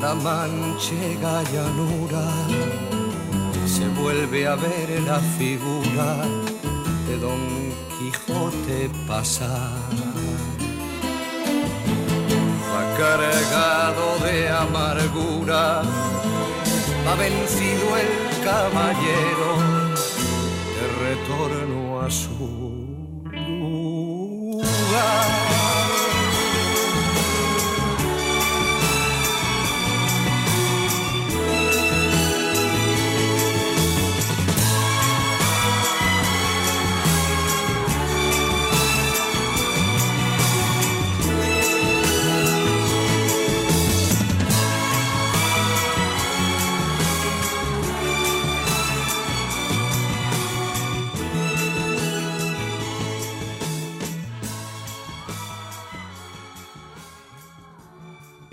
La 0.03 0.13
manchega 0.15 1.43
llanura 1.53 2.25
se 3.65 3.87
vuelve 4.01 4.45
a 4.45 4.55
ver 4.55 4.89
la 5.07 5.19
figura 5.37 6.09
de 7.07 7.15
Don 7.25 7.43
Quijote 7.93 8.89
pasar. 9.07 9.91
Va 12.69 12.83
cargado 12.97 14.05
de 14.25 14.37
amargura, 14.49 15.63
va 17.05 17.15
vencido 17.15 17.85
el 18.03 18.11
caballero 18.49 19.51
de 20.75 20.83
retorno 21.05 22.01
a 22.01 22.11
su 22.11 22.45
lugar. 23.47 24.73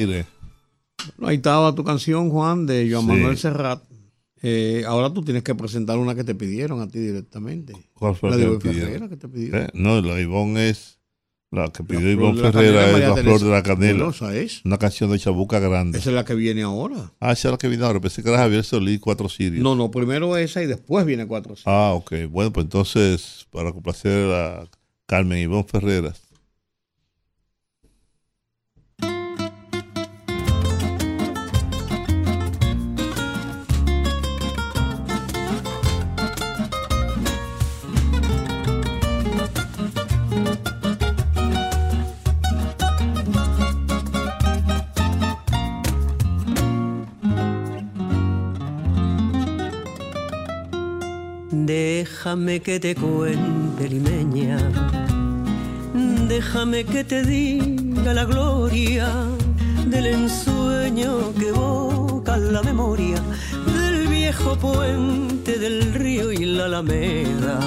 Mire, 0.06 0.26
Bueno, 1.16 1.28
ahí 1.30 1.36
estaba 1.36 1.74
tu 1.74 1.84
canción, 1.84 2.30
Juan, 2.30 2.66
de 2.66 2.88
Joan 2.90 3.02
Sí. 3.04 3.08
Manuel 3.08 3.38
Serrat. 3.38 3.82
Eh, 4.42 4.84
ahora 4.86 5.12
tú 5.12 5.22
tienes 5.22 5.42
que 5.42 5.54
presentar 5.54 5.98
una 5.98 6.14
que 6.14 6.24
te 6.24 6.34
pidieron 6.34 6.80
a 6.80 6.88
ti 6.88 6.98
directamente. 6.98 7.74
¿cuál 7.94 8.14
fue 8.16 8.30
la 8.30 8.36
la 8.36 8.42
de 8.42 8.48
Ivonne? 8.48 8.72
Ferreira 8.72 9.08
que 9.08 9.16
te 9.16 9.28
pidieron. 9.28 9.62
Eh, 9.62 9.68
No, 9.74 10.00
la 10.00 10.20
Ivonne 10.20 10.70
es. 10.70 10.96
La 11.52 11.68
que 11.72 11.82
pidió 11.82 12.00
flor 12.02 12.12
Ivonne 12.12 12.42
la 12.42 12.52
Ferreira 12.52 12.90
es 12.92 13.08
La 13.08 13.16
Flor 13.16 13.40
de 13.40 13.50
la 13.50 13.62
Canela. 13.64 14.12
Es. 14.34 14.64
Una 14.64 14.78
canción 14.78 15.10
de 15.10 15.18
Chabuca 15.18 15.58
Grande. 15.58 15.98
Esa 15.98 16.10
es 16.10 16.14
la 16.14 16.24
que 16.24 16.34
viene 16.34 16.62
ahora. 16.62 17.12
Ah, 17.18 17.32
esa 17.32 17.48
es 17.48 17.52
la 17.52 17.58
que 17.58 17.66
viene 17.68 17.84
ahora. 17.84 18.00
Pensé 18.00 18.22
que 18.22 18.28
era 18.28 18.38
Javier 18.38 18.62
Solís, 18.64 19.00
Cuatro 19.00 19.28
Sirios. 19.28 19.60
No, 19.62 19.74
no, 19.74 19.90
primero 19.90 20.36
esa 20.36 20.62
y 20.62 20.66
después 20.66 21.04
viene 21.04 21.26
cuatro. 21.26 21.56
Ah, 21.66 21.92
ok. 21.94 22.12
Bueno, 22.30 22.52
pues 22.52 22.64
entonces, 22.66 23.48
para 23.50 23.72
complacer 23.72 24.32
a 24.32 24.68
Carmen 25.06 25.38
Ivonne 25.38 25.64
Ferreras. 25.68 26.22
Déjame 52.30 52.60
que 52.60 52.78
te 52.78 52.94
cuente, 52.94 53.88
limeña. 53.88 54.56
Déjame 56.28 56.84
que 56.84 57.02
te 57.02 57.24
diga 57.24 58.14
la 58.14 58.24
gloria 58.24 59.08
del 59.84 60.06
ensueño 60.06 61.34
que 61.36 61.48
evoca 61.48 62.36
la 62.36 62.62
memoria 62.62 63.20
del 63.74 64.06
viejo 64.06 64.56
puente 64.56 65.58
del 65.58 65.92
río 65.92 66.30
y 66.30 66.44
la 66.44 66.66
alameda. 66.66 67.58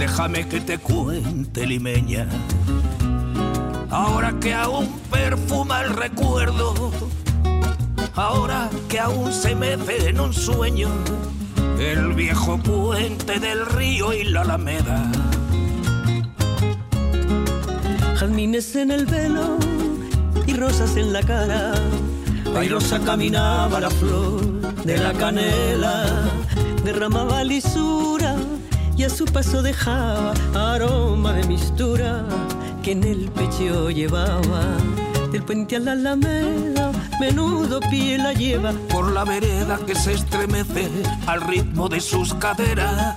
Déjame 0.00 0.48
que 0.48 0.60
te 0.60 0.76
cuente, 0.78 1.64
limeña. 1.64 2.26
Ahora 3.88 4.34
que 4.40 4.52
aún 4.52 4.88
perfuma 5.12 5.82
el 5.82 5.90
recuerdo, 5.90 6.90
ahora 8.16 8.68
que 8.88 8.98
aún 8.98 9.32
se 9.32 9.54
mece 9.54 10.08
en 10.08 10.18
un 10.18 10.34
sueño 10.34 10.88
el 11.78 12.14
viejo 12.14 12.58
puente 12.58 13.38
del 13.38 13.66
río 13.66 14.12
y 14.12 14.24
la 14.24 14.42
alameda. 14.42 15.10
Jazmines 18.18 18.74
en 18.76 18.90
el 18.90 19.06
velo 19.06 19.58
y 20.46 20.54
rosas 20.54 20.96
en 20.96 21.12
la 21.12 21.22
cara. 21.22 21.74
Airosa 22.56 22.98
caminaba 23.00 23.80
la 23.80 23.90
flor 23.90 24.40
de 24.84 24.96
la 24.96 25.12
canela, 25.12 26.06
derramaba 26.84 27.44
lisura 27.44 28.36
y 28.96 29.04
a 29.04 29.10
su 29.10 29.26
paso 29.26 29.62
dejaba 29.62 30.32
aroma 30.54 31.34
de 31.34 31.44
mistura 31.46 32.24
que 32.82 32.92
en 32.92 33.04
el 33.04 33.30
pecho 33.32 33.90
llevaba. 33.90 34.62
Del 35.30 35.42
puente 35.42 35.76
a 35.76 35.80
la 35.80 35.92
alameda, 35.92 36.75
menudo 37.20 37.80
pie 37.90 38.18
la 38.18 38.32
lleva 38.32 38.72
Por 38.90 39.12
la 39.12 39.24
vereda 39.24 39.78
que 39.86 39.94
se 39.94 40.14
estremece 40.14 40.90
al 41.26 41.40
ritmo 41.40 41.88
de 41.88 42.00
sus 42.00 42.34
caderas. 42.34 43.14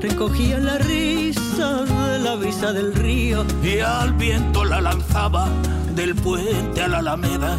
recogía 0.00 0.58
la 0.58 0.78
risa 0.78 1.84
de 1.84 2.18
la 2.18 2.34
brisa 2.36 2.72
del 2.72 2.94
río 2.94 3.44
y 3.62 3.80
al 3.80 4.12
viento 4.12 4.64
la 4.64 4.80
lanzaba 4.80 5.48
del 5.94 6.14
puente 6.14 6.82
a 6.82 6.88
la 6.88 6.98
alameda. 6.98 7.56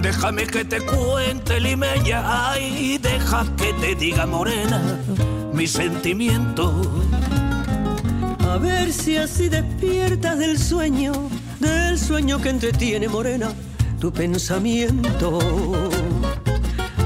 Déjame 0.00 0.46
que 0.46 0.64
te 0.64 0.80
cuente, 0.82 1.58
limeña, 1.58 2.52
ay, 2.52 2.98
deja 2.98 3.44
que 3.56 3.72
te 3.72 3.94
diga 3.96 4.26
morena 4.26 4.80
mi 5.52 5.66
sentimiento. 5.66 6.82
A 8.48 8.58
ver 8.58 8.92
si 8.92 9.16
así 9.16 9.48
despiertas 9.48 10.38
del 10.38 10.58
sueño, 10.58 11.12
del 11.66 11.98
sueño 11.98 12.40
que 12.40 12.50
entretiene 12.50 13.08
morena 13.08 13.48
tu 14.00 14.12
pensamiento. 14.12 15.38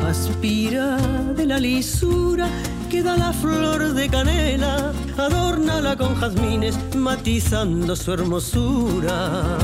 Aspira 0.08 0.96
de 1.36 1.46
la 1.46 1.58
lisura 1.58 2.48
que 2.90 3.02
da 3.02 3.16
la 3.16 3.32
flor 3.32 3.94
de 3.94 4.08
canela, 4.08 4.92
adórnala 5.16 5.96
con 5.96 6.14
jazmines, 6.16 6.76
matizando 6.96 7.94
su 7.94 8.12
hermosura. 8.12 9.58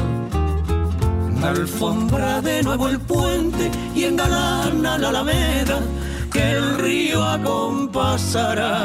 Alfombra 1.42 2.40
de 2.40 2.62
nuevo 2.62 2.88
el 2.88 2.99
puente 3.01 3.70
y 3.94 4.05
engalana 4.05 4.99
la 4.99 5.09
alameda, 5.09 5.80
que 6.32 6.53
el 6.53 6.78
río 6.78 7.22
acompasará. 7.24 8.76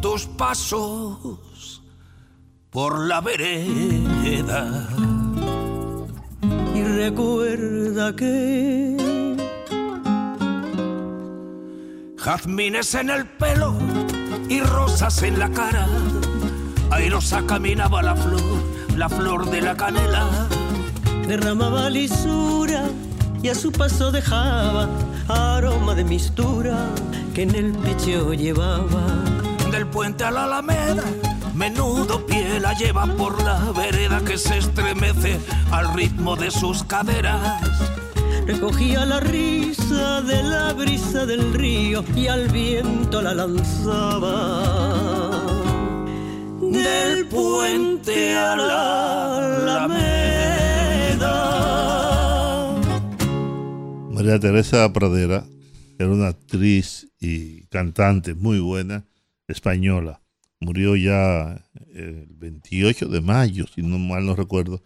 Tus 0.00 0.26
pasos 0.26 1.16
por 2.72 3.06
la 3.06 3.20
vereda. 3.20 4.88
Y 6.74 6.82
recuerda 6.82 8.16
que 8.16 9.36
Jazmines 12.16 12.94
en 12.94 13.10
el 13.10 13.26
pelo 13.26 13.74
y 14.48 14.60
rosas 14.62 15.22
en 15.22 15.38
la 15.38 15.50
cara. 15.50 15.86
Airosa 16.90 17.42
caminaba 17.46 18.02
la 18.02 18.16
flor, 18.16 18.40
la 18.96 19.08
flor 19.08 19.50
de 19.50 19.60
la 19.60 19.76
canela. 19.76 20.48
derramaba 21.28 21.90
lisura 21.90 22.84
y 23.42 23.48
a 23.48 23.54
su 23.54 23.70
paso 23.70 24.10
dejaba 24.10 24.88
aroma 25.28 25.94
de 25.94 26.04
mistura 26.04 26.88
que 27.34 27.42
en 27.42 27.54
el 27.54 27.72
pecho 27.72 28.32
llevaba. 28.32 29.04
Del 29.70 29.86
puente 29.86 30.22
a 30.24 30.30
la 30.30 30.44
alameda, 30.44 31.02
menudo 31.54 32.24
pie 32.26 32.60
la 32.60 32.74
lleva 32.74 33.06
por 33.16 33.42
la 33.42 33.72
vereda 33.72 34.22
que 34.24 34.38
se 34.38 34.58
estremece 34.58 35.38
al 35.70 35.94
ritmo 35.94 36.36
de 36.36 36.50
sus 36.50 36.84
caderas. 36.84 37.62
Recogía 38.46 39.04
la 39.04 39.20
risa 39.20 40.22
de 40.22 40.42
la 40.42 40.72
brisa 40.72 41.26
del 41.26 41.52
río 41.54 42.04
y 42.16 42.26
al 42.26 42.48
viento 42.48 43.22
la 43.22 43.34
lanzaba. 43.34 44.32
Del 46.60 47.26
puente 47.26 48.34
a 48.34 48.56
la 48.56 49.36
alameda. 49.38 50.22
María 54.10 54.40
Teresa 54.40 54.92
Pradera 54.92 55.44
era 55.98 56.10
una 56.10 56.28
actriz 56.28 57.08
y 57.20 57.66
cantante 57.66 58.34
muy 58.34 58.58
buena, 58.58 59.04
española. 59.46 60.21
Murió 60.62 60.94
ya 60.94 61.66
el 61.92 62.28
28 62.36 63.08
de 63.08 63.20
mayo, 63.20 63.66
si 63.66 63.82
no 63.82 63.98
mal 63.98 64.24
no 64.24 64.36
recuerdo, 64.36 64.80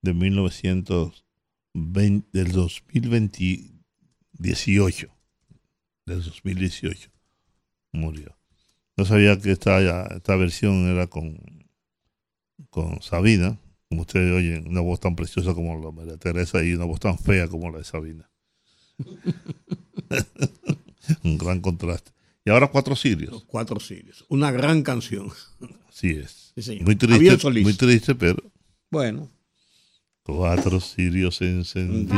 de 0.00 0.14
1920, 0.14 2.28
del 2.32 2.52
2018. 2.52 5.08
Del 6.06 6.22
2018 6.22 7.10
murió. 7.90 8.38
No 8.96 9.04
sabía 9.04 9.36
que 9.40 9.50
esta, 9.50 9.80
esta 10.14 10.36
versión 10.36 10.86
era 10.86 11.08
con, 11.08 11.66
con 12.70 13.02
Sabina, 13.02 13.58
como 13.88 14.02
ustedes 14.02 14.32
oyen, 14.32 14.68
una 14.68 14.80
voz 14.80 15.00
tan 15.00 15.16
preciosa 15.16 15.54
como 15.54 15.76
la 15.76 15.86
de 15.86 15.92
María 15.92 16.18
Teresa 16.18 16.62
y 16.62 16.74
una 16.74 16.84
voz 16.84 17.00
tan 17.00 17.18
fea 17.18 17.48
como 17.48 17.72
la 17.72 17.78
de 17.78 17.84
Sabina. 17.84 18.30
Un 21.24 21.36
gran 21.36 21.60
contraste. 21.60 22.15
Y 22.46 22.50
ahora 22.50 22.68
Cuatro 22.68 22.94
Sirios. 22.94 23.44
Cuatro 23.48 23.80
Sirios. 23.80 24.24
Una 24.28 24.52
gran 24.52 24.82
canción. 24.84 25.32
Así 25.88 26.10
es. 26.10 26.52
Sí, 26.54 26.62
señor. 26.62 26.84
Muy 26.84 26.94
triste, 26.94 27.38
Solís. 27.40 27.64
muy 27.64 27.74
triste, 27.74 28.14
pero 28.14 28.36
Bueno. 28.88 29.28
cuatro 30.22 30.78
sirios 30.80 31.40
encendidos. 31.42 32.16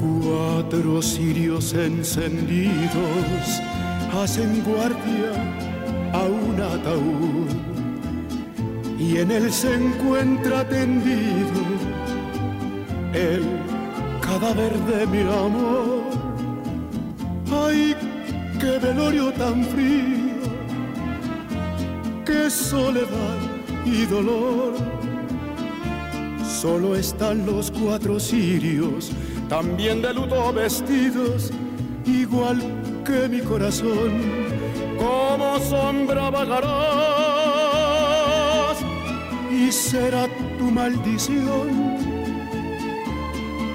Cuatro 0.00 1.02
cirios 1.02 1.72
encendidos 1.74 3.60
hacen 4.12 4.62
guardia 4.64 5.32
a 6.12 6.22
un 6.24 6.60
ataúd 6.60 7.48
y 8.98 9.18
en 9.18 9.30
él 9.30 9.52
se 9.52 9.74
encuentra 9.74 10.68
tendido 10.68 11.60
el 13.12 13.42
cadáver 14.20 14.76
de 14.80 15.06
mi 15.06 15.20
amor. 15.20 16.02
Ay, 17.50 17.94
qué 18.60 18.78
velorio 18.78 19.32
tan 19.32 19.64
frío, 19.64 20.42
qué 22.26 22.50
soledad 22.50 23.38
y 23.86 24.04
dolor. 24.06 24.74
Solo 26.44 26.96
están 26.96 27.46
los 27.46 27.70
cuatro 27.70 28.18
cirios, 28.18 29.12
también 29.48 30.02
de 30.02 30.12
luto 30.12 30.52
vestidos, 30.52 31.52
igual 32.04 32.60
que 33.08 33.28
mi 33.28 33.40
corazón. 33.40 34.12
Como 34.98 35.58
sombra 35.60 36.30
vagarás 36.30 36.68
y 39.50 39.72
será 39.72 40.28
tu 40.58 40.64
maldición 40.70 41.68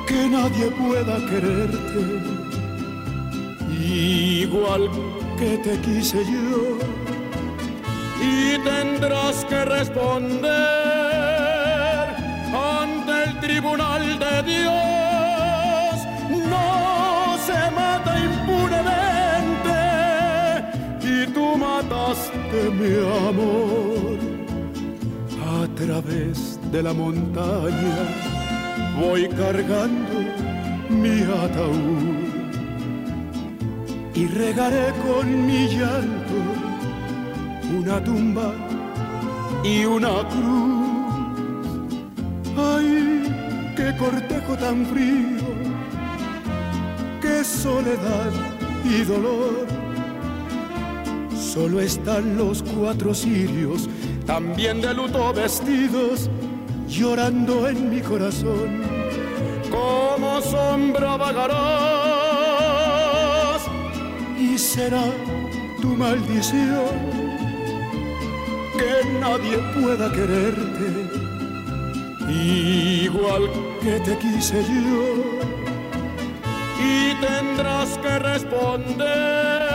que 0.06 0.28
nadie 0.30 0.68
pueda 0.82 1.16
quererte, 1.30 2.02
igual 3.72 4.84
que 5.40 5.58
te 5.66 5.74
quise 5.86 6.20
yo. 6.34 6.78
Y 8.32 8.60
tendrás 8.60 9.46
que 9.46 9.66
responder 9.66 10.54
ante 12.82 13.14
el 13.26 13.40
tribunal 13.40 14.20
de 14.20 14.44
Dios. 14.44 14.93
Mataste 22.54 22.70
mi 22.72 22.94
amor. 23.30 24.18
A 25.46 25.68
través 25.76 26.60
de 26.72 26.84
la 26.84 26.94
montaña 26.94 27.98
voy 29.00 29.28
cargando 29.30 30.20
mi 30.90 31.22
ataúd 31.22 32.24
y 34.16 34.28
regaré 34.28 34.92
con 35.06 35.46
mi 35.48 35.68
llanto 35.68 36.40
una 37.78 38.04
tumba 38.04 38.54
y 39.64 39.86
una 39.86 40.28
cruz. 40.30 40.84
Ay, 42.56 43.74
qué 43.76 43.96
cortejo 43.98 44.56
tan 44.58 44.86
frío, 44.86 45.48
qué 47.22 47.44
soledad 47.44 48.32
y 48.86 49.04
dolor. 49.04 49.83
Solo 51.54 51.82
están 51.82 52.36
los 52.36 52.64
cuatro 52.64 53.14
cirios, 53.14 53.88
también 54.26 54.82
de 54.82 54.92
luto 54.92 55.32
vestidos, 55.34 56.28
llorando 56.88 57.70
en 57.70 57.92
mi 57.92 58.02
corazón. 58.02 58.82
Como 59.70 60.42
sombra 60.42 61.16
vagarás 61.16 61.52
y 64.40 64.58
será 64.58 65.04
tu 65.80 65.90
maldición 65.90 66.90
que 68.76 69.06
nadie 69.20 69.60
pueda 69.80 70.12
quererte 70.12 71.08
igual 72.32 73.48
que 73.80 74.00
te 74.00 74.18
quise 74.18 74.64
yo 74.64 75.04
y 76.82 77.14
tendrás 77.22 78.00
que 78.00 78.18
responder 78.18 79.73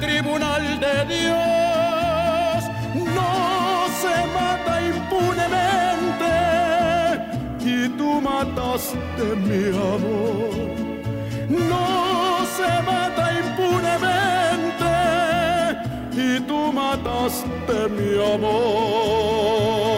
tribunal 0.00 0.80
de 0.80 1.04
Dios 1.14 2.64
no 3.14 3.32
se 4.00 4.16
mata 4.38 4.72
impunemente 4.94 6.32
y 7.60 7.88
tú 7.98 8.20
mataste 8.20 9.24
mi 9.46 9.68
amor 9.68 10.68
no 11.48 12.46
se 12.56 12.70
mata 12.82 13.24
impunemente 13.42 14.92
y 16.12 16.40
tú 16.40 16.72
mataste 16.72 17.88
mi 17.96 18.34
amor. 18.34 19.97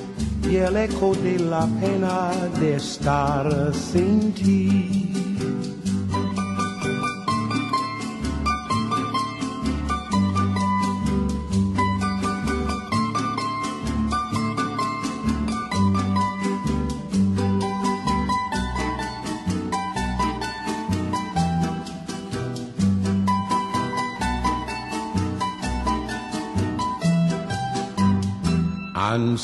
y 0.49 0.55
el 0.55 0.77
eco 0.77 1.13
de 1.15 1.39
la 1.39 1.67
pena 1.79 2.31
de 2.59 2.75
estar 2.75 3.73
sin 3.73 4.31
ti. 4.33 5.10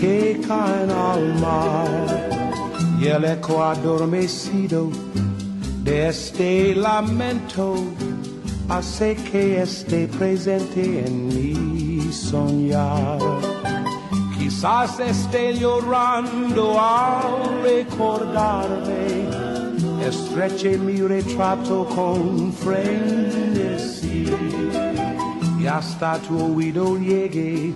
que 0.00 0.40
caen 0.46 0.90
al 0.90 1.34
mar 1.40 2.28
y 3.00 3.06
el 3.06 3.24
eco 3.24 3.64
adormecido 3.64 4.90
de 5.82 6.08
este 6.08 6.74
lamento 6.74 7.74
hace 8.68 9.16
que 9.16 9.62
esté 9.62 10.06
presente 10.06 11.04
en 11.06 11.28
mi 11.28 12.12
soñar. 12.12 13.18
Quizás 14.38 15.00
esté 15.00 15.54
llorando 15.54 16.78
al 16.80 17.62
recordarme, 17.62 19.26
estreche 20.06 20.78
mi 20.78 21.00
retrato 21.00 21.86
con 21.86 22.52
frenesí 22.52 24.26
y 25.60 25.66
hasta 25.66 26.18
tu 26.18 26.54
oído 26.54 26.96
llegue 26.98 27.74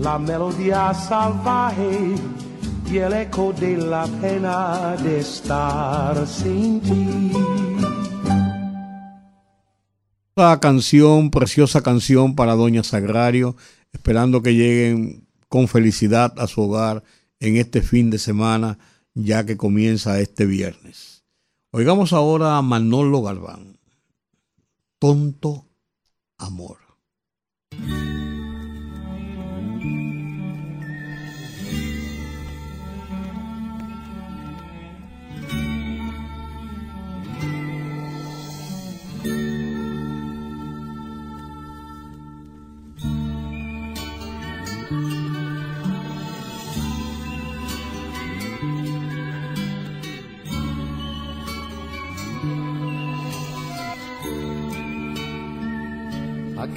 la 0.00 0.18
melodía 0.18 0.94
salvaje 0.94 2.14
y 2.90 2.96
el 2.96 3.12
eco 3.12 3.52
de 3.52 3.76
la 3.76 4.06
pena 4.06 4.96
de 4.96 5.20
estar 5.20 6.26
sin 6.26 6.80
ti. 6.80 7.32
La 10.34 10.58
canción, 10.58 11.30
preciosa 11.30 11.82
canción 11.82 12.34
para 12.34 12.54
Doña 12.54 12.82
Sagrario, 12.82 13.56
esperando 13.92 14.42
que 14.42 14.54
lleguen 14.54 15.28
con 15.48 15.68
felicidad 15.68 16.32
a 16.38 16.46
su 16.46 16.62
hogar 16.62 17.02
en 17.38 17.56
este 17.56 17.82
fin 17.82 18.10
de 18.10 18.18
semana, 18.18 18.78
ya 19.14 19.44
que 19.44 19.58
comienza 19.58 20.18
este 20.20 20.46
viernes. 20.46 21.24
Oigamos 21.72 22.12
ahora 22.14 22.56
a 22.56 22.62
Manolo 22.62 23.22
Galván. 23.22 23.78
Tonto 24.98 25.66
amor. 26.38 26.78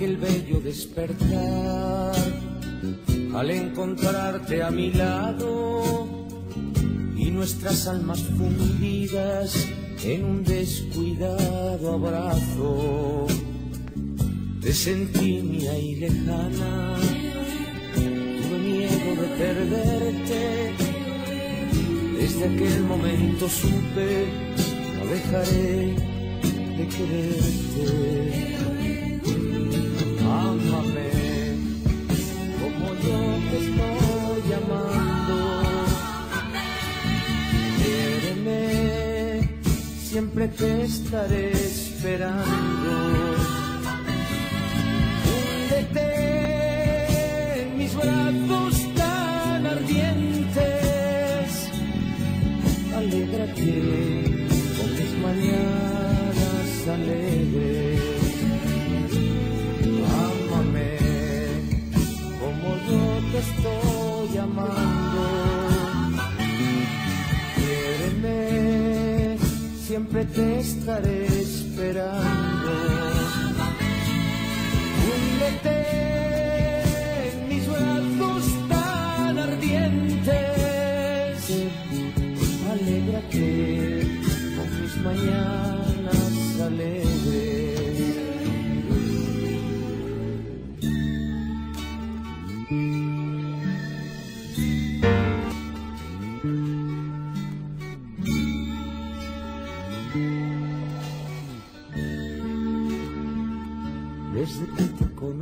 Aquel 0.03 0.17
bello 0.17 0.59
despertar 0.59 2.13
al 3.35 3.49
encontrarte 3.49 4.61
a 4.61 4.69
mi 4.69 4.91
lado 4.91 6.05
y 7.15 7.31
nuestras 7.31 7.87
almas 7.87 8.19
fundidas 8.37 9.65
en 10.03 10.25
un 10.25 10.43
descuidado 10.43 11.93
abrazo. 11.93 13.27
Te 14.61 14.73
sentí 14.73 15.41
mía 15.41 15.77
y 15.79 15.95
lejana, 15.95 16.95
tuve 17.95 18.57
miedo 18.59 19.21
de 19.21 19.27
perderte. 19.37 20.73
Desde 22.19 22.43
aquel 22.43 22.83
momento 22.83 23.47
supe, 23.47 24.25
no 24.97 25.05
dejaré 25.05 25.95
de 26.77 26.87
quererte. 26.89 28.62
Ámame 30.33 31.11
como 32.59 32.87
yo 33.05 33.19
te 33.49 33.57
estoy 33.63 34.47
amando. 34.59 35.37
Quiéreme, 37.77 38.61
siempre 40.09 40.43
te 40.47 40.69
estaré 40.83 41.51
esperando. 41.51 42.91
Húndete 45.27 46.07
en 47.61 47.67
mis 47.77 47.93
brazos 47.95 48.75
tan 48.95 49.67
ardientes. 49.67 51.49
Alégrate 52.97 53.73
con 54.77 54.89
mis 54.97 55.13
mañanas 55.25 56.87
alegres. 56.87 57.92
Estoy 63.43 64.37
amando. 64.37 65.23
Quiéreme, 67.55 69.37
siempre 69.85 70.25
te 70.25 70.59
estaré 70.59 71.25
esperando. 71.27 72.71
Húndete 75.05 75.77
en 77.29 77.35
mis 77.49 77.65
brazos 77.67 78.43
tan 78.69 79.37
ardientes. 79.37 80.33
Alégrate 82.71 83.47
con 84.55 84.67
mis 84.81 84.93
mañanas 84.97 86.61
alegres. 86.61 87.02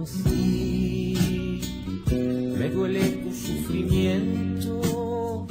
Conocí, 0.02 1.62
me 2.58 2.70
duele 2.70 3.02
tu 3.24 3.32
sufrimiento, 3.32 5.46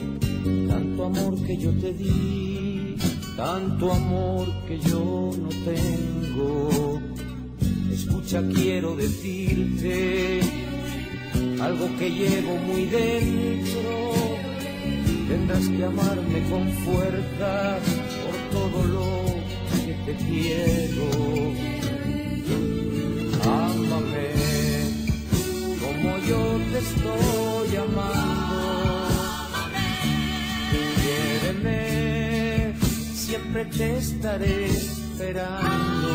tanto 0.68 1.05
amor 1.05 1.46
que 1.46 1.57
yo 1.57 1.70
te 1.72 1.92
di, 1.92 2.96
tanto 3.36 3.92
amor 3.92 4.48
que 4.66 4.80
yo 4.80 5.30
no 5.40 5.48
tengo. 5.64 7.01
Escucha, 7.92 8.42
quiero 8.53 8.96
decirte 8.96 10.40
algo 11.61 11.88
que 11.98 12.11
llevo 12.11 12.57
muy 12.57 12.86
dentro. 12.86 14.11
Tendrás 15.28 15.68
que 15.68 15.84
amarme 15.84 16.42
con 16.51 16.68
fuerza 16.84 17.78
por 18.24 18.36
todo 18.59 18.84
lo 18.84 19.07
que 19.84 19.92
te 20.07 20.14
quiero. 20.24 21.79
te 26.72 26.78
estoy 26.78 27.76
amando. 27.76 29.08
Quiéreme, 31.00 32.74
siempre 33.14 33.64
te 33.66 33.98
estaré 33.98 34.66
esperando. 34.66 36.08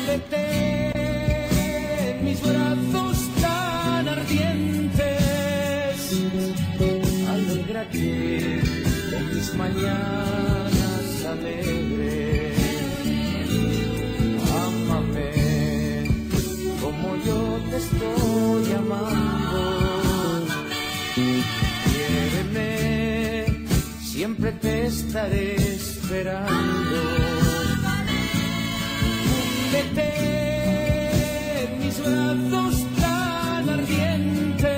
Úndete 0.00 0.44
en 2.10 2.24
mis 2.24 2.40
brazos 2.40 3.18
tan 3.40 4.08
ardientes. 4.08 5.02
Alégrate 7.28 7.98
de 9.10 9.18
mis 9.34 9.54
mañanas. 9.54 10.31
Estaré 24.92 25.56
esperando. 25.56 26.98
Húndete 29.64 30.08
en 31.64 31.70
mis 31.80 31.96
brazos 31.98 32.74
tan 33.00 33.64
ardientes. 33.78 34.70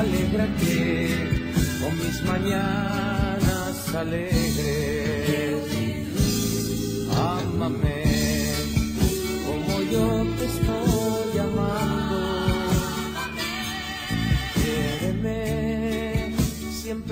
Alégrate 0.00 0.82
con 1.80 1.92
mis 2.02 2.18
mañanas 2.24 3.94
alegres. 3.94 4.33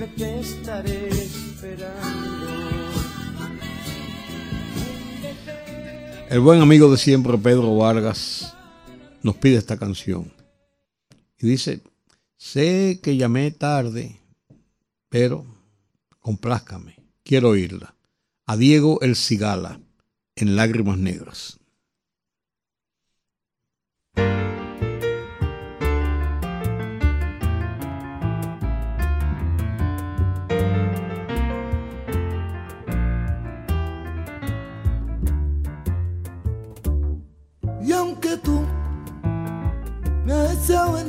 Te 0.06 0.40
estaré 0.40 1.08
esperando. 1.08 2.52
El 6.28 6.40
buen 6.40 6.60
amigo 6.62 6.90
de 6.90 6.96
siempre, 6.96 7.36
Pedro 7.36 7.76
Vargas, 7.76 8.54
nos 9.22 9.36
pide 9.36 9.56
esta 9.56 9.76
canción. 9.76 10.32
Y 11.38 11.46
dice, 11.46 11.82
sé 12.36 13.00
que 13.02 13.16
llamé 13.16 13.50
tarde, 13.50 14.18
pero 15.08 15.44
complázcame, 16.20 16.96
quiero 17.22 17.50
oírla. 17.50 17.94
A 18.46 18.56
Diego 18.56 19.00
El 19.02 19.14
Cigala, 19.14 19.80
en 20.36 20.56
Lágrimas 20.56 20.98
Negras. 20.98 21.58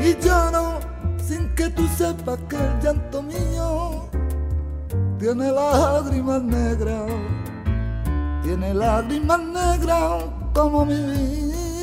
Y 0.00 0.16
lloro 0.24 0.80
sin 1.18 1.48
que 1.54 1.68
tú 1.70 1.86
sepas 1.96 2.38
que 2.48 2.56
el 2.56 2.80
llanto 2.80 3.22
mío 3.22 4.08
tiene 5.18 5.50
lágrimas 5.50 6.42
negras. 6.42 7.10
Tiene 8.42 8.74
lágrimas 8.74 9.40
negras 9.40 10.24
como 10.54 10.84
mi 10.84 10.94
vida. 10.94 11.76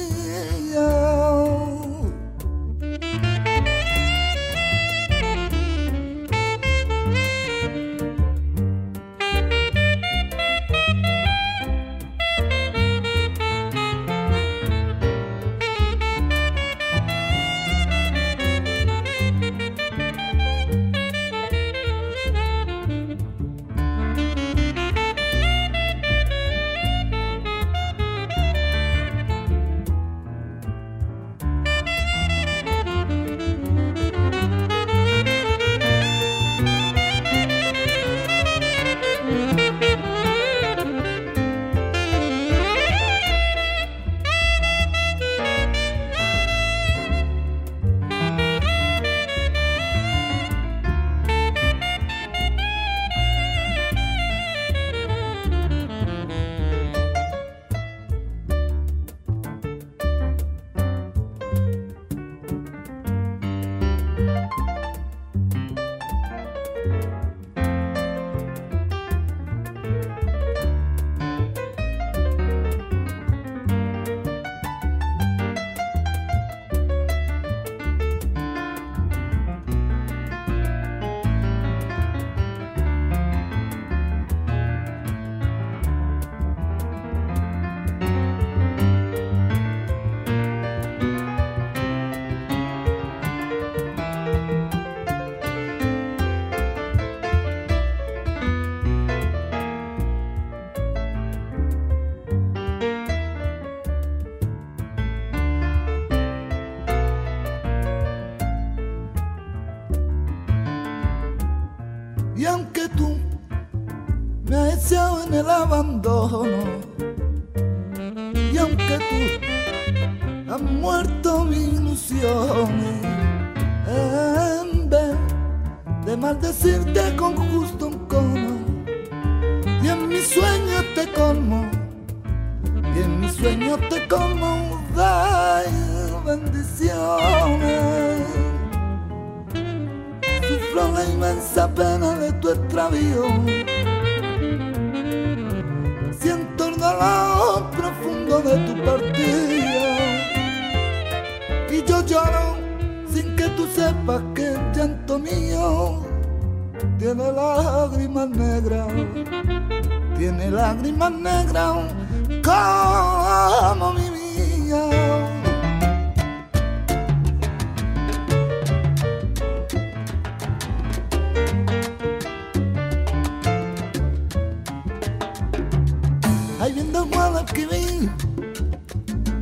Guadalquivir, 177.53 178.09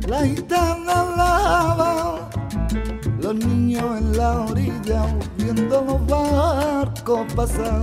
la 0.06 0.24
gitana 0.24 1.04
lava, 1.16 2.30
los 3.20 3.34
niños 3.34 3.98
en 3.98 4.16
la 4.16 4.40
orilla 4.40 5.06
viendo 5.38 5.82
los 5.82 6.06
barcos 6.06 7.32
pasar. 7.34 7.82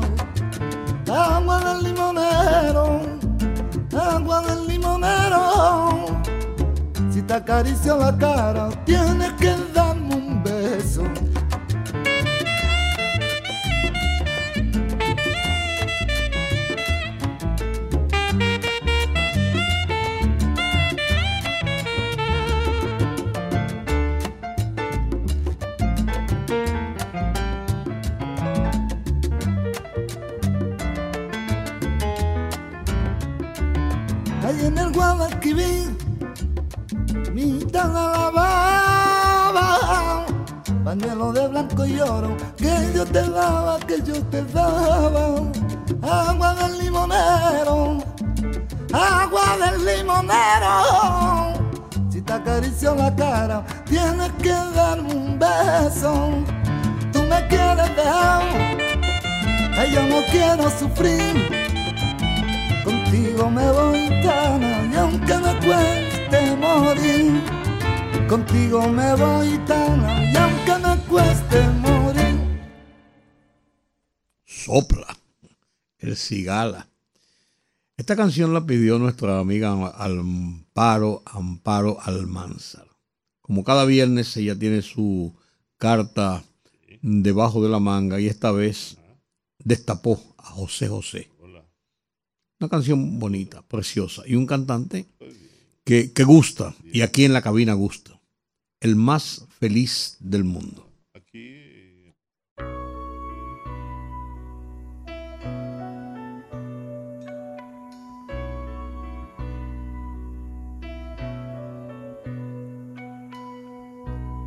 Agua 1.11 1.59
del 1.59 1.83
limonero, 1.83 3.01
agua 3.99 4.41
del 4.41 4.67
limonero. 4.67 6.05
Si 7.09 7.21
te 7.23 7.33
acaricio 7.33 7.97
la 7.97 8.15
cara, 8.15 8.69
tienes 8.85 9.31
que 9.33 9.55
sufrir. 60.77 61.49
Contigo 62.83 63.49
me 63.49 63.71
voy 63.71 64.09
me 64.09 65.65
cueste 65.65 66.55
morir, 66.57 67.41
contigo 68.27 68.87
me 68.89 69.15
voy 69.15 69.59
me 70.79 70.97
cueste 71.07 71.69
morir. 71.81 72.59
Sopla, 74.45 75.17
el 75.99 76.15
cigala. 76.15 76.87
Esta 77.97 78.15
canción 78.15 78.53
la 78.53 78.65
pidió 78.65 78.97
nuestra 78.97 79.39
amiga 79.39 79.71
Amparo, 79.71 81.21
Amparo 81.25 81.97
Almanzar. 82.01 82.87
Como 83.41 83.63
cada 83.63 83.85
viernes 83.85 84.35
ella 84.37 84.57
tiene 84.57 84.81
su 84.81 85.35
carta 85.77 86.43
debajo 87.01 87.61
de 87.63 87.69
la 87.69 87.79
manga 87.79 88.19
y 88.19 88.27
esta 88.27 88.51
vez 88.51 88.97
destapó 89.57 90.28
a 90.49 90.51
José 90.51 90.87
José. 90.87 91.29
Una 92.59 92.69
canción 92.69 93.19
bonita, 93.19 93.61
preciosa. 93.61 94.23
Y 94.25 94.35
un 94.35 94.45
cantante 94.45 95.05
que, 95.85 96.11
que 96.11 96.23
gusta. 96.23 96.75
Y 96.83 97.01
aquí 97.01 97.23
en 97.23 97.33
la 97.33 97.41
cabina 97.41 97.73
gusta. 97.73 98.19
El 98.81 98.95
más 98.95 99.45
feliz 99.59 100.17
del 100.19 100.43
mundo. 100.43 100.85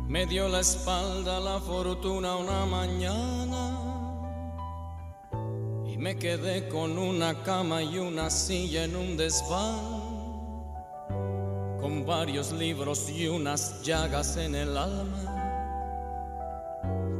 Me 0.07 0.27
dio 0.27 0.47
la 0.47 0.59
espalda 0.59 1.39
la 1.39 1.59
fortuna 1.59 2.35
una 2.35 2.67
mañana 2.67 3.92
me 6.03 6.17
quedé 6.17 6.67
con 6.67 6.97
una 6.97 7.43
cama 7.43 7.81
y 7.81 7.97
una 7.97 8.29
silla 8.29 8.83
en 8.83 8.97
un 8.97 9.15
desván, 9.15 9.79
con 11.79 12.05
varios 12.05 12.51
libros 12.51 13.09
y 13.09 13.29
unas 13.29 13.81
llagas 13.83 14.35
en 14.35 14.53
el 14.53 14.77
alma 14.77 15.23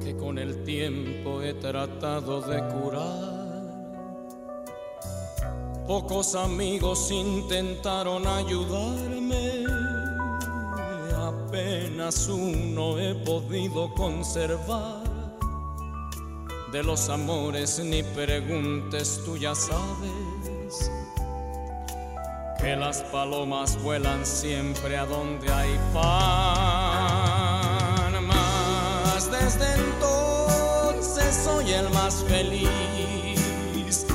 que 0.03 0.17
con 0.17 0.37
el 0.37 0.65
tiempo 0.65 1.41
he 1.41 1.53
tratado 1.53 2.41
de 2.41 2.61
curar. 2.73 3.63
Pocos 5.87 6.35
amigos 6.35 7.09
intentaron 7.09 8.27
ayudarme, 8.27 9.63
apenas 11.15 12.27
uno 12.27 12.99
he 12.99 13.15
podido 13.15 13.93
conservar. 13.93 15.02
De 16.73 16.81
los 16.81 17.07
amores 17.09 17.77
ni 17.77 18.01
preguntes, 18.01 19.21
tú 19.23 19.37
ya 19.37 19.53
sabes 19.53 20.91
que 22.59 22.75
las 22.75 23.03
palomas 23.03 23.79
vuelan 23.83 24.25
siempre 24.25 24.97
a 24.97 25.05
donde 25.05 25.53
hay 25.53 25.79
pan. 25.93 26.65
Mas 28.25 29.29
desde 29.29 29.71
entonces 29.75 31.35
soy 31.43 31.73
el 31.73 31.91
más 31.91 32.23
feliz, 32.27 34.07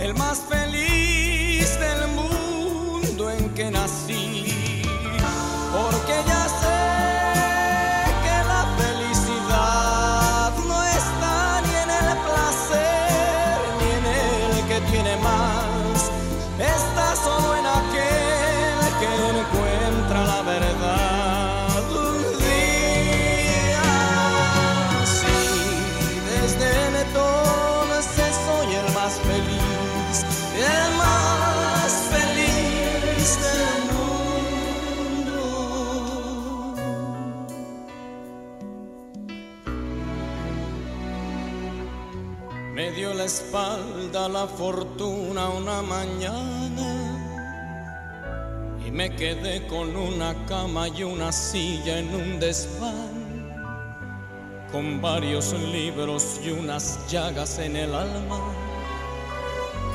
el 0.00 0.12
más 0.14 0.40
feliz 0.50 1.78
del 1.78 2.08
mundo 2.08 3.30
en 3.30 3.50
que 3.50 3.70
nací, 3.70 4.09
espalda 43.50 44.28
la 44.28 44.46
fortuna 44.46 45.48
una 45.48 45.82
mañana 45.82 46.88
y 48.86 48.92
me 48.92 49.10
quedé 49.16 49.66
con 49.66 49.96
una 49.96 50.34
cama 50.46 50.86
y 50.86 51.02
una 51.02 51.32
silla 51.32 51.98
en 51.98 52.14
un 52.14 52.38
desván, 52.38 53.50
con 54.70 55.02
varios 55.02 55.52
libros 55.52 56.40
y 56.44 56.50
unas 56.50 57.10
llagas 57.10 57.58
en 57.58 57.74
el 57.74 57.92
alma 57.92 58.38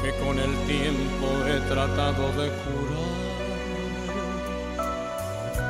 que 0.03 0.13
con 0.25 0.37
el 0.37 0.53
tiempo 0.67 1.27
he 1.47 1.61
tratado 1.69 2.27
de 2.33 2.49
curar. 2.61 3.15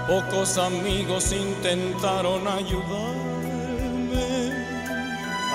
Pocos 0.08 0.58
amigos 0.58 1.32
intentaron 1.32 2.48
ayudarme, 2.48 3.25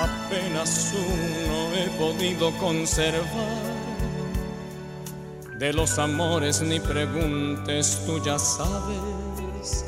apenas 0.02 0.92
uno 0.94 1.72
he 1.74 1.88
podido 1.98 2.52
conservar. 2.58 3.70
De 5.58 5.72
los 5.72 5.98
amores 5.98 6.62
ni 6.62 6.80
preguntes, 6.80 8.02
tú 8.06 8.22
ya 8.24 8.38
sabes 8.38 9.84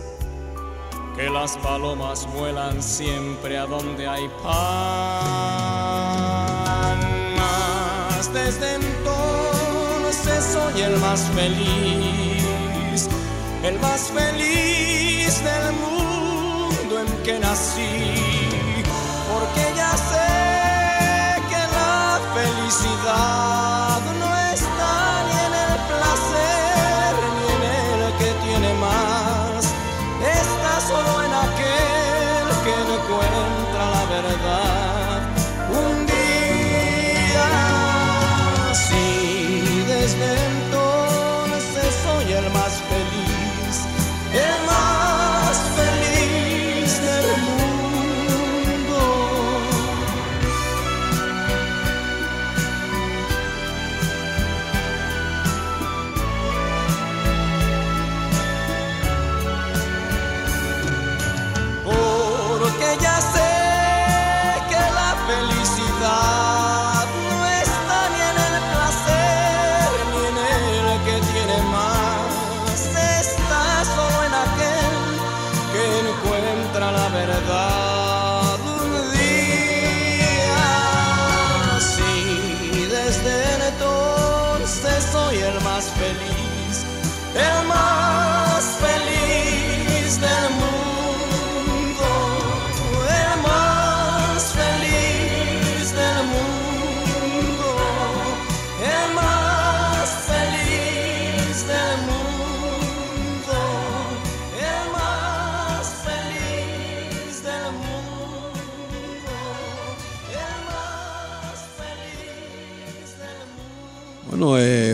que 1.16 1.28
las 1.30 1.56
palomas 1.58 2.26
vuelan 2.34 2.82
siempre 2.82 3.58
a 3.58 3.66
donde 3.66 4.06
hay 4.06 4.28
pan. 4.42 5.12
Desde 8.32 8.76
entonces 8.76 10.44
soy 10.54 10.80
el 10.80 10.96
más 10.96 11.20
feliz, 11.34 13.08
el 13.62 13.78
más 13.78 14.10
feliz 14.10 15.44
del 15.44 15.72
mundo 15.74 17.00
en 17.00 17.08
que 17.22 17.38
nací, 17.38 18.41
porque 19.32 19.64
ya 19.76 19.92
sé 20.10 20.28
que 21.50 21.62
la 21.76 22.20
felicidad 22.34 23.91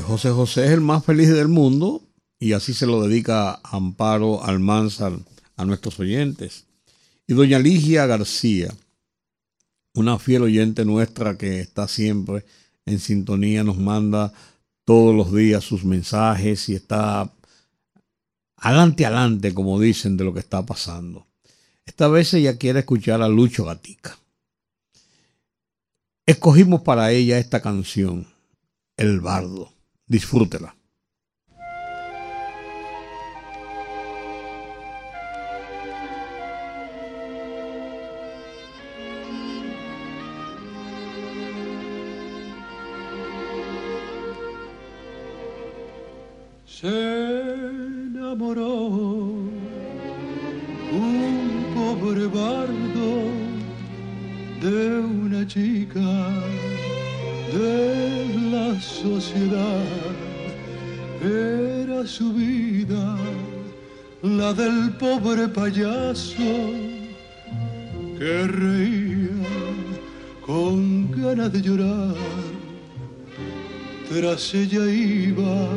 José 0.09 0.31
José 0.31 0.65
es 0.65 0.71
el 0.71 0.81
más 0.81 1.05
feliz 1.05 1.29
del 1.29 1.49
mundo 1.49 2.03
y 2.41 2.55
así 2.55 2.73
se 2.73 2.87
lo 2.87 3.03
dedica 3.03 3.61
Amparo 3.63 4.43
Almanzar 4.43 5.13
a 5.55 5.67
nuestros 5.67 6.01
oyentes. 6.01 6.65
Y 7.27 7.35
doña 7.35 7.59
Ligia 7.59 8.07
García, 8.07 8.75
una 9.93 10.19
fiel 10.19 10.45
oyente 10.45 10.87
nuestra 10.87 11.37
que 11.37 11.61
está 11.61 11.87
siempre 11.89 12.47
en 12.87 13.01
sintonía, 13.01 13.63
nos 13.65 13.77
manda 13.77 14.33
todos 14.87 15.15
los 15.15 15.31
días 15.31 15.63
sus 15.63 15.85
mensajes 15.85 16.71
y 16.71 16.75
está 16.75 17.31
adelante, 18.57 19.05
adelante, 19.05 19.53
como 19.53 19.79
dicen, 19.79 20.17
de 20.17 20.25
lo 20.25 20.33
que 20.33 20.41
está 20.41 20.65
pasando. 20.65 21.27
Esta 21.85 22.09
vez 22.09 22.33
ella 22.33 22.57
quiere 22.57 22.79
escuchar 22.79 23.21
a 23.21 23.29
Lucho 23.29 23.67
Gatica. 23.67 24.19
Escogimos 26.25 26.81
para 26.81 27.13
ella 27.13 27.39
esta 27.39 27.61
canción, 27.61 28.27
El 28.97 29.21
Bardo. 29.21 29.78
Disfrútela. 30.09 30.75
se 46.81 46.87
enamoró 46.87 49.08
payaso 65.69 66.55
que 68.19 68.47
reía 68.47 69.29
con 70.47 71.11
ganas 71.11 71.53
de 71.53 71.61
llorar. 71.61 72.15
Tras 74.09 74.55
ella 74.55 74.85
iba 74.91 75.69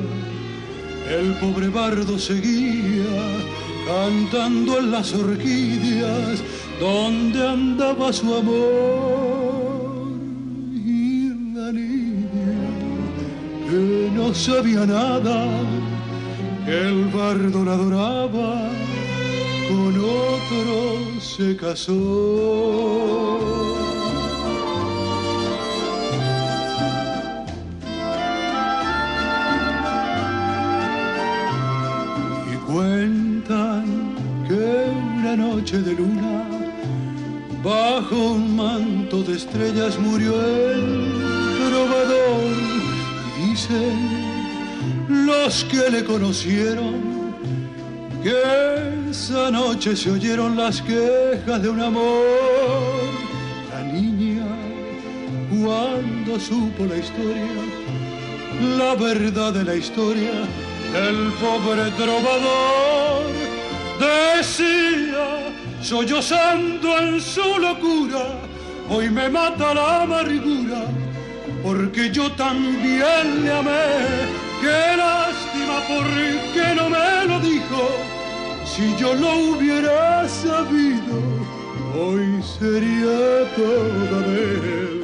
el 1.10 1.34
pobre 1.42 1.68
bardo 1.68 2.18
seguía 2.18 3.18
cantando 3.86 4.80
en 4.80 4.92
las 4.92 5.14
orquídeas 5.14 6.42
donde 6.80 7.48
andaba 7.48 8.14
su 8.14 8.34
amor. 8.34 10.08
Y 10.74 11.34
la 11.54 11.72
niña 11.74 12.54
que 13.70 14.10
no 14.16 14.34
sabía 14.34 14.86
nada, 14.86 15.48
el 16.66 17.06
bardo 17.08 17.66
la 17.66 17.74
adoraba, 17.74 18.81
con 19.72 19.98
otro 19.98 21.22
se 21.22 21.56
casó. 21.56 21.94
Y 32.52 32.56
cuentan 32.72 33.86
que 34.48 34.92
una 35.20 35.36
noche 35.38 35.82
de 35.82 35.94
luna, 35.94 36.50
bajo 37.64 38.16
un 38.16 38.56
manto 38.56 39.24
de 39.24 39.38
estrellas 39.38 39.98
murió 40.00 40.34
el 40.34 41.14
trovador. 41.70 42.58
Y 43.38 43.50
dicen 43.50 43.98
los 45.08 45.64
que 45.66 45.90
le 45.90 46.04
conocieron 46.04 47.11
esa 49.32 49.50
noche 49.50 49.96
se 49.96 50.12
oyeron 50.12 50.58
las 50.58 50.82
quejas 50.82 51.62
de 51.62 51.70
un 51.70 51.80
amor. 51.80 53.02
La 53.72 53.82
niña, 53.82 54.46
cuando 55.50 56.38
supo 56.38 56.86
la 56.86 56.98
historia, 56.98 57.64
la 58.78 58.94
verdad 58.96 59.54
de 59.54 59.64
la 59.64 59.76
historia, 59.76 60.34
el 61.08 61.32
pobre 61.44 61.92
trovador 61.92 63.24
decía, 64.00 65.54
sollozando 65.82 67.00
en 67.00 67.22
su 67.22 67.58
locura, 67.58 68.26
hoy 68.90 69.10
me 69.10 69.30
mata 69.30 69.74
la 69.74 70.02
amargura, 70.02 70.84
porque 71.64 72.12
yo 72.12 72.30
también 72.34 73.46
le 73.46 73.52
amé, 73.52 73.88
qué 74.62 74.98
lástima 74.98 75.78
porque 75.88 76.76
no 76.76 76.90
me 76.90 77.28
lo 77.28 77.40
dijo, 77.40 78.11
si 78.76 78.96
yo 78.96 79.14
lo 79.14 79.52
hubiera 79.52 80.28
sabido, 80.30 81.18
hoy 81.94 82.42
sería 82.42 83.54
toda 83.56 84.20
de 84.28 85.01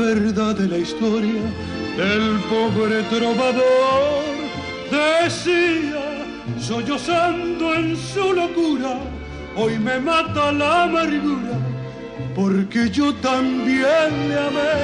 verdad 0.00 0.54
de 0.54 0.66
la 0.66 0.78
historia, 0.78 1.42
el 1.98 2.40
pobre 2.48 3.02
trovador 3.14 4.24
decía, 4.90 6.24
sollozando 6.58 7.74
en 7.74 7.96
su 7.96 8.32
locura, 8.32 8.94
hoy 9.56 9.78
me 9.78 10.00
mata 10.00 10.52
la 10.52 10.84
amargura, 10.84 11.58
porque 12.34 12.88
yo 12.88 13.12
también 13.16 14.10
le 14.28 14.38
amé. 14.48 14.76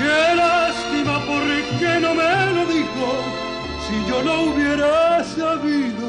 Qué 0.00 0.34
lástima, 0.34 1.14
porque 1.30 2.00
no 2.00 2.10
me 2.20 2.34
lo 2.56 2.62
dijo. 2.66 3.06
Si 3.84 3.94
yo 4.10 4.24
no 4.24 4.34
hubiera 4.48 5.22
sabido, 5.22 6.08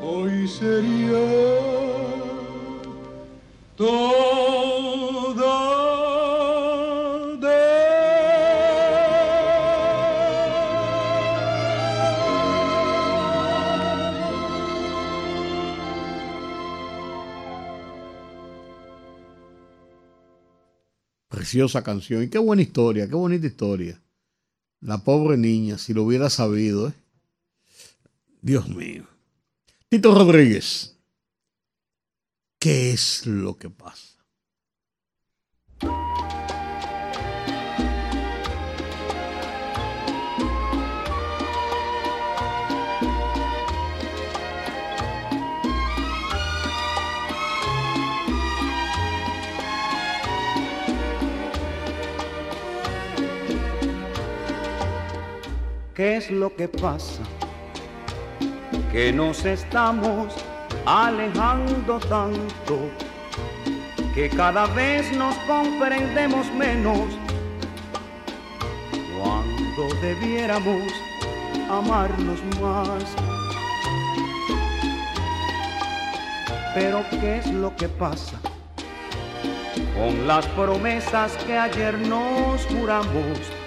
hoy 0.00 0.46
sería 0.46 1.24
toda 3.76 4.77
Preciosa 21.48 21.82
canción. 21.82 22.22
Y 22.22 22.28
qué 22.28 22.36
buena 22.36 22.60
historia, 22.60 23.08
qué 23.08 23.14
bonita 23.14 23.46
historia. 23.46 23.98
La 24.82 24.98
pobre 24.98 25.38
niña, 25.38 25.78
si 25.78 25.94
lo 25.94 26.02
hubiera 26.02 26.28
sabido, 26.28 26.88
¿eh? 26.88 26.92
Dios 28.42 28.68
mío. 28.68 29.06
Tito 29.88 30.14
Rodríguez, 30.14 30.98
¿qué 32.58 32.92
es 32.92 33.24
lo 33.24 33.56
que 33.56 33.70
pasa? 33.70 34.17
¿Qué 55.98 56.16
es 56.16 56.30
lo 56.30 56.54
que 56.54 56.68
pasa? 56.68 57.24
Que 58.92 59.12
nos 59.12 59.44
estamos 59.44 60.32
alejando 60.86 61.98
tanto 61.98 62.88
que 64.14 64.30
cada 64.30 64.66
vez 64.66 65.10
nos 65.16 65.34
comprendemos 65.38 66.46
menos 66.52 67.08
cuando 69.18 69.92
debiéramos 70.00 70.84
amarnos 71.68 72.38
más. 72.60 73.02
Pero 76.76 77.04
¿qué 77.10 77.38
es 77.38 77.52
lo 77.52 77.74
que 77.74 77.88
pasa? 77.88 78.38
Con 79.96 80.28
las 80.28 80.46
promesas 80.46 81.36
que 81.38 81.58
ayer 81.58 81.98
nos 81.98 82.64
juramos 82.66 83.57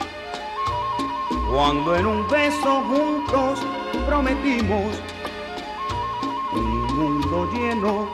cuando 1.51 1.97
en 1.97 2.05
un 2.05 2.27
beso 2.29 2.81
juntos 2.83 3.59
prometimos 4.07 4.95
un 6.53 6.95
mundo 6.95 7.49
lleno 7.51 8.07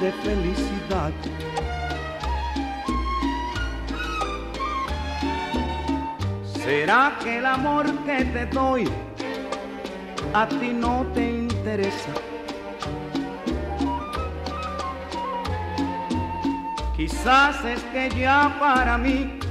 de 0.00 0.10
felicidad. 0.12 1.12
¿Será 6.54 7.18
que 7.22 7.38
el 7.38 7.46
amor 7.46 7.92
que 8.04 8.24
te 8.24 8.46
doy 8.46 8.88
a 10.32 10.48
ti 10.48 10.70
no 10.72 11.04
te 11.12 11.30
interesa? 11.30 12.12
Quizás 16.96 17.62
es 17.66 17.82
que 17.92 18.08
ya 18.18 18.56
para 18.58 18.96
mí 18.96 19.45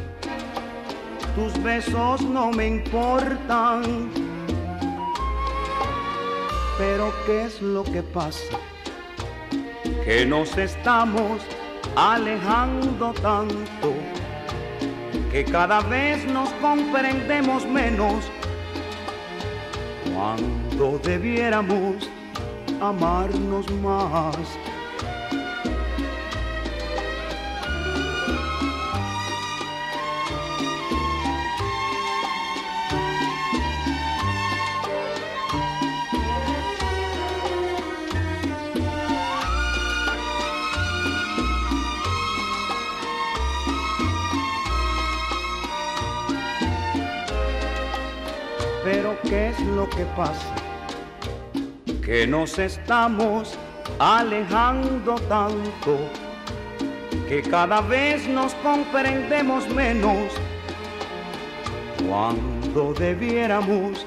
tus 1.35 1.61
besos 1.61 2.21
no 2.21 2.51
me 2.51 2.67
importan. 2.67 4.09
Pero 6.77 7.13
¿qué 7.25 7.43
es 7.43 7.61
lo 7.61 7.83
que 7.83 8.01
pasa? 8.01 8.57
Que 10.03 10.25
nos 10.25 10.57
estamos 10.57 11.41
alejando 11.95 13.13
tanto 13.13 13.93
que 15.31 15.43
cada 15.43 15.81
vez 15.81 16.25
nos 16.25 16.49
comprendemos 16.61 17.65
menos 17.65 18.23
cuando 20.13 20.97
debiéramos 20.99 22.09
amarnos 22.81 23.69
más. 23.81 24.37
Lo 49.75 49.89
que 49.89 50.05
pasa? 50.15 50.53
Que 52.03 52.27
nos 52.27 52.59
estamos 52.59 53.57
alejando 53.99 55.15
tanto 55.27 55.97
que 57.27 57.41
cada 57.41 57.81
vez 57.81 58.27
nos 58.27 58.53
comprendemos 58.55 59.67
menos 59.69 60.31
cuando 62.07 62.93
debiéramos 62.93 64.05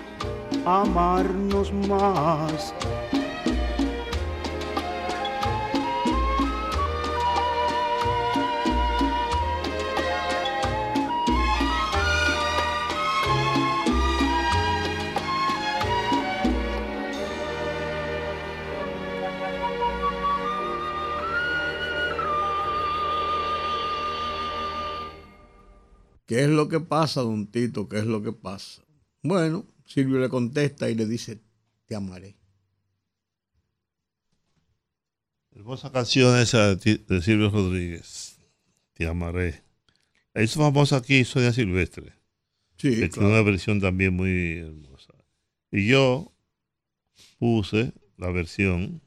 amarnos 0.65 1.73
más. 1.73 2.75
¿Qué 26.39 26.45
es 26.45 26.51
lo 26.51 26.69
que 26.69 26.79
pasa, 26.79 27.23
don 27.23 27.49
Tito? 27.49 27.89
¿Qué 27.89 27.99
es 27.99 28.07
lo 28.07 28.23
que 28.23 28.31
pasa? 28.31 28.85
Bueno, 29.25 29.67
Silvio 29.85 30.21
le 30.21 30.29
contesta 30.29 30.89
y 30.89 30.95
le 30.95 31.05
dice, 31.05 31.41
te 31.85 31.97
amaré. 31.97 32.37
Hermosa 35.51 35.91
canción 35.91 36.39
esa 36.39 36.77
de, 36.77 37.23
Silvio 37.23 37.51
Rodríguez. 37.51 38.39
Te 38.95 39.09
amaré. 39.09 39.65
La 40.33 40.45
hizo 40.45 40.61
famosa 40.61 40.99
aquí 40.99 41.25
Sonia 41.25 41.53
Silvestre. 41.53 42.13
Sí, 42.77 42.91
que 42.91 42.97
tiene 42.97 43.11
claro. 43.11 43.31
una 43.31 43.43
versión 43.43 43.81
también 43.81 44.15
muy 44.15 44.59
hermosa. 44.59 45.15
Y 45.73 45.89
yo 45.89 46.33
puse 47.41 47.93
la 48.17 48.31
versión 48.31 49.03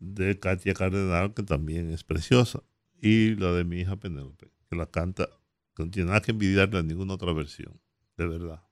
de 0.00 0.36
Katia 0.36 0.74
Cardenal, 0.74 1.32
que 1.32 1.44
también 1.44 1.92
es 1.92 2.02
preciosa, 2.02 2.64
y 3.00 3.36
la 3.36 3.52
de 3.52 3.62
mi 3.62 3.82
hija 3.82 3.94
Penélope, 3.94 4.50
que 4.68 4.74
la 4.74 4.86
canta, 4.86 5.28
no 5.84 5.90
tiene 5.90 6.08
nada 6.08 6.20
que 6.22 6.30
envidiarle 6.32 6.78
a 6.78 6.82
ninguna 6.82 7.14
otra 7.14 7.32
versión, 7.32 7.72
de 8.16 8.26
verdad. 8.26 8.62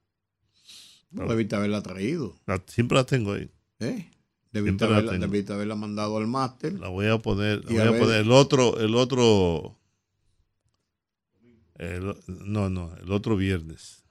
No 1.10 1.28
debiste 1.28 1.54
haberla 1.56 1.82
traído. 1.82 2.34
La- 2.46 2.62
siempre 2.66 2.96
la 2.96 3.04
tengo 3.04 3.32
ahí. 3.34 3.50
¿eh? 3.80 4.10
Debiste, 4.52 4.84
la 4.84 4.92
haberla, 4.96 5.12
tengo. 5.12 5.26
debiste 5.26 5.52
haberla 5.52 5.74
mandado 5.76 6.16
al 6.16 6.26
máster. 6.26 6.72
La 6.78 6.88
voy 6.88 7.06
a 7.08 7.18
poner, 7.18 7.64
la 7.64 7.70
voy 7.70 7.96
a 7.96 7.98
poner 8.00 8.20
el 8.20 8.30
otro, 8.32 8.78
el 8.80 8.94
otro, 8.94 9.76
el- 11.76 12.14
no, 12.28 12.70
no, 12.70 12.94
el 12.96 13.10
otro 13.12 13.36
viernes, 13.36 14.04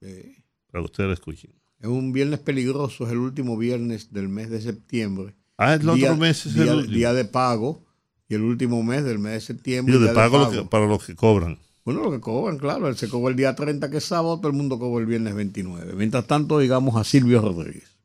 Sí. 0.00 0.36
para 0.70 0.82
que 0.82 0.86
ustedes 0.86 1.08
la 1.08 1.14
escuchen. 1.14 1.52
Es 1.80 1.88
un 1.88 2.12
viernes 2.12 2.40
peligroso, 2.40 3.04
es 3.06 3.12
el 3.12 3.18
último 3.18 3.56
viernes 3.56 4.12
del 4.12 4.28
mes 4.28 4.50
de 4.50 4.60
septiembre. 4.60 5.34
Ah, 5.58 5.74
el 5.74 5.88
otro 5.88 6.16
mes 6.16 6.46
es 6.46 6.56
el 6.56 6.62
día, 6.64 6.74
último. 6.74 6.94
día 6.94 7.12
de 7.14 7.24
pago 7.24 7.84
y 8.28 8.34
el 8.34 8.42
último 8.42 8.82
mes 8.82 9.04
del 9.04 9.18
mes 9.18 9.32
de 9.32 9.40
septiembre. 9.40 9.96
Día 9.98 10.08
de 10.08 10.14
pago, 10.14 10.38
lo 10.38 10.50
que- 10.50 10.62
para 10.68 10.86
los 10.86 11.04
que 11.04 11.14
cobran. 11.14 11.58
Bueno, 11.86 12.02
lo 12.02 12.10
que 12.10 12.20
cobran, 12.20 12.58
claro. 12.58 12.88
Él 12.88 12.96
se 12.96 13.08
cobra 13.08 13.30
el 13.30 13.36
día 13.36 13.54
30, 13.54 13.88
que 13.88 13.98
es 13.98 14.04
sábado, 14.04 14.38
todo 14.38 14.48
el 14.48 14.56
mundo 14.56 14.76
cobra 14.76 15.00
el 15.00 15.06
viernes 15.06 15.36
29. 15.36 15.94
Mientras 15.94 16.26
tanto, 16.26 16.58
digamos 16.58 16.96
a 16.96 17.04
Silvio 17.04 17.40
Rodríguez. 17.40 17.95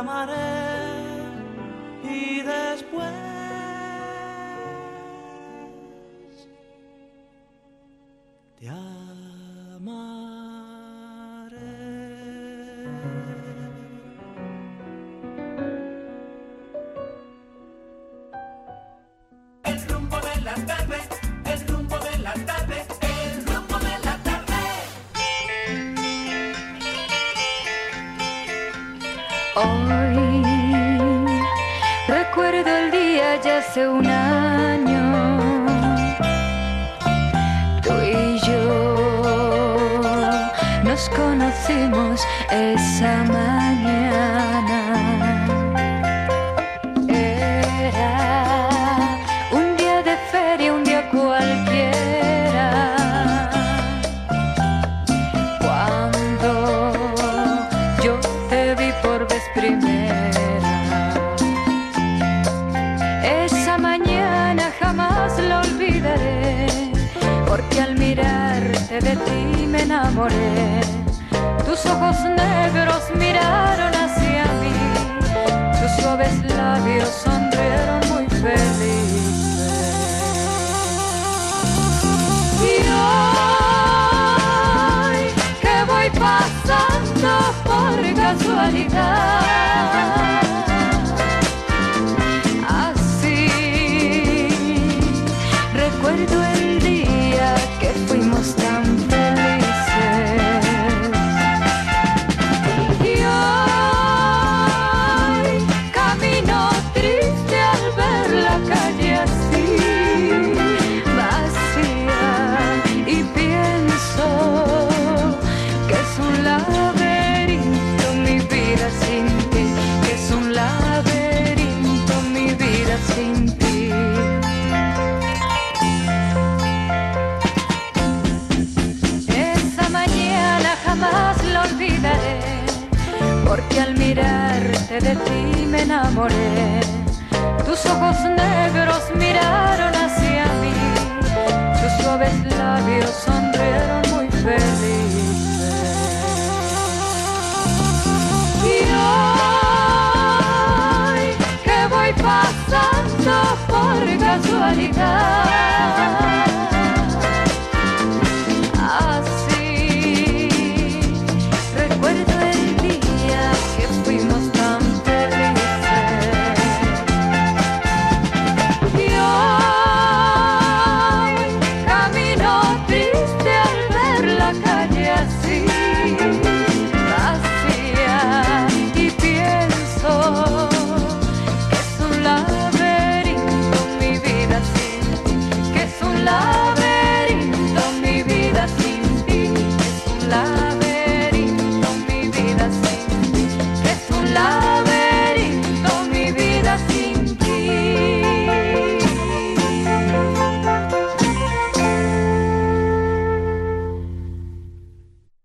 Amaré 0.00 0.34
y 2.02 2.40
después 2.40 3.29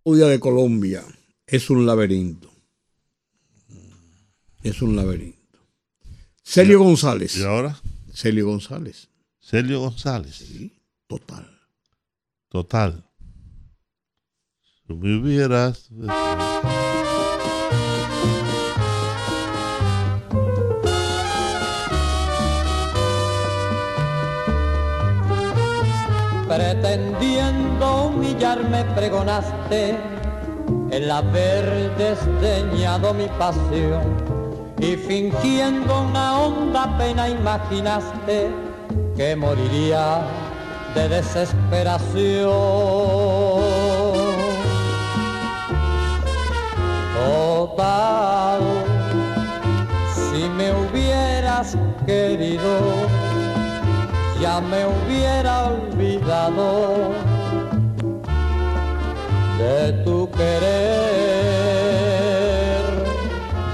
República 0.05 0.27
de 0.27 0.39
Colombia 0.39 1.03
es 1.47 1.67
un 1.71 1.83
laberinto. 1.83 2.51
Es 4.61 4.83
un 4.83 4.95
laberinto. 4.95 5.57
Celio 6.43 6.77
González. 6.77 7.35
¿Y 7.35 7.43
ahora? 7.43 7.75
Celio 8.13 8.45
González. 8.45 9.09
Celio 9.39 9.79
González. 9.79 10.35
Sí, 10.35 10.71
total. 11.07 11.59
Total. 12.49 13.03
Si 14.85 14.93
me 14.93 15.17
hubieras. 15.17 15.89
Pregonaste 28.95 29.97
el 30.91 31.11
haber 31.11 31.95
desdeñado 31.97 33.13
mi 33.13 33.27
pasión 33.39 34.03
y 34.79 34.95
fingiendo 34.95 36.01
una 36.01 36.39
honda 36.39 36.97
pena 36.97 37.29
imaginaste 37.29 38.49
que 39.15 39.35
moriría 39.35 40.21
de 40.93 41.09
desesperación. 41.09 42.51
Total, 47.15 48.61
si 50.13 50.49
me 50.49 50.71
hubieras 50.73 51.77
querido, 52.05 52.79
ya 54.41 54.61
me 54.61 54.85
hubiera 54.85 55.65
olvidado 55.65 57.34
de 59.65 59.93
tu 60.03 60.29
querer. 60.31 60.75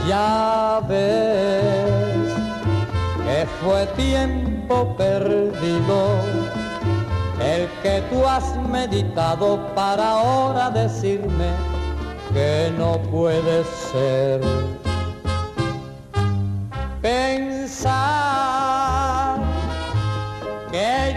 Ya 0.07 0.81
ves 0.87 2.31
que 3.25 3.39
fue 3.59 3.85
tiempo 3.97 4.95
perdido 4.97 5.99
el 7.53 7.63
que 7.83 7.95
tú 8.09 8.17
has 8.25 8.47
meditado 8.69 9.47
para 9.75 10.05
ahora 10.19 10.69
decirme 10.69 11.49
que 12.33 12.71
no 12.77 12.91
puede 13.15 13.63
ser. 13.91 14.41
Pensar 17.01 18.11
que 20.71 21.15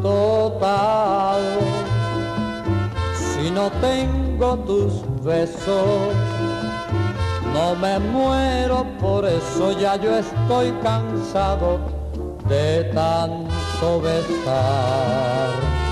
Total, 0.03 1.41
si 3.15 3.51
no 3.51 3.71
tengo 3.81 4.57
tus 4.59 5.03
besos, 5.25 6.15
no 7.53 7.75
me 7.77 7.99
muero, 7.99 8.85
por 9.01 9.25
eso 9.25 9.73
ya 9.79 9.97
yo 9.97 10.17
estoy 10.17 10.73
cansado 10.83 11.79
de 12.49 12.85
tanto 12.93 14.01
besar. 14.03 15.84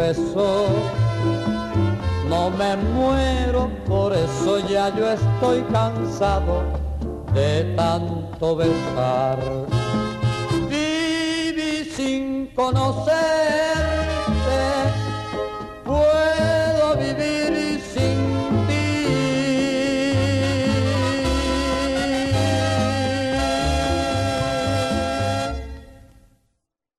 Tus 0.00 0.34
besos, 0.34 0.70
no 2.28 2.50
me 2.50 2.76
muero, 2.76 3.70
por 3.86 4.12
eso 4.12 4.66
ya 4.68 4.94
yo 4.96 5.10
estoy 5.10 5.62
cansado 5.72 6.62
de 7.34 7.74
tanto 7.76 8.56
besar. 8.56 9.38
Viví 10.68 11.84
sin 11.90 12.46
conocerte, 12.54 13.10
puedo 15.84 16.96
vivir 16.96 17.80
sin 17.92 18.40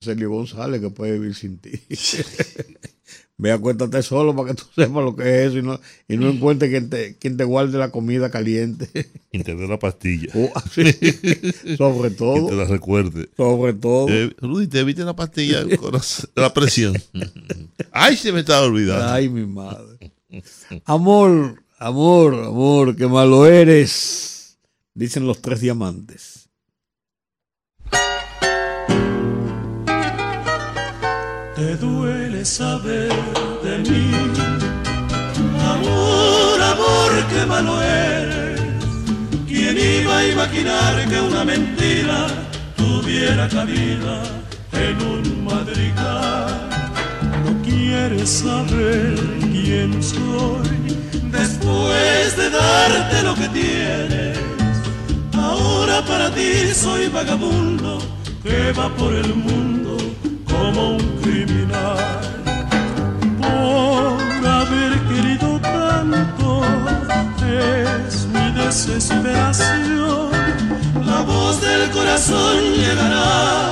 Celio 0.04 0.32
González 0.32 0.82
que 0.82 0.90
puede 0.90 1.14
vivir 1.14 1.36
sin 1.36 1.60
ti. 1.60 1.72
Ve, 3.42 3.52
acuéstate 3.52 4.04
solo 4.04 4.36
para 4.36 4.50
que 4.50 4.54
tú 4.54 4.66
sepas 4.76 5.04
lo 5.04 5.16
que 5.16 5.24
es 5.24 5.48
eso 5.50 5.58
y 5.58 5.64
no, 5.64 5.80
y 6.08 6.16
no 6.16 6.30
encuentres 6.30 6.70
quien 6.70 6.92
te, 6.92 7.18
quien 7.18 7.38
te 7.38 7.44
guarde 7.44 7.80
la 7.80 7.90
comida 7.90 8.30
caliente. 8.30 8.88
Y 9.34 9.44
te 9.44 9.56
dé 9.56 9.66
la 9.66 9.80
pastilla. 9.80 10.28
Oh, 10.36 10.52
sí. 10.70 10.84
Sobre 11.78 12.12
todo. 12.12 12.48
Y 12.48 12.50
te 12.50 12.56
la 12.56 12.66
recuerde. 12.66 13.30
Sobre 13.38 13.72
todo. 13.74 14.10
Eh, 14.10 14.36
Rudy, 14.42 14.68
te 14.68 14.82
evite 14.82 15.06
la 15.06 15.16
pastilla 15.16 15.64
la 16.36 16.54
presión. 16.54 17.02
Ay, 17.94 18.18
se 18.18 18.34
me 18.34 18.42
estaba 18.42 18.66
olvidando. 18.66 19.06
Ay, 19.06 19.30
mi 19.30 19.46
madre. 19.46 20.12
Amor, 20.84 21.64
amor, 21.80 22.36
amor, 22.36 22.96
qué 22.98 23.08
malo 23.08 23.46
eres. 23.46 24.58
Dicen 24.94 25.26
los 25.26 25.42
tres 25.42 25.62
diamantes. 25.62 26.50
Te 31.56 31.78
duele 31.78 32.21
saber 32.46 33.12
de 33.64 33.78
mí. 33.90 34.12
Amor, 35.74 36.62
amor, 36.62 37.12
qué 37.30 37.46
malo 37.46 37.82
eres. 37.82 38.62
¿Quién 39.48 39.78
iba 39.78 40.18
a 40.18 40.26
imaginar 40.26 41.10
que 41.10 41.22
una 41.22 41.46
mentira 41.46 42.28
tuviera 42.76 43.48
cabida 43.48 44.24
en 44.74 44.96
un 45.06 45.46
madrigal? 45.46 46.70
No 47.46 47.62
quieres 47.64 48.30
saber 48.30 49.16
quién 49.52 50.02
soy 50.02 50.70
después 51.32 52.38
de 52.38 52.50
darte 52.50 53.24
lo 53.24 53.36
que 53.36 53.50
tienes. 53.50 54.40
Ahora 55.34 56.02
para 56.06 56.32
ti 56.32 56.74
soy 56.74 57.08
vagabundo 57.08 58.00
que 58.44 58.72
va 58.72 58.90
por 58.96 59.14
el 59.14 59.36
mundo 59.36 59.98
como 60.46 60.96
un 60.96 61.22
criminal. 61.22 62.31
Por 63.82 64.48
haber 64.48 64.94
querido 65.10 65.60
tanto 65.60 66.62
es 68.06 68.28
mi 68.28 68.52
desesperación. 68.52 70.30
La 71.04 71.22
voz 71.22 71.60
del 71.62 71.90
corazón 71.90 72.58
llegará 72.76 73.72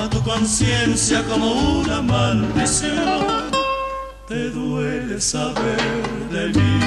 a 0.00 0.10
tu 0.10 0.20
conciencia 0.24 1.22
como 1.30 1.52
una 1.52 2.02
maldición. 2.02 3.20
Te 4.26 4.50
duele 4.50 5.20
saber 5.20 5.82
de 6.32 6.48
mí. 6.58 6.80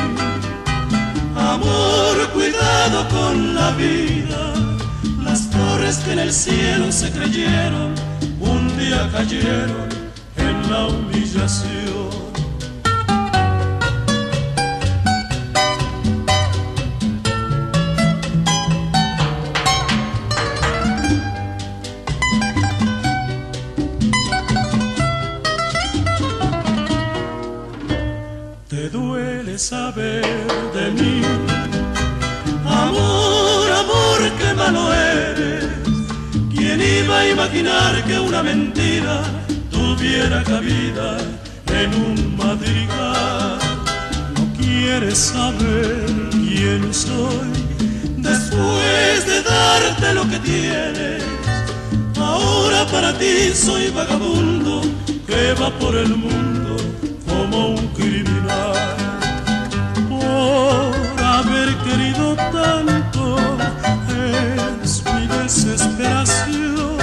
Amor, 1.37 2.15
cuidado 2.33 3.07
con 3.15 3.55
la 3.55 3.71
vida. 3.71 4.41
Las 5.23 5.49
torres 5.51 5.99
que 6.03 6.11
en 6.11 6.19
el 6.19 6.33
cielo 6.33 6.91
se 6.91 7.11
creyeron, 7.11 7.95
un 8.41 8.77
día 8.77 9.09
cayeron 9.13 9.87
en 10.35 10.69
la 10.69 10.87
humillación. 10.87 11.84
Saber 29.95 30.23
de 30.73 30.91
mí. 30.91 31.21
Amor, 32.65 33.71
amor, 33.71 34.19
qué 34.39 34.53
malo 34.53 34.93
eres. 34.93 35.65
¿Quién 36.53 36.81
iba 36.81 37.19
a 37.19 37.29
imaginar? 37.29 38.03
que 38.03 38.19
una 38.19 38.43
mentira 38.43 39.23
tuviera 39.71 40.43
cabida 40.43 41.17
en 41.67 41.89
un 42.07 42.37
madrigal. 42.37 43.57
No 44.35 44.43
quieres 44.57 45.17
saber 45.17 46.05
quién 46.31 46.93
soy 46.93 47.49
después 48.17 49.25
de 49.25 49.41
darte 49.43 50.13
lo 50.13 50.23
que 50.29 50.39
tienes. 50.39 51.23
Ahora 52.17 52.85
para 52.91 53.17
ti 53.17 53.53
soy 53.53 53.89
vagabundo 53.91 54.81
que 55.27 55.53
va 55.53 55.69
por 55.79 55.95
el 55.95 56.15
mundo 56.15 56.75
como 57.27 57.69
un 57.69 57.87
criminal. 57.89 58.94
Por 60.55 61.21
haber 61.21 61.75
querido 61.83 62.33
tanto 62.53 63.37
es 64.81 65.03
mi 65.03 65.27
desesperación. 65.27 66.97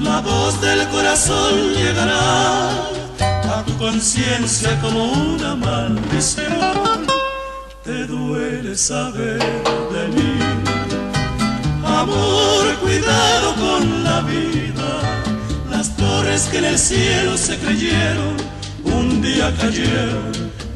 La 0.00 0.20
voz 0.20 0.60
del 0.60 0.86
corazón 0.90 1.74
llegará 1.74 2.70
a 3.56 3.64
tu 3.66 3.76
conciencia 3.76 4.80
como 4.80 5.02
una 5.02 5.56
maldición. 5.56 7.06
Te 7.82 8.06
duele 8.06 8.76
saber 8.76 9.40
de 9.94 10.02
mí. 10.14 10.38
Amor, 11.84 12.64
cuidado 12.82 13.54
con 13.64 14.04
la 14.04 14.20
vida. 14.20 14.90
Las 15.72 15.96
torres 15.96 16.42
que 16.52 16.58
en 16.58 16.66
el 16.66 16.78
cielo 16.78 17.36
se 17.36 17.58
creyeron, 17.58 18.36
un 18.84 19.20
día 19.20 19.52
cayeron 19.60 20.30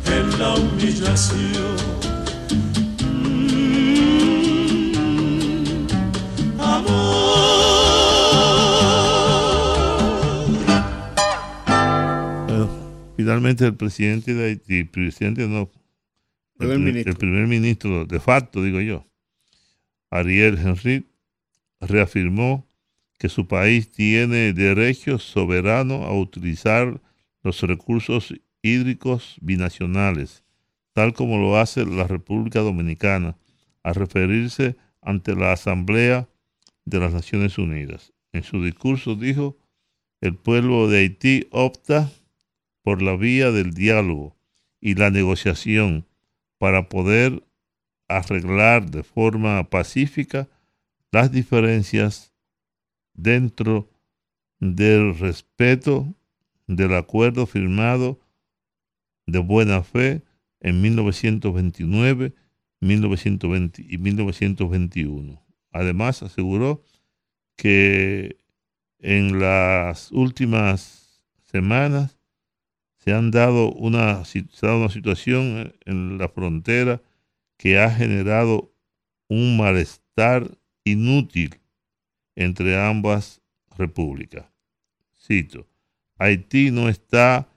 en 0.06 0.38
la 0.40 0.54
humillación. 0.54 1.79
Finalmente 13.20 13.64
el 13.66 13.74
presidente 13.74 14.34
de 14.34 14.44
Haití, 14.46 14.84
presidente 14.84 15.46
no, 15.46 15.70
el, 16.58 16.68
Primer 16.68 16.76
pri- 16.76 16.84
ministro. 16.84 17.12
el 17.12 17.18
primer 17.18 17.46
ministro 17.46 18.04
de 18.06 18.20
facto, 18.20 18.62
digo 18.62 18.80
yo, 18.80 19.06
Ariel 20.10 20.58
Henry, 20.58 21.06
reafirmó 21.80 22.66
que 23.18 23.28
su 23.28 23.46
país 23.46 23.90
tiene 23.90 24.52
derecho 24.52 25.18
soberano 25.18 26.04
a 26.04 26.18
utilizar 26.18 27.00
los 27.42 27.60
recursos 27.62 28.34
hídricos 28.62 29.36
binacionales, 29.40 30.42
tal 30.92 31.12
como 31.14 31.38
lo 31.38 31.56
hace 31.58 31.84
la 31.86 32.06
República 32.06 32.60
Dominicana, 32.60 33.36
a 33.82 33.92
referirse 33.92 34.76
ante 35.00 35.34
la 35.34 35.52
Asamblea 35.52 36.28
de 36.84 36.98
las 36.98 37.12
Naciones 37.12 37.56
Unidas. 37.58 38.12
En 38.32 38.42
su 38.42 38.62
discurso 38.62 39.14
dijo, 39.14 39.56
el 40.20 40.34
pueblo 40.36 40.88
de 40.88 40.98
Haití 40.98 41.46
opta 41.50 42.10
por 42.82 43.02
la 43.02 43.16
vía 43.16 43.50
del 43.50 43.72
diálogo 43.72 44.36
y 44.80 44.94
la 44.94 45.10
negociación 45.10 46.06
para 46.58 46.88
poder 46.88 47.44
arreglar 48.08 48.90
de 48.90 49.02
forma 49.02 49.68
pacífica 49.70 50.48
las 51.12 51.30
diferencias 51.32 52.32
dentro 53.14 53.90
del 54.58 55.18
respeto 55.18 56.14
del 56.66 56.94
acuerdo 56.94 57.46
firmado 57.46 58.20
de 59.26 59.38
buena 59.38 59.82
fe 59.82 60.22
en 60.60 60.80
1929, 60.82 62.34
1920 62.80 63.86
y 63.88 63.98
1921. 63.98 65.42
Además, 65.72 66.22
aseguró 66.22 66.82
que 67.56 68.36
en 68.98 69.40
las 69.40 70.12
últimas 70.12 71.22
semanas 71.50 72.19
se 73.00 73.12
han 73.12 73.30
dado 73.30 73.72
una, 73.72 74.24
se 74.24 74.40
ha 74.62 74.66
dado 74.66 74.80
una 74.80 74.90
situación 74.90 75.74
en 75.84 76.18
la 76.18 76.28
frontera 76.28 77.02
que 77.56 77.78
ha 77.78 77.90
generado 77.90 78.74
un 79.28 79.56
malestar 79.56 80.58
inútil 80.84 81.60
entre 82.36 82.78
ambas 82.78 83.42
repúblicas. 83.76 84.46
Cito, 85.18 85.66
Haití 86.18 86.70
no 86.70 86.88
está 86.88 87.48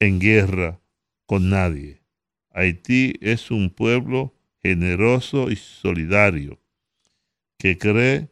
en 0.00 0.18
guerra 0.18 0.80
con 1.26 1.50
nadie. 1.50 2.02
Haití 2.50 3.14
es 3.20 3.50
un 3.50 3.70
pueblo 3.70 4.34
generoso 4.62 5.50
y 5.50 5.56
solidario 5.56 6.58
que 7.58 7.78
cree 7.78 8.28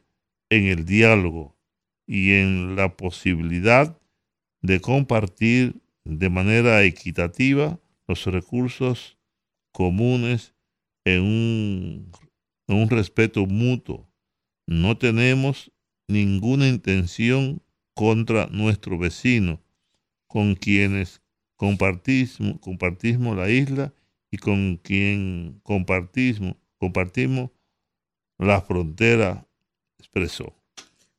en 0.48 0.66
el 0.66 0.84
diálogo 0.84 1.56
y 2.06 2.32
en 2.32 2.76
la 2.76 2.96
posibilidad 2.96 3.98
de 4.62 4.80
compartir 4.80 5.79
de 6.04 6.30
manera 6.30 6.82
equitativa 6.84 7.78
los 8.06 8.24
recursos 8.26 9.18
comunes 9.72 10.54
en 11.04 11.22
un, 11.22 12.12
en 12.66 12.76
un 12.76 12.90
respeto 12.90 13.46
mutuo. 13.46 14.08
No 14.66 14.96
tenemos 14.98 15.72
ninguna 16.08 16.68
intención 16.68 17.62
contra 17.94 18.46
nuestro 18.46 18.98
vecino, 18.98 19.60
con 20.26 20.54
quienes 20.54 21.22
compartimos, 21.56 22.60
compartimos 22.60 23.36
la 23.36 23.50
isla 23.50 23.92
y 24.30 24.38
con 24.38 24.76
quien 24.76 25.60
compartimos, 25.62 26.56
compartimos 26.78 27.50
la 28.38 28.60
frontera, 28.62 29.46
expresó. 29.98 30.54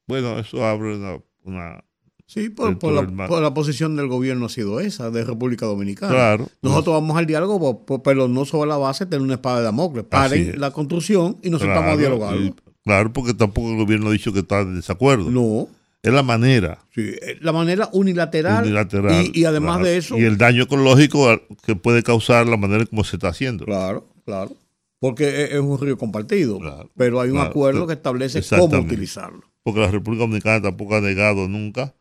Bueno, 0.08 0.40
eso 0.40 0.66
abre 0.66 0.95
una... 0.95 1.22
una 1.44 1.90
Sí, 2.34 2.48
por, 2.48 2.78
la, 2.94 3.28
por 3.28 3.53
posición 3.53 3.98
del 3.98 4.08
gobierno 4.08 4.45
ha 4.45 4.49
sido 4.49 4.80
esa, 4.80 5.12
de 5.12 5.26
República 5.26 5.66
Dominicana. 5.66 6.14
Claro. 6.14 6.48
Nosotros 6.62 6.94
vamos 6.95 7.18
al 7.18 7.26
diálogo, 7.26 7.86
pero 8.06 8.30
no 8.30 8.45
sobre 8.45 8.70
la 8.70 8.78
base 8.78 9.03
de 9.03 9.10
tener 9.10 9.22
una 9.24 9.34
espada 9.34 9.58
de 9.58 9.64
Damocles. 9.66 10.06
Paren 10.06 10.53
la 10.58 10.72
construcción 10.72 11.36
y 11.44 11.49
nos 11.49 11.62
Claro, 11.62 11.76
sentamos 11.82 11.98
a 11.98 11.99
dialogar. 11.99 12.38
y- 12.38 12.56
Claro, 12.86 13.12
porque 13.12 13.34
tampoco 13.34 13.72
el 13.72 13.76
gobierno 13.76 14.08
ha 14.08 14.12
dicho 14.14 14.32
que 14.32 14.40
está 14.40 14.62
en 14.62 14.76
desacuerdo. 14.78 15.30
No. 15.30 15.68
Es 16.03 16.14
la 16.14 16.24
manera. 16.24 16.80
Sí, 16.95 17.12
la 17.41 17.52
manera 17.52 17.90
unilateral. 17.91 18.64
unilateral. 18.64 19.26
Y, 19.34 19.41
y 19.41 19.44
además 19.44 19.80
Claro. 19.80 19.90
de 19.90 19.98
eso. 19.98 20.18
Y 20.18 20.24
el 20.24 20.38
daño 20.38 20.64
ecológico 20.64 21.38
que 21.66 21.76
puede 21.76 22.02
causar 22.02 22.48
la 22.48 22.56
manera 22.56 22.86
como 22.86 23.03
se 23.03 23.18
está 23.18 23.28
haciendo. 23.28 23.66
Claro, 23.66 24.08
claro. 24.24 24.52
Porque 24.99 25.44
es, 25.44 25.52
es 25.52 25.60
un 25.60 25.78
río 25.82 25.98
compartido. 25.98 26.60
pero 26.95 27.20
hay 27.20 27.30
un 27.30 27.36
Claro, 27.36 27.49
acuerdo 27.49 27.88
que 27.88 27.94
establece 27.94 28.41
cómo 28.58 28.78
utilizarlo. 28.80 29.41
Porque 29.64 29.82
la 29.82 29.91
República 29.91 30.22
Dominicana 30.22 30.62
tampoco 30.62 30.95
ha 30.95 31.02
negado 31.02 31.49
nunca 31.49 31.94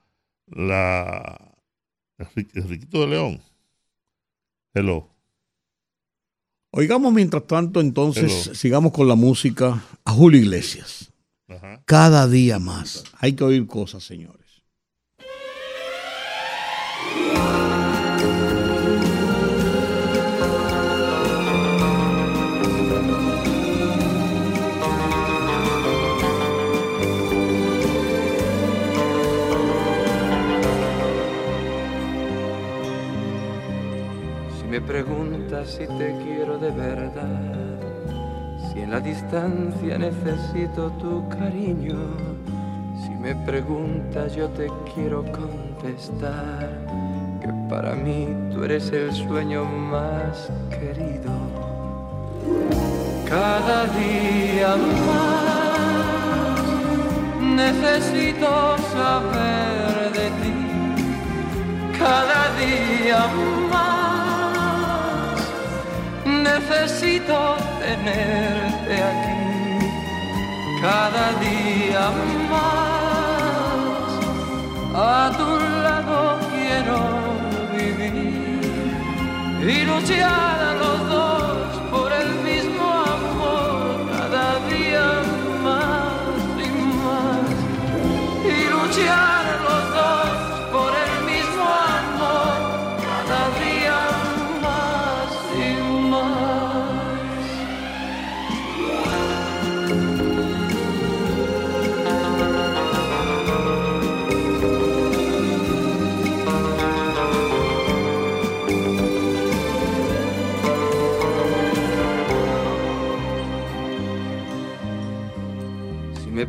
la. 0.51 1.57
Enriquito 2.55 3.01
de 3.01 3.07
León. 3.07 3.43
Hello. 4.75 5.09
Oigamos 6.73 7.13
mientras 7.13 7.47
tanto, 7.47 7.81
entonces, 7.81 8.47
Hello. 8.47 8.55
sigamos 8.55 8.93
con 8.93 9.09
la 9.09 9.17
música 9.17 9.83
a 10.05 10.13
Julio 10.13 10.41
Iglesias. 10.41 11.13
Ajá. 11.49 11.83
Cada 11.85 12.29
día 12.29 12.59
más. 12.59 13.05
Hay 13.19 13.33
que 13.33 13.43
oír 13.43 13.67
cosas, 13.67 14.05
señores. 14.05 14.40
Me 34.71 34.81
preguntas 34.81 35.71
si 35.71 35.87
te 35.99 36.17
quiero 36.23 36.57
de 36.57 36.71
verdad, 36.71 37.81
si 38.73 38.81
en 38.81 38.93
la 38.93 39.01
distancia 39.01 39.99
necesito 39.99 40.93
tu 40.93 41.29
cariño, 41.29 41.99
si 43.03 43.11
me 43.11 43.35
preguntas 43.35 44.37
yo 44.37 44.49
te 44.51 44.69
quiero 44.95 45.25
contestar 45.33 46.69
que 47.41 47.49
para 47.69 47.97
mí 47.97 48.29
tú 48.53 48.63
eres 48.63 48.93
el 48.93 49.13
sueño 49.13 49.65
más 49.65 50.49
querido. 50.71 51.33
Cada 53.29 53.87
día 53.87 54.77
más 55.07 55.41
necesito 57.41 58.79
saber 58.93 60.13
de 60.13 60.31
ti 60.43 60.71
cada 61.99 62.43
día 62.57 63.27
más 63.71 64.00
necesito 66.43 67.57
tenerte 67.81 68.95
aquí 69.11 69.41
cada 70.81 71.33
día 71.47 72.05
más. 72.51 72.91
A 74.95 75.31
tu 75.37 75.51
lado 75.85 76.39
quiero 76.53 76.99
vivir 77.77 78.61
y 79.63 79.85
luchar 79.85 80.59
a 80.71 80.75
los 80.75 80.99
dos 81.09 81.40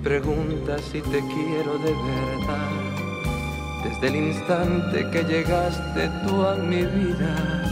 preguntas 0.04 0.82
si 0.92 1.00
te 1.02 1.20
quiero 1.20 1.78
de 1.78 1.94
verdad, 1.94 2.70
desde 3.84 4.08
el 4.08 4.16
instante 4.16 5.08
que 5.12 5.24
llegaste 5.24 6.10
tú 6.26 6.44
a 6.44 6.56
mi 6.56 6.84
vida, 6.84 7.64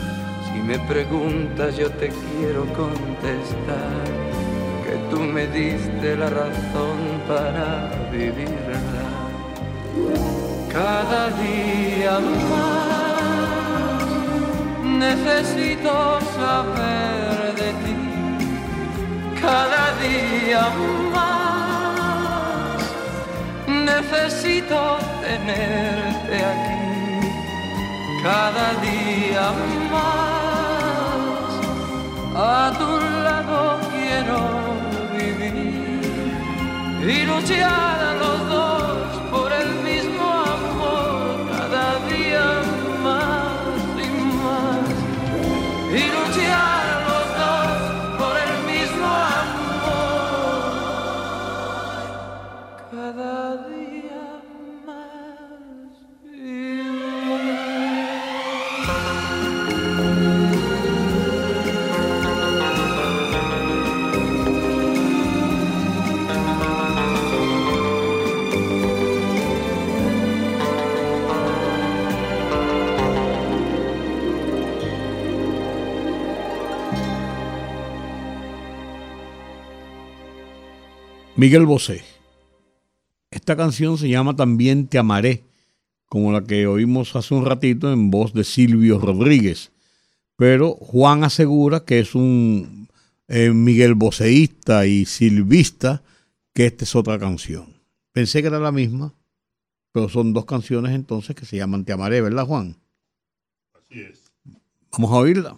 si 0.45 0.59
me 0.61 0.77
preguntas 0.79 1.75
yo 1.75 1.89
te 1.91 2.09
quiero 2.09 2.65
contestar, 2.73 4.05
que 4.85 4.95
tú 5.09 5.21
me 5.21 5.47
diste 5.47 6.15
la 6.15 6.29
razón 6.29 6.97
para 7.27 7.91
vivirla. 8.11 8.79
Cada 10.71 11.29
día 11.31 12.19
más 12.19 14.05
necesito 14.83 16.19
saber 16.37 17.55
de 17.55 17.71
ti, 17.83 17.95
cada 19.41 19.97
día 19.99 20.61
más 20.77 21.08
necesito 24.01 24.97
tenerte 25.21 26.35
aquí, 26.51 27.27
cada 28.23 28.67
día 28.87 29.45
más. 29.91 31.49
A 32.35 32.71
tu 32.79 32.91
lado 33.25 33.79
quiero 33.91 34.39
vivir 35.17 36.31
y 37.01 37.25
luchar 37.25 37.97
a 38.09 38.13
los 38.21 38.39
dos 38.49 38.78
Miguel 81.39 81.65
Bosé. 81.65 82.03
Esta 83.31 83.55
canción 83.55 83.97
se 83.97 84.09
llama 84.09 84.35
también 84.35 84.87
Te 84.87 84.97
amaré, 84.97 85.45
como 86.09 86.33
la 86.33 86.43
que 86.43 86.67
oímos 86.67 87.15
hace 87.15 87.33
un 87.33 87.45
ratito 87.45 87.93
en 87.93 88.11
voz 88.11 88.33
de 88.33 88.43
Silvio 88.43 88.99
Rodríguez. 88.99 89.71
Pero 90.35 90.71
Juan 90.73 91.23
asegura 91.23 91.85
que 91.85 91.99
es 91.99 92.13
un 92.13 92.89
eh, 93.29 93.51
Miguel 93.51 93.95
Boseísta 93.95 94.85
y 94.85 95.05
silvista, 95.05 96.03
que 96.53 96.65
esta 96.65 96.83
es 96.83 96.93
otra 96.93 97.17
canción. 97.17 97.73
Pensé 98.11 98.41
que 98.41 98.49
era 98.49 98.59
la 98.59 98.73
misma, 98.73 99.13
pero 99.93 100.09
son 100.09 100.33
dos 100.33 100.43
canciones 100.43 100.91
entonces 100.93 101.37
que 101.37 101.45
se 101.45 101.55
llaman 101.55 101.85
Te 101.85 101.93
amaré, 101.93 102.19
¿verdad, 102.19 102.45
Juan? 102.45 102.75
Así 103.73 104.01
es. 104.01 104.29
Vamos 104.91 105.09
a 105.13 105.15
oírla. 105.15 105.57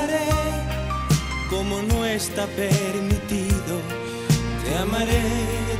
como 1.51 1.81
no 1.81 2.05
está 2.05 2.47
permitido. 2.47 3.75
Te 4.63 4.77
amaré, 4.77 5.21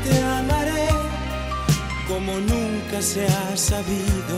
te 0.03 0.21
amaré, 0.21 0.87
como 2.09 2.33
nunca 2.33 3.01
se 3.01 3.25
ha 3.25 3.55
sabido. 3.55 4.35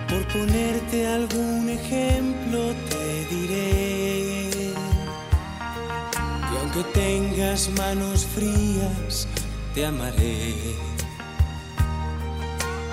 Por 0.09 0.21
ponerte 0.27 1.07
algún 1.07 1.44
aunque 6.75 6.91
tengas 6.91 7.69
manos 7.77 8.25
frías, 8.25 9.27
te 9.73 9.85
amaré. 9.85 10.53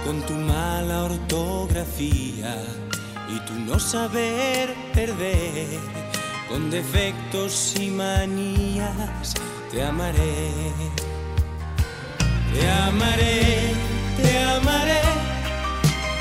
Con 0.04 0.20
tu 0.22 0.34
mala 0.34 1.04
ortografía 1.04 2.56
y 3.28 3.38
tu 3.46 3.54
no 3.54 3.78
saber 3.78 4.74
perder, 4.92 5.80
con 6.48 6.70
defectos 6.70 7.74
y 7.78 7.90
manías, 7.90 9.34
te 9.70 9.82
amaré. 9.84 10.50
Te 12.52 12.70
amaré, 12.70 13.72
te 14.20 14.38
amaré 14.44 15.00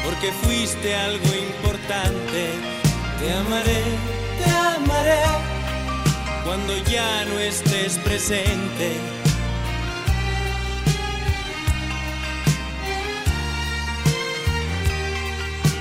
porque 0.05 0.31
fuiste 0.43 0.95
algo 0.95 1.25
importante. 1.25 2.49
Te 3.19 3.33
amaré, 3.33 3.83
te 4.43 4.49
amaré, 4.49 5.50
cuando 6.43 6.75
ya 6.89 7.25
no 7.25 7.39
estés 7.39 7.97
presente. 7.99 8.89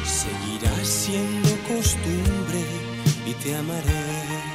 Seguirá 0.04 0.84
siendo 0.84 1.48
costumbre 1.68 2.62
y 3.26 3.32
te 3.34 3.56
amaré. 3.56 4.50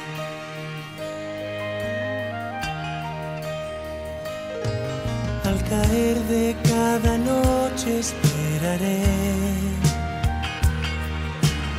Al 5.44 5.62
caer 5.68 6.18
de 6.34 6.56
cada 6.64 7.18
noche 7.18 8.00
esperaré 8.00 9.02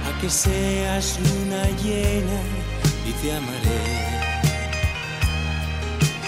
a 0.08 0.22
que 0.22 0.30
seas 0.30 1.20
luna 1.20 1.64
llena 1.84 2.40
y 3.06 3.12
te 3.22 3.36
amaré. 3.36 4.07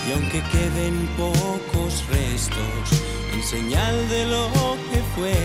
Y 0.10 0.12
aunque 0.12 0.42
queden 0.42 1.08
pocos 1.16 2.04
restos, 2.08 3.00
en 3.32 3.44
señal 3.44 4.10
de 4.10 4.26
lo 4.26 4.50
que 4.90 5.04
fue, 5.14 5.36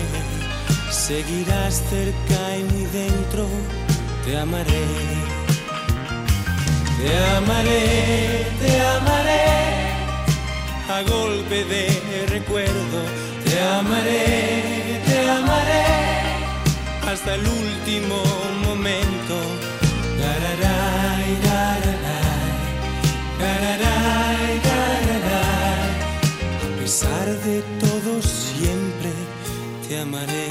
seguirás 0.91 1.83
cerca 1.87 2.57
y 2.57 2.63
muy 2.63 2.85
dentro, 2.85 3.45
te 4.25 4.39
amaré. 4.39 4.85
Te 6.97 7.17
amaré, 7.37 8.47
te 8.59 8.81
amaré, 8.81 9.45
a 10.89 11.03
golpe 11.11 11.63
de 11.65 12.25
recuerdo, 12.29 12.99
te 13.43 13.61
amaré, 13.61 14.99
te 15.05 15.29
amaré, 15.29 15.85
hasta 17.07 17.35
el 17.35 17.41
último 17.47 18.23
momento. 18.65 19.35
Pesar 26.97 27.27
de 27.43 27.61
todo, 27.81 28.21
siempre 28.21 29.11
te 29.85 29.99
amaré. 29.99 30.47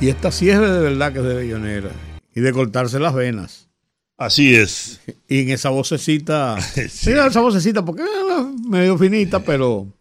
Y 0.00 0.08
esta 0.08 0.32
sí 0.32 0.48
es 0.48 0.58
de 0.58 0.66
verdad 0.66 1.12
que 1.12 1.18
es 1.18 1.24
de 1.26 1.34
bellonera. 1.34 1.90
Y 2.34 2.40
de 2.40 2.52
cortarse 2.52 2.98
las 2.98 3.12
venas. 3.14 3.68
Así 4.16 4.54
es. 4.54 5.02
Y 5.28 5.42
en 5.42 5.50
esa 5.50 5.68
vocecita. 5.68 6.58
sí. 6.88 7.10
esa 7.10 7.40
vocecita, 7.42 7.84
porque 7.84 8.02
es 8.02 8.66
medio 8.66 8.96
finita, 8.96 9.40
pero, 9.40 9.92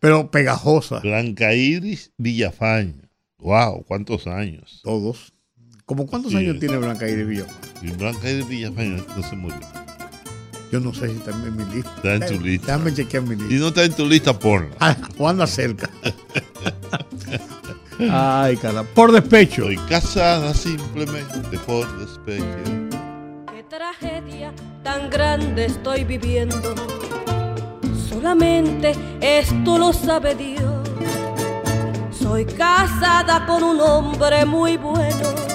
pero 0.00 0.28
pegajosa. 0.28 0.98
Blanca 0.98 1.54
Iris 1.54 2.10
Villafaña. 2.16 3.08
Wow, 3.38 3.84
¿cuántos 3.84 4.26
años? 4.26 4.80
Todos. 4.82 5.32
¿Cómo 5.90 6.06
cuántos 6.06 6.30
Sí. 6.30 6.38
años 6.38 6.60
tiene 6.60 6.76
Blanca 6.76 7.08
Iris 7.08 7.26
Villafaña? 7.26 7.58
Y 7.82 7.90
Blanca 7.90 8.30
Iris 8.30 8.46
Villafaña 8.46 9.02
no 9.16 9.22
se 9.28 9.34
murió. 9.34 9.58
Yo 10.70 10.78
no 10.78 10.94
sé 10.94 11.08
si 11.08 11.16
está 11.16 11.32
en 11.32 11.56
mi 11.56 11.64
lista. 11.74 11.90
Está 11.96 12.14
en 12.14 12.26
tu 12.38 12.44
lista. 12.44 12.66
Déjame 12.66 12.94
chequear 12.94 13.22
mi 13.24 13.34
lista. 13.34 13.52
Y 13.52 13.58
no 13.58 13.66
está 13.66 13.82
en 13.82 13.92
tu 13.94 14.06
lista, 14.06 14.38
ponla. 14.38 14.68
Ah, 14.78 14.96
o 15.18 15.28
anda 15.28 15.48
cerca. 15.48 15.90
Ay, 18.08 18.56
cara. 18.58 18.84
Por 18.84 19.10
despecho. 19.10 19.68
Estoy 19.68 19.88
casada 19.88 20.54
simplemente 20.54 21.58
por 21.66 21.84
despecho. 21.98 22.44
Qué 23.52 23.64
tragedia 23.68 24.52
tan 24.84 25.10
grande 25.10 25.64
estoy 25.64 26.04
viviendo. 26.04 26.72
Solamente 28.08 28.92
esto 29.20 29.76
lo 29.76 29.92
sabe 29.92 30.36
Dios. 30.36 30.88
Soy 32.16 32.44
casada 32.44 33.44
con 33.44 33.64
un 33.64 33.80
hombre 33.80 34.44
muy 34.44 34.76
bueno 34.76 35.50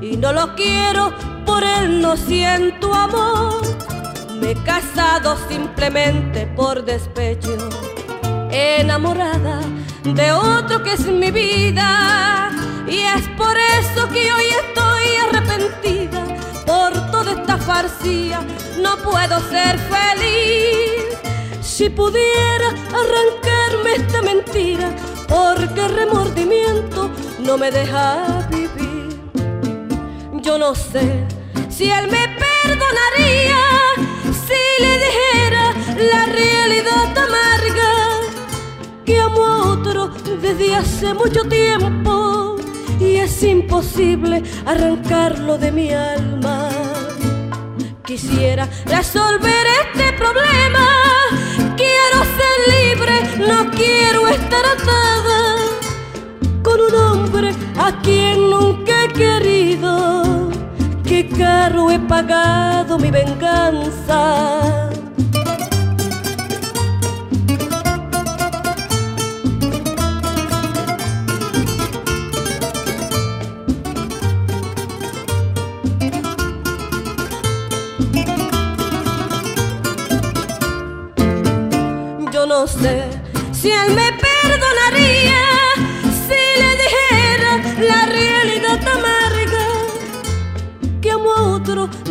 y 0.00 0.16
no 0.16 0.32
lo 0.32 0.54
quiero, 0.54 1.12
por 1.44 1.62
él 1.64 2.00
no 2.00 2.16
siento 2.16 2.94
amor. 2.94 3.62
Me 4.40 4.52
he 4.52 4.62
casado 4.62 5.36
simplemente 5.48 6.46
por 6.46 6.84
despecho, 6.84 7.56
enamorada 8.50 9.60
de 10.04 10.32
otro 10.32 10.82
que 10.82 10.92
es 10.92 11.06
mi 11.06 11.30
vida 11.30 12.50
y 12.86 13.00
es 13.00 13.28
por 13.36 13.56
eso 13.56 14.08
que 14.08 14.32
hoy 14.32 14.44
estoy 14.64 15.16
arrepentida 15.28 16.24
por 16.66 16.92
toda 17.10 17.32
esta 17.32 17.58
farcía. 17.58 18.40
No 18.80 18.96
puedo 18.98 19.40
ser 19.50 19.78
feliz 19.78 21.08
si 21.60 21.90
pudiera 21.90 22.68
arrancarme 22.88 23.94
esta 23.96 24.22
mentira, 24.22 24.90
porque 25.28 25.86
remordimiento 25.88 27.10
no 27.40 27.58
me 27.58 27.70
deja 27.70 28.48
vivir. 28.50 28.87
Yo 30.42 30.56
no 30.56 30.74
sé 30.74 31.26
si 31.68 31.90
él 31.90 32.06
me 32.10 32.28
perdonaría 32.38 33.60
si 34.46 34.82
le 34.82 34.98
dijera 34.98 35.74
la 36.12 36.26
realidad 36.26 37.18
amarga 37.18 37.92
que 39.04 39.20
amo 39.20 39.44
a 39.44 39.72
otro 39.72 40.08
desde 40.40 40.74
hace 40.74 41.12
mucho 41.14 41.42
tiempo 41.44 42.56
y 43.00 43.16
es 43.16 43.42
imposible 43.42 44.42
arrancarlo 44.64 45.58
de 45.58 45.72
mi 45.72 45.92
alma. 45.92 46.68
Quisiera 48.04 48.68
resolver 48.86 49.66
este 49.82 50.12
problema, 50.14 50.86
quiero 51.76 52.18
ser 52.38 52.56
libre, 52.76 53.14
no 53.46 53.70
quiero 53.72 54.28
estar 54.28 54.64
atada 54.64 55.56
con 56.62 56.80
un 56.80 56.94
hombre 56.94 57.54
a 57.78 57.92
quien 58.02 58.50
nunca 58.50 59.04
he 59.04 59.08
querido. 59.08 60.27
Qué 61.08 61.26
caro 61.26 61.90
he 61.90 61.98
pagado 61.98 62.98
mi 62.98 63.10
venganza. 63.10 64.90
Yo 82.30 82.46
no 82.46 82.66
sé 82.66 83.08
si 83.52 83.70
él 83.70 83.94
me 83.94 84.12
perdonaría 84.12 85.07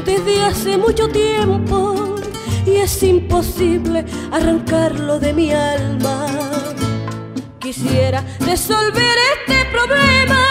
desde 0.07 0.41
hace 0.41 0.77
mucho 0.77 1.09
tiempo 1.09 2.15
y 2.65 2.77
es 2.77 3.03
imposible 3.03 4.05
arrancarlo 4.31 5.19
de 5.19 5.33
mi 5.33 5.51
alma. 5.51 6.27
Quisiera 7.59 8.23
resolver 8.39 9.17
este 9.33 9.65
problema, 9.69 10.41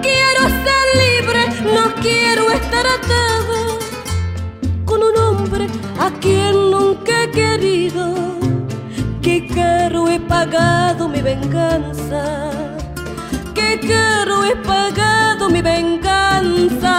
quiero 0.00 0.42
ser 0.64 0.84
libre, 1.04 1.40
no 1.74 1.92
quiero 2.00 2.48
estar 2.52 2.86
atada 2.86 3.60
con 4.84 5.02
un 5.02 5.16
hombre 5.18 5.66
a 5.98 6.08
quien 6.20 6.70
nunca 6.70 7.24
he 7.24 7.30
querido. 7.32 8.14
Qué 9.20 9.48
caro 9.52 10.08
he 10.08 10.20
pagado 10.20 11.08
mi 11.08 11.22
venganza. 11.22 12.52
Qué 13.52 13.80
caro 13.80 14.44
he 14.44 14.54
pagado 14.54 15.50
mi 15.50 15.60
venganza. 15.60 16.96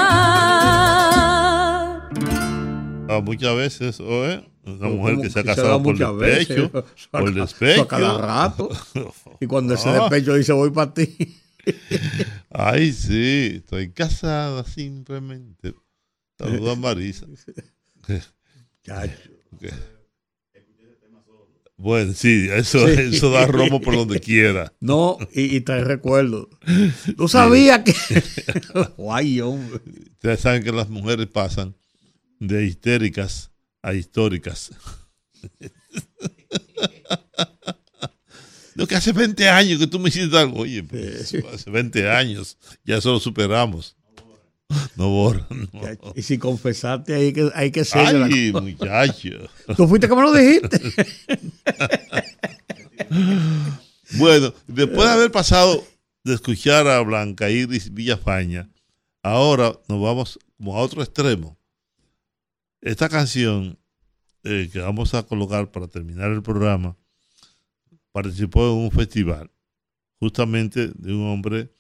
Ah, 3.10 3.22
muchas 3.22 3.56
veces, 3.56 4.00
oye, 4.00 4.44
una 4.66 4.90
mujer 4.90 5.18
que 5.22 5.30
se 5.30 5.40
ha 5.40 5.44
casado 5.44 5.82
por 5.82 5.94
muchas 5.94 6.18
despecho, 6.20 6.70
veces, 6.72 7.08
por 7.12 7.34
despecho. 7.34 7.82
a 7.84 7.88
cada 7.88 8.18
rato. 8.18 8.70
Y 9.40 9.46
cuando 9.48 9.74
ese 9.76 9.90
Ah. 9.90 10.02
despecho 10.02 10.34
dice 10.36 10.54
voy 10.54 10.72
para 10.72 10.94
ti. 10.94 11.16
Ay, 12.50 12.92
sí, 12.94 13.54
estoy 13.58 13.92
casada 13.92 14.64
simplemente. 14.64 15.74
Saluda 16.40 16.72
a 16.74 16.76
Marisa. 16.76 17.26
Bueno, 21.80 22.12
sí, 22.14 22.48
eso, 22.52 22.88
Sí. 22.88 22.94
eso 23.16 23.30
da 23.30 23.46
romo 23.46 23.80
por 23.80 23.94
donde 23.96 24.20
quiera. 24.20 24.74
No, 24.80 25.18
y, 25.32 25.56
y 25.58 25.62
trae 25.62 25.84
recuerdos. 25.84 26.48
Tú 27.16 27.28
sabías 27.28 27.82
que. 27.84 27.94
Guay, 28.98 29.42
hombre. 29.42 29.80
Ustedes 30.14 30.40
saben 30.40 30.64
que 30.64 30.72
las 30.72 30.90
mujeres 30.90 31.28
pasan 31.28 31.76
de 32.40 32.66
histéricas 32.66 33.52
a 33.82 33.94
históricas. 33.94 34.72
Lo 38.76 38.86
que 38.86 38.96
hace 38.96 39.12
20 39.12 39.50
años 39.50 39.80
que 39.80 39.88
tú 39.88 40.00
me 40.00 40.10
hiciste 40.10 40.38
algo. 40.38 40.60
Oye, 40.60 40.84
pues, 40.84 41.34
hace 41.54 41.70
20 41.72 42.10
años. 42.10 42.58
Ya 42.86 42.98
eso 42.98 43.12
lo 43.12 43.20
superamos. 43.20 43.96
No 44.96 45.10
borran. 45.10 45.48
no. 45.50 45.82
Y 46.16 46.22
si 46.22 46.38
confesaste, 46.38 47.16
hay 47.16 47.34
que, 47.34 47.50
hay 47.56 47.72
que 47.72 47.84
ser. 47.86 48.06
Ay, 48.06 48.52
muchacho. 48.52 49.30
Tú 49.76 49.88
fuiste 49.88 50.08
que 50.08 50.16
me 50.16 50.22
lo 50.22 50.32
dijiste. 50.34 50.80
Bueno, 54.12 54.54
después 54.68 55.08
de 55.08 55.14
haber 55.14 55.32
pasado 55.32 55.84
de 56.24 56.34
escuchar 56.34 56.88
a 56.88 57.02
Blanca 57.02 57.50
Iris 57.50 57.94
Villafaña, 57.94 58.70
ahora 59.22 59.78
nos 59.88 60.02
vamos 60.02 60.40
como 60.58 60.76
a 60.78 60.80
otro 60.80 61.04
extremo. 61.04 61.57
Esta 62.82 63.10
canción 63.10 63.80
eh, 64.44 64.70
que 64.72 64.80
vamos 64.80 65.14
a 65.14 65.24
colocar 65.24 65.72
para 65.72 65.88
terminar 65.88 66.32
el 66.32 66.42
programa 66.42 66.96
participó 68.12 68.66
en 68.72 68.78
un 68.86 68.92
festival 68.92 69.52
justamente 70.20 70.92
de 70.96 71.14
un 71.14 71.28
hombre 71.28 71.72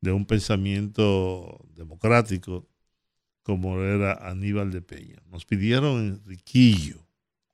de 0.00 0.12
un 0.12 0.26
pensamiento 0.26 1.64
democrático 1.74 2.68
como 3.42 3.80
era 3.80 4.12
Aníbal 4.28 4.72
de 4.72 4.82
Peña. 4.82 5.22
Nos 5.30 5.44
pidieron 5.44 6.20
Enriquillo. 6.24 7.06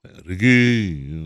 Enriquillo. 0.02 1.16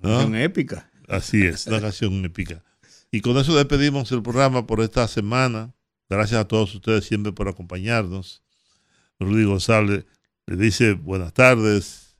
¿no? 0.00 0.08
Canción 0.08 0.36
épica. 0.36 0.90
Así 1.08 1.44
es, 1.44 1.66
una 1.66 1.80
canción 1.80 2.24
épica 2.24 2.64
Y 3.10 3.20
con 3.20 3.36
eso 3.36 3.54
despedimos 3.54 4.10
el 4.12 4.22
programa 4.22 4.66
por 4.66 4.80
esta 4.80 5.06
semana. 5.08 5.74
Gracias 6.08 6.40
a 6.40 6.48
todos 6.48 6.74
ustedes 6.74 7.04
siempre 7.04 7.32
por 7.32 7.48
acompañarnos. 7.48 8.42
Rudy 9.22 9.44
González 9.44 10.04
le 10.46 10.56
dice 10.56 10.92
buenas 10.94 11.32
tardes, 11.32 12.16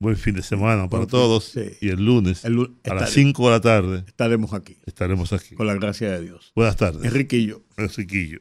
buen 0.00 0.16
fin 0.16 0.34
de 0.34 0.42
semana 0.42 0.88
para 0.88 1.06
todos. 1.06 1.44
sí. 1.44 1.70
Y 1.80 1.90
el 1.90 2.04
lunes, 2.04 2.44
El 2.44 2.54
a 2.84 2.94
las 2.94 3.10
estaré- 3.10 3.10
5 3.12 3.44
de 3.46 3.50
la 3.50 3.60
tarde, 3.60 4.04
Estaremos 4.06 4.52
aquí, 4.52 4.76
estaremos 4.86 5.32
aquí. 5.32 5.54
con 5.54 5.66
la 5.66 5.74
gracia 5.74 6.10
de 6.10 6.22
Dios. 6.22 6.52
Buenas 6.56 6.76
tardes. 6.76 7.04
Enriquillo. 7.04 7.62
Enriquillo. 7.76 8.40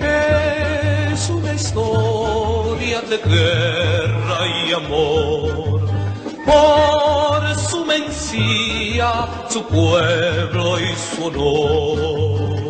Es 0.00 1.28
una 1.30 1.54
historia 1.54 3.00
de 3.02 3.18
guerra 3.18 4.38
y 4.66 4.72
amor. 4.72 5.33
Su 9.48 9.62
pueblo 9.66 10.80
y 10.80 10.92
su 10.96 11.26
honor. 11.26 12.64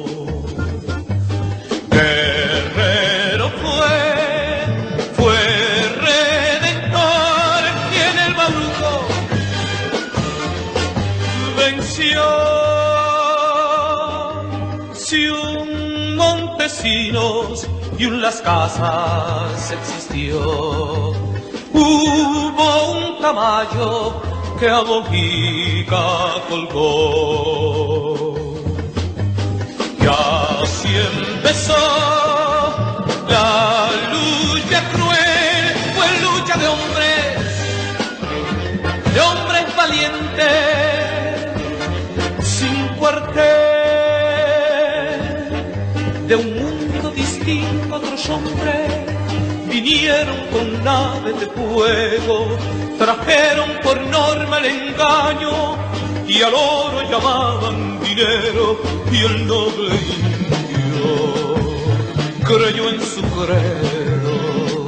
Guerrero 1.91 3.51
fue, 3.63 3.97
fue 5.17 5.39
redentor 6.09 7.63
y 7.91 7.97
en 8.11 8.19
el 8.27 8.35
bauruco 8.35 8.91
venció. 11.57 12.23
Si 14.95 15.27
un 15.29 16.17
Montesinos 16.17 17.67
y 17.99 18.05
un 18.07 18.21
Las 18.21 18.43
Casas 18.43 19.71
existió, 19.71 20.41
hubo 21.73 22.93
un 22.93 23.21
Tamayo 23.23 24.34
que 24.59 24.69
a 24.69 24.81
Bojica 24.81 26.35
colgó. 26.49 28.25
Y 30.01 30.07
así 30.07 30.89
empezó 30.89 31.77
la 33.29 33.91
lucha 34.13 34.83
cruel, 34.93 35.65
fue 35.95 36.07
lucha 36.21 36.55
de 36.59 36.67
hombres, 36.69 37.25
de 39.15 39.21
hombres 39.21 39.65
valientes, 39.77 40.47
sin 42.43 42.89
cuartel, 42.99 43.43
de 46.29 46.35
un 46.37 46.49
mundo 46.55 47.11
distinto 47.11 47.95
a 47.95 47.99
otros 47.99 48.29
hombres, 48.29 48.91
vinieron 49.69 50.37
con 50.53 50.85
naves 50.85 51.41
de 51.41 51.47
fuego, 51.47 52.57
trajeron 52.99 53.71
por 53.83 54.01
norma 54.01 54.59
el 54.59 54.67
engaño 54.67 55.77
y 56.27 56.43
al 56.43 56.55
oro 56.55 57.03
llamaban 57.11 58.01
dinero 58.01 58.81
y 59.13 59.19
el 59.19 59.47
noble 59.47 59.95
indio 59.95 61.55
creyó 62.45 62.91
en 62.91 63.01
su 63.01 63.23
credo. 63.23 64.87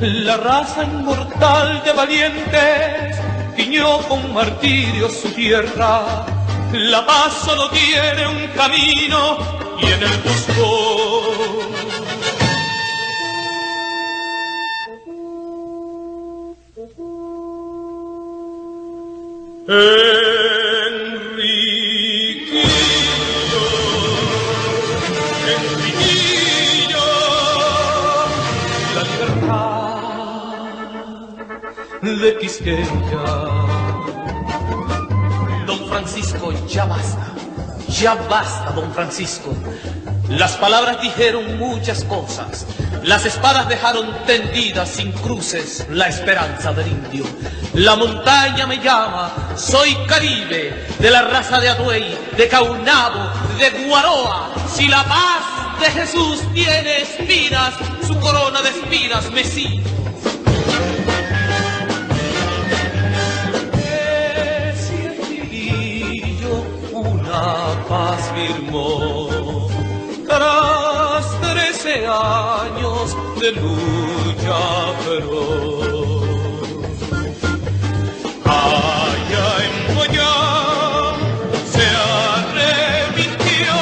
La 0.00 0.36
raza 0.36 0.84
inmortal 0.84 1.82
de 1.84 1.92
valientes 1.92 3.16
tiñó 3.56 3.98
con 4.08 4.32
martirio 4.32 5.08
su 5.08 5.28
tierra. 5.30 6.26
La 6.72 7.04
paz 7.04 7.32
solo 7.44 7.68
tiene 7.70 8.26
un 8.28 8.46
camino 8.54 9.38
y 9.80 9.86
en 9.86 10.02
el 10.02 10.18
buscó. 10.22 11.68
De 19.68 19.74
Quisqueya. 32.38 32.84
Don 35.66 35.88
Francisco, 35.88 36.52
ya 36.66 36.86
basta, 36.86 37.26
ya 37.88 38.14
basta, 38.14 38.70
don 38.70 38.90
Francisco. 38.92 39.54
Las 40.30 40.56
palabras 40.56 41.02
dijeron 41.02 41.58
muchas 41.58 42.04
cosas. 42.04 42.66
Las 43.08 43.24
espadas 43.24 43.66
dejaron 43.70 44.06
tendidas 44.26 44.90
sin 44.90 45.12
cruces 45.12 45.86
la 45.88 46.08
esperanza 46.08 46.74
del 46.74 46.88
indio. 46.88 47.24
La 47.72 47.96
montaña 47.96 48.66
me 48.66 48.82
llama, 48.82 49.32
soy 49.56 49.94
caribe, 50.06 50.86
de 50.98 51.10
la 51.10 51.22
raza 51.22 51.58
de 51.58 51.70
Atuey, 51.70 52.18
de 52.36 52.48
Caunabo, 52.48 53.30
de 53.56 53.86
Guaroa. 53.86 54.50
Si 54.70 54.88
la 54.88 55.02
paz 55.04 55.80
de 55.80 55.86
Jesús 55.86 56.42
tiene 56.52 56.98
espinas, 56.98 57.72
su 58.06 58.14
corona 58.20 58.60
de 58.60 58.68
espinas 58.68 59.30
me 59.30 59.42
sigue. 59.42 59.82
Una 66.92 67.86
paz 67.88 68.30
firmó 68.34 69.28
trece 71.78 72.06
años 72.06 73.16
de 73.40 73.52
lucha 73.52 74.58
feroz. 75.04 76.66
Allá 78.44 79.48
en 79.64 79.72
Goya 79.94 80.34
se 81.72 81.86
arrepintió, 82.26 83.76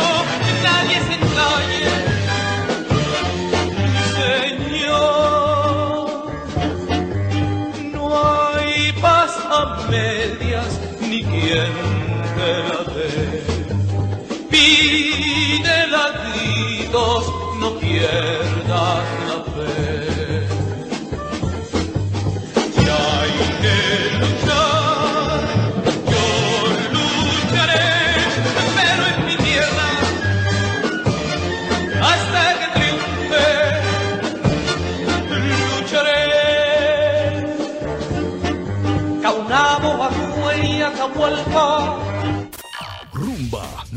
nadie 0.63 0.99
se 1.07 1.15
engañe, 1.21 1.87
Señor. 4.69 5.25
No 7.93 8.05
hay 8.25 8.93
paz 9.01 9.33
a 9.51 9.53
medias 9.89 10.71
ni 11.01 11.19
quien 11.23 11.76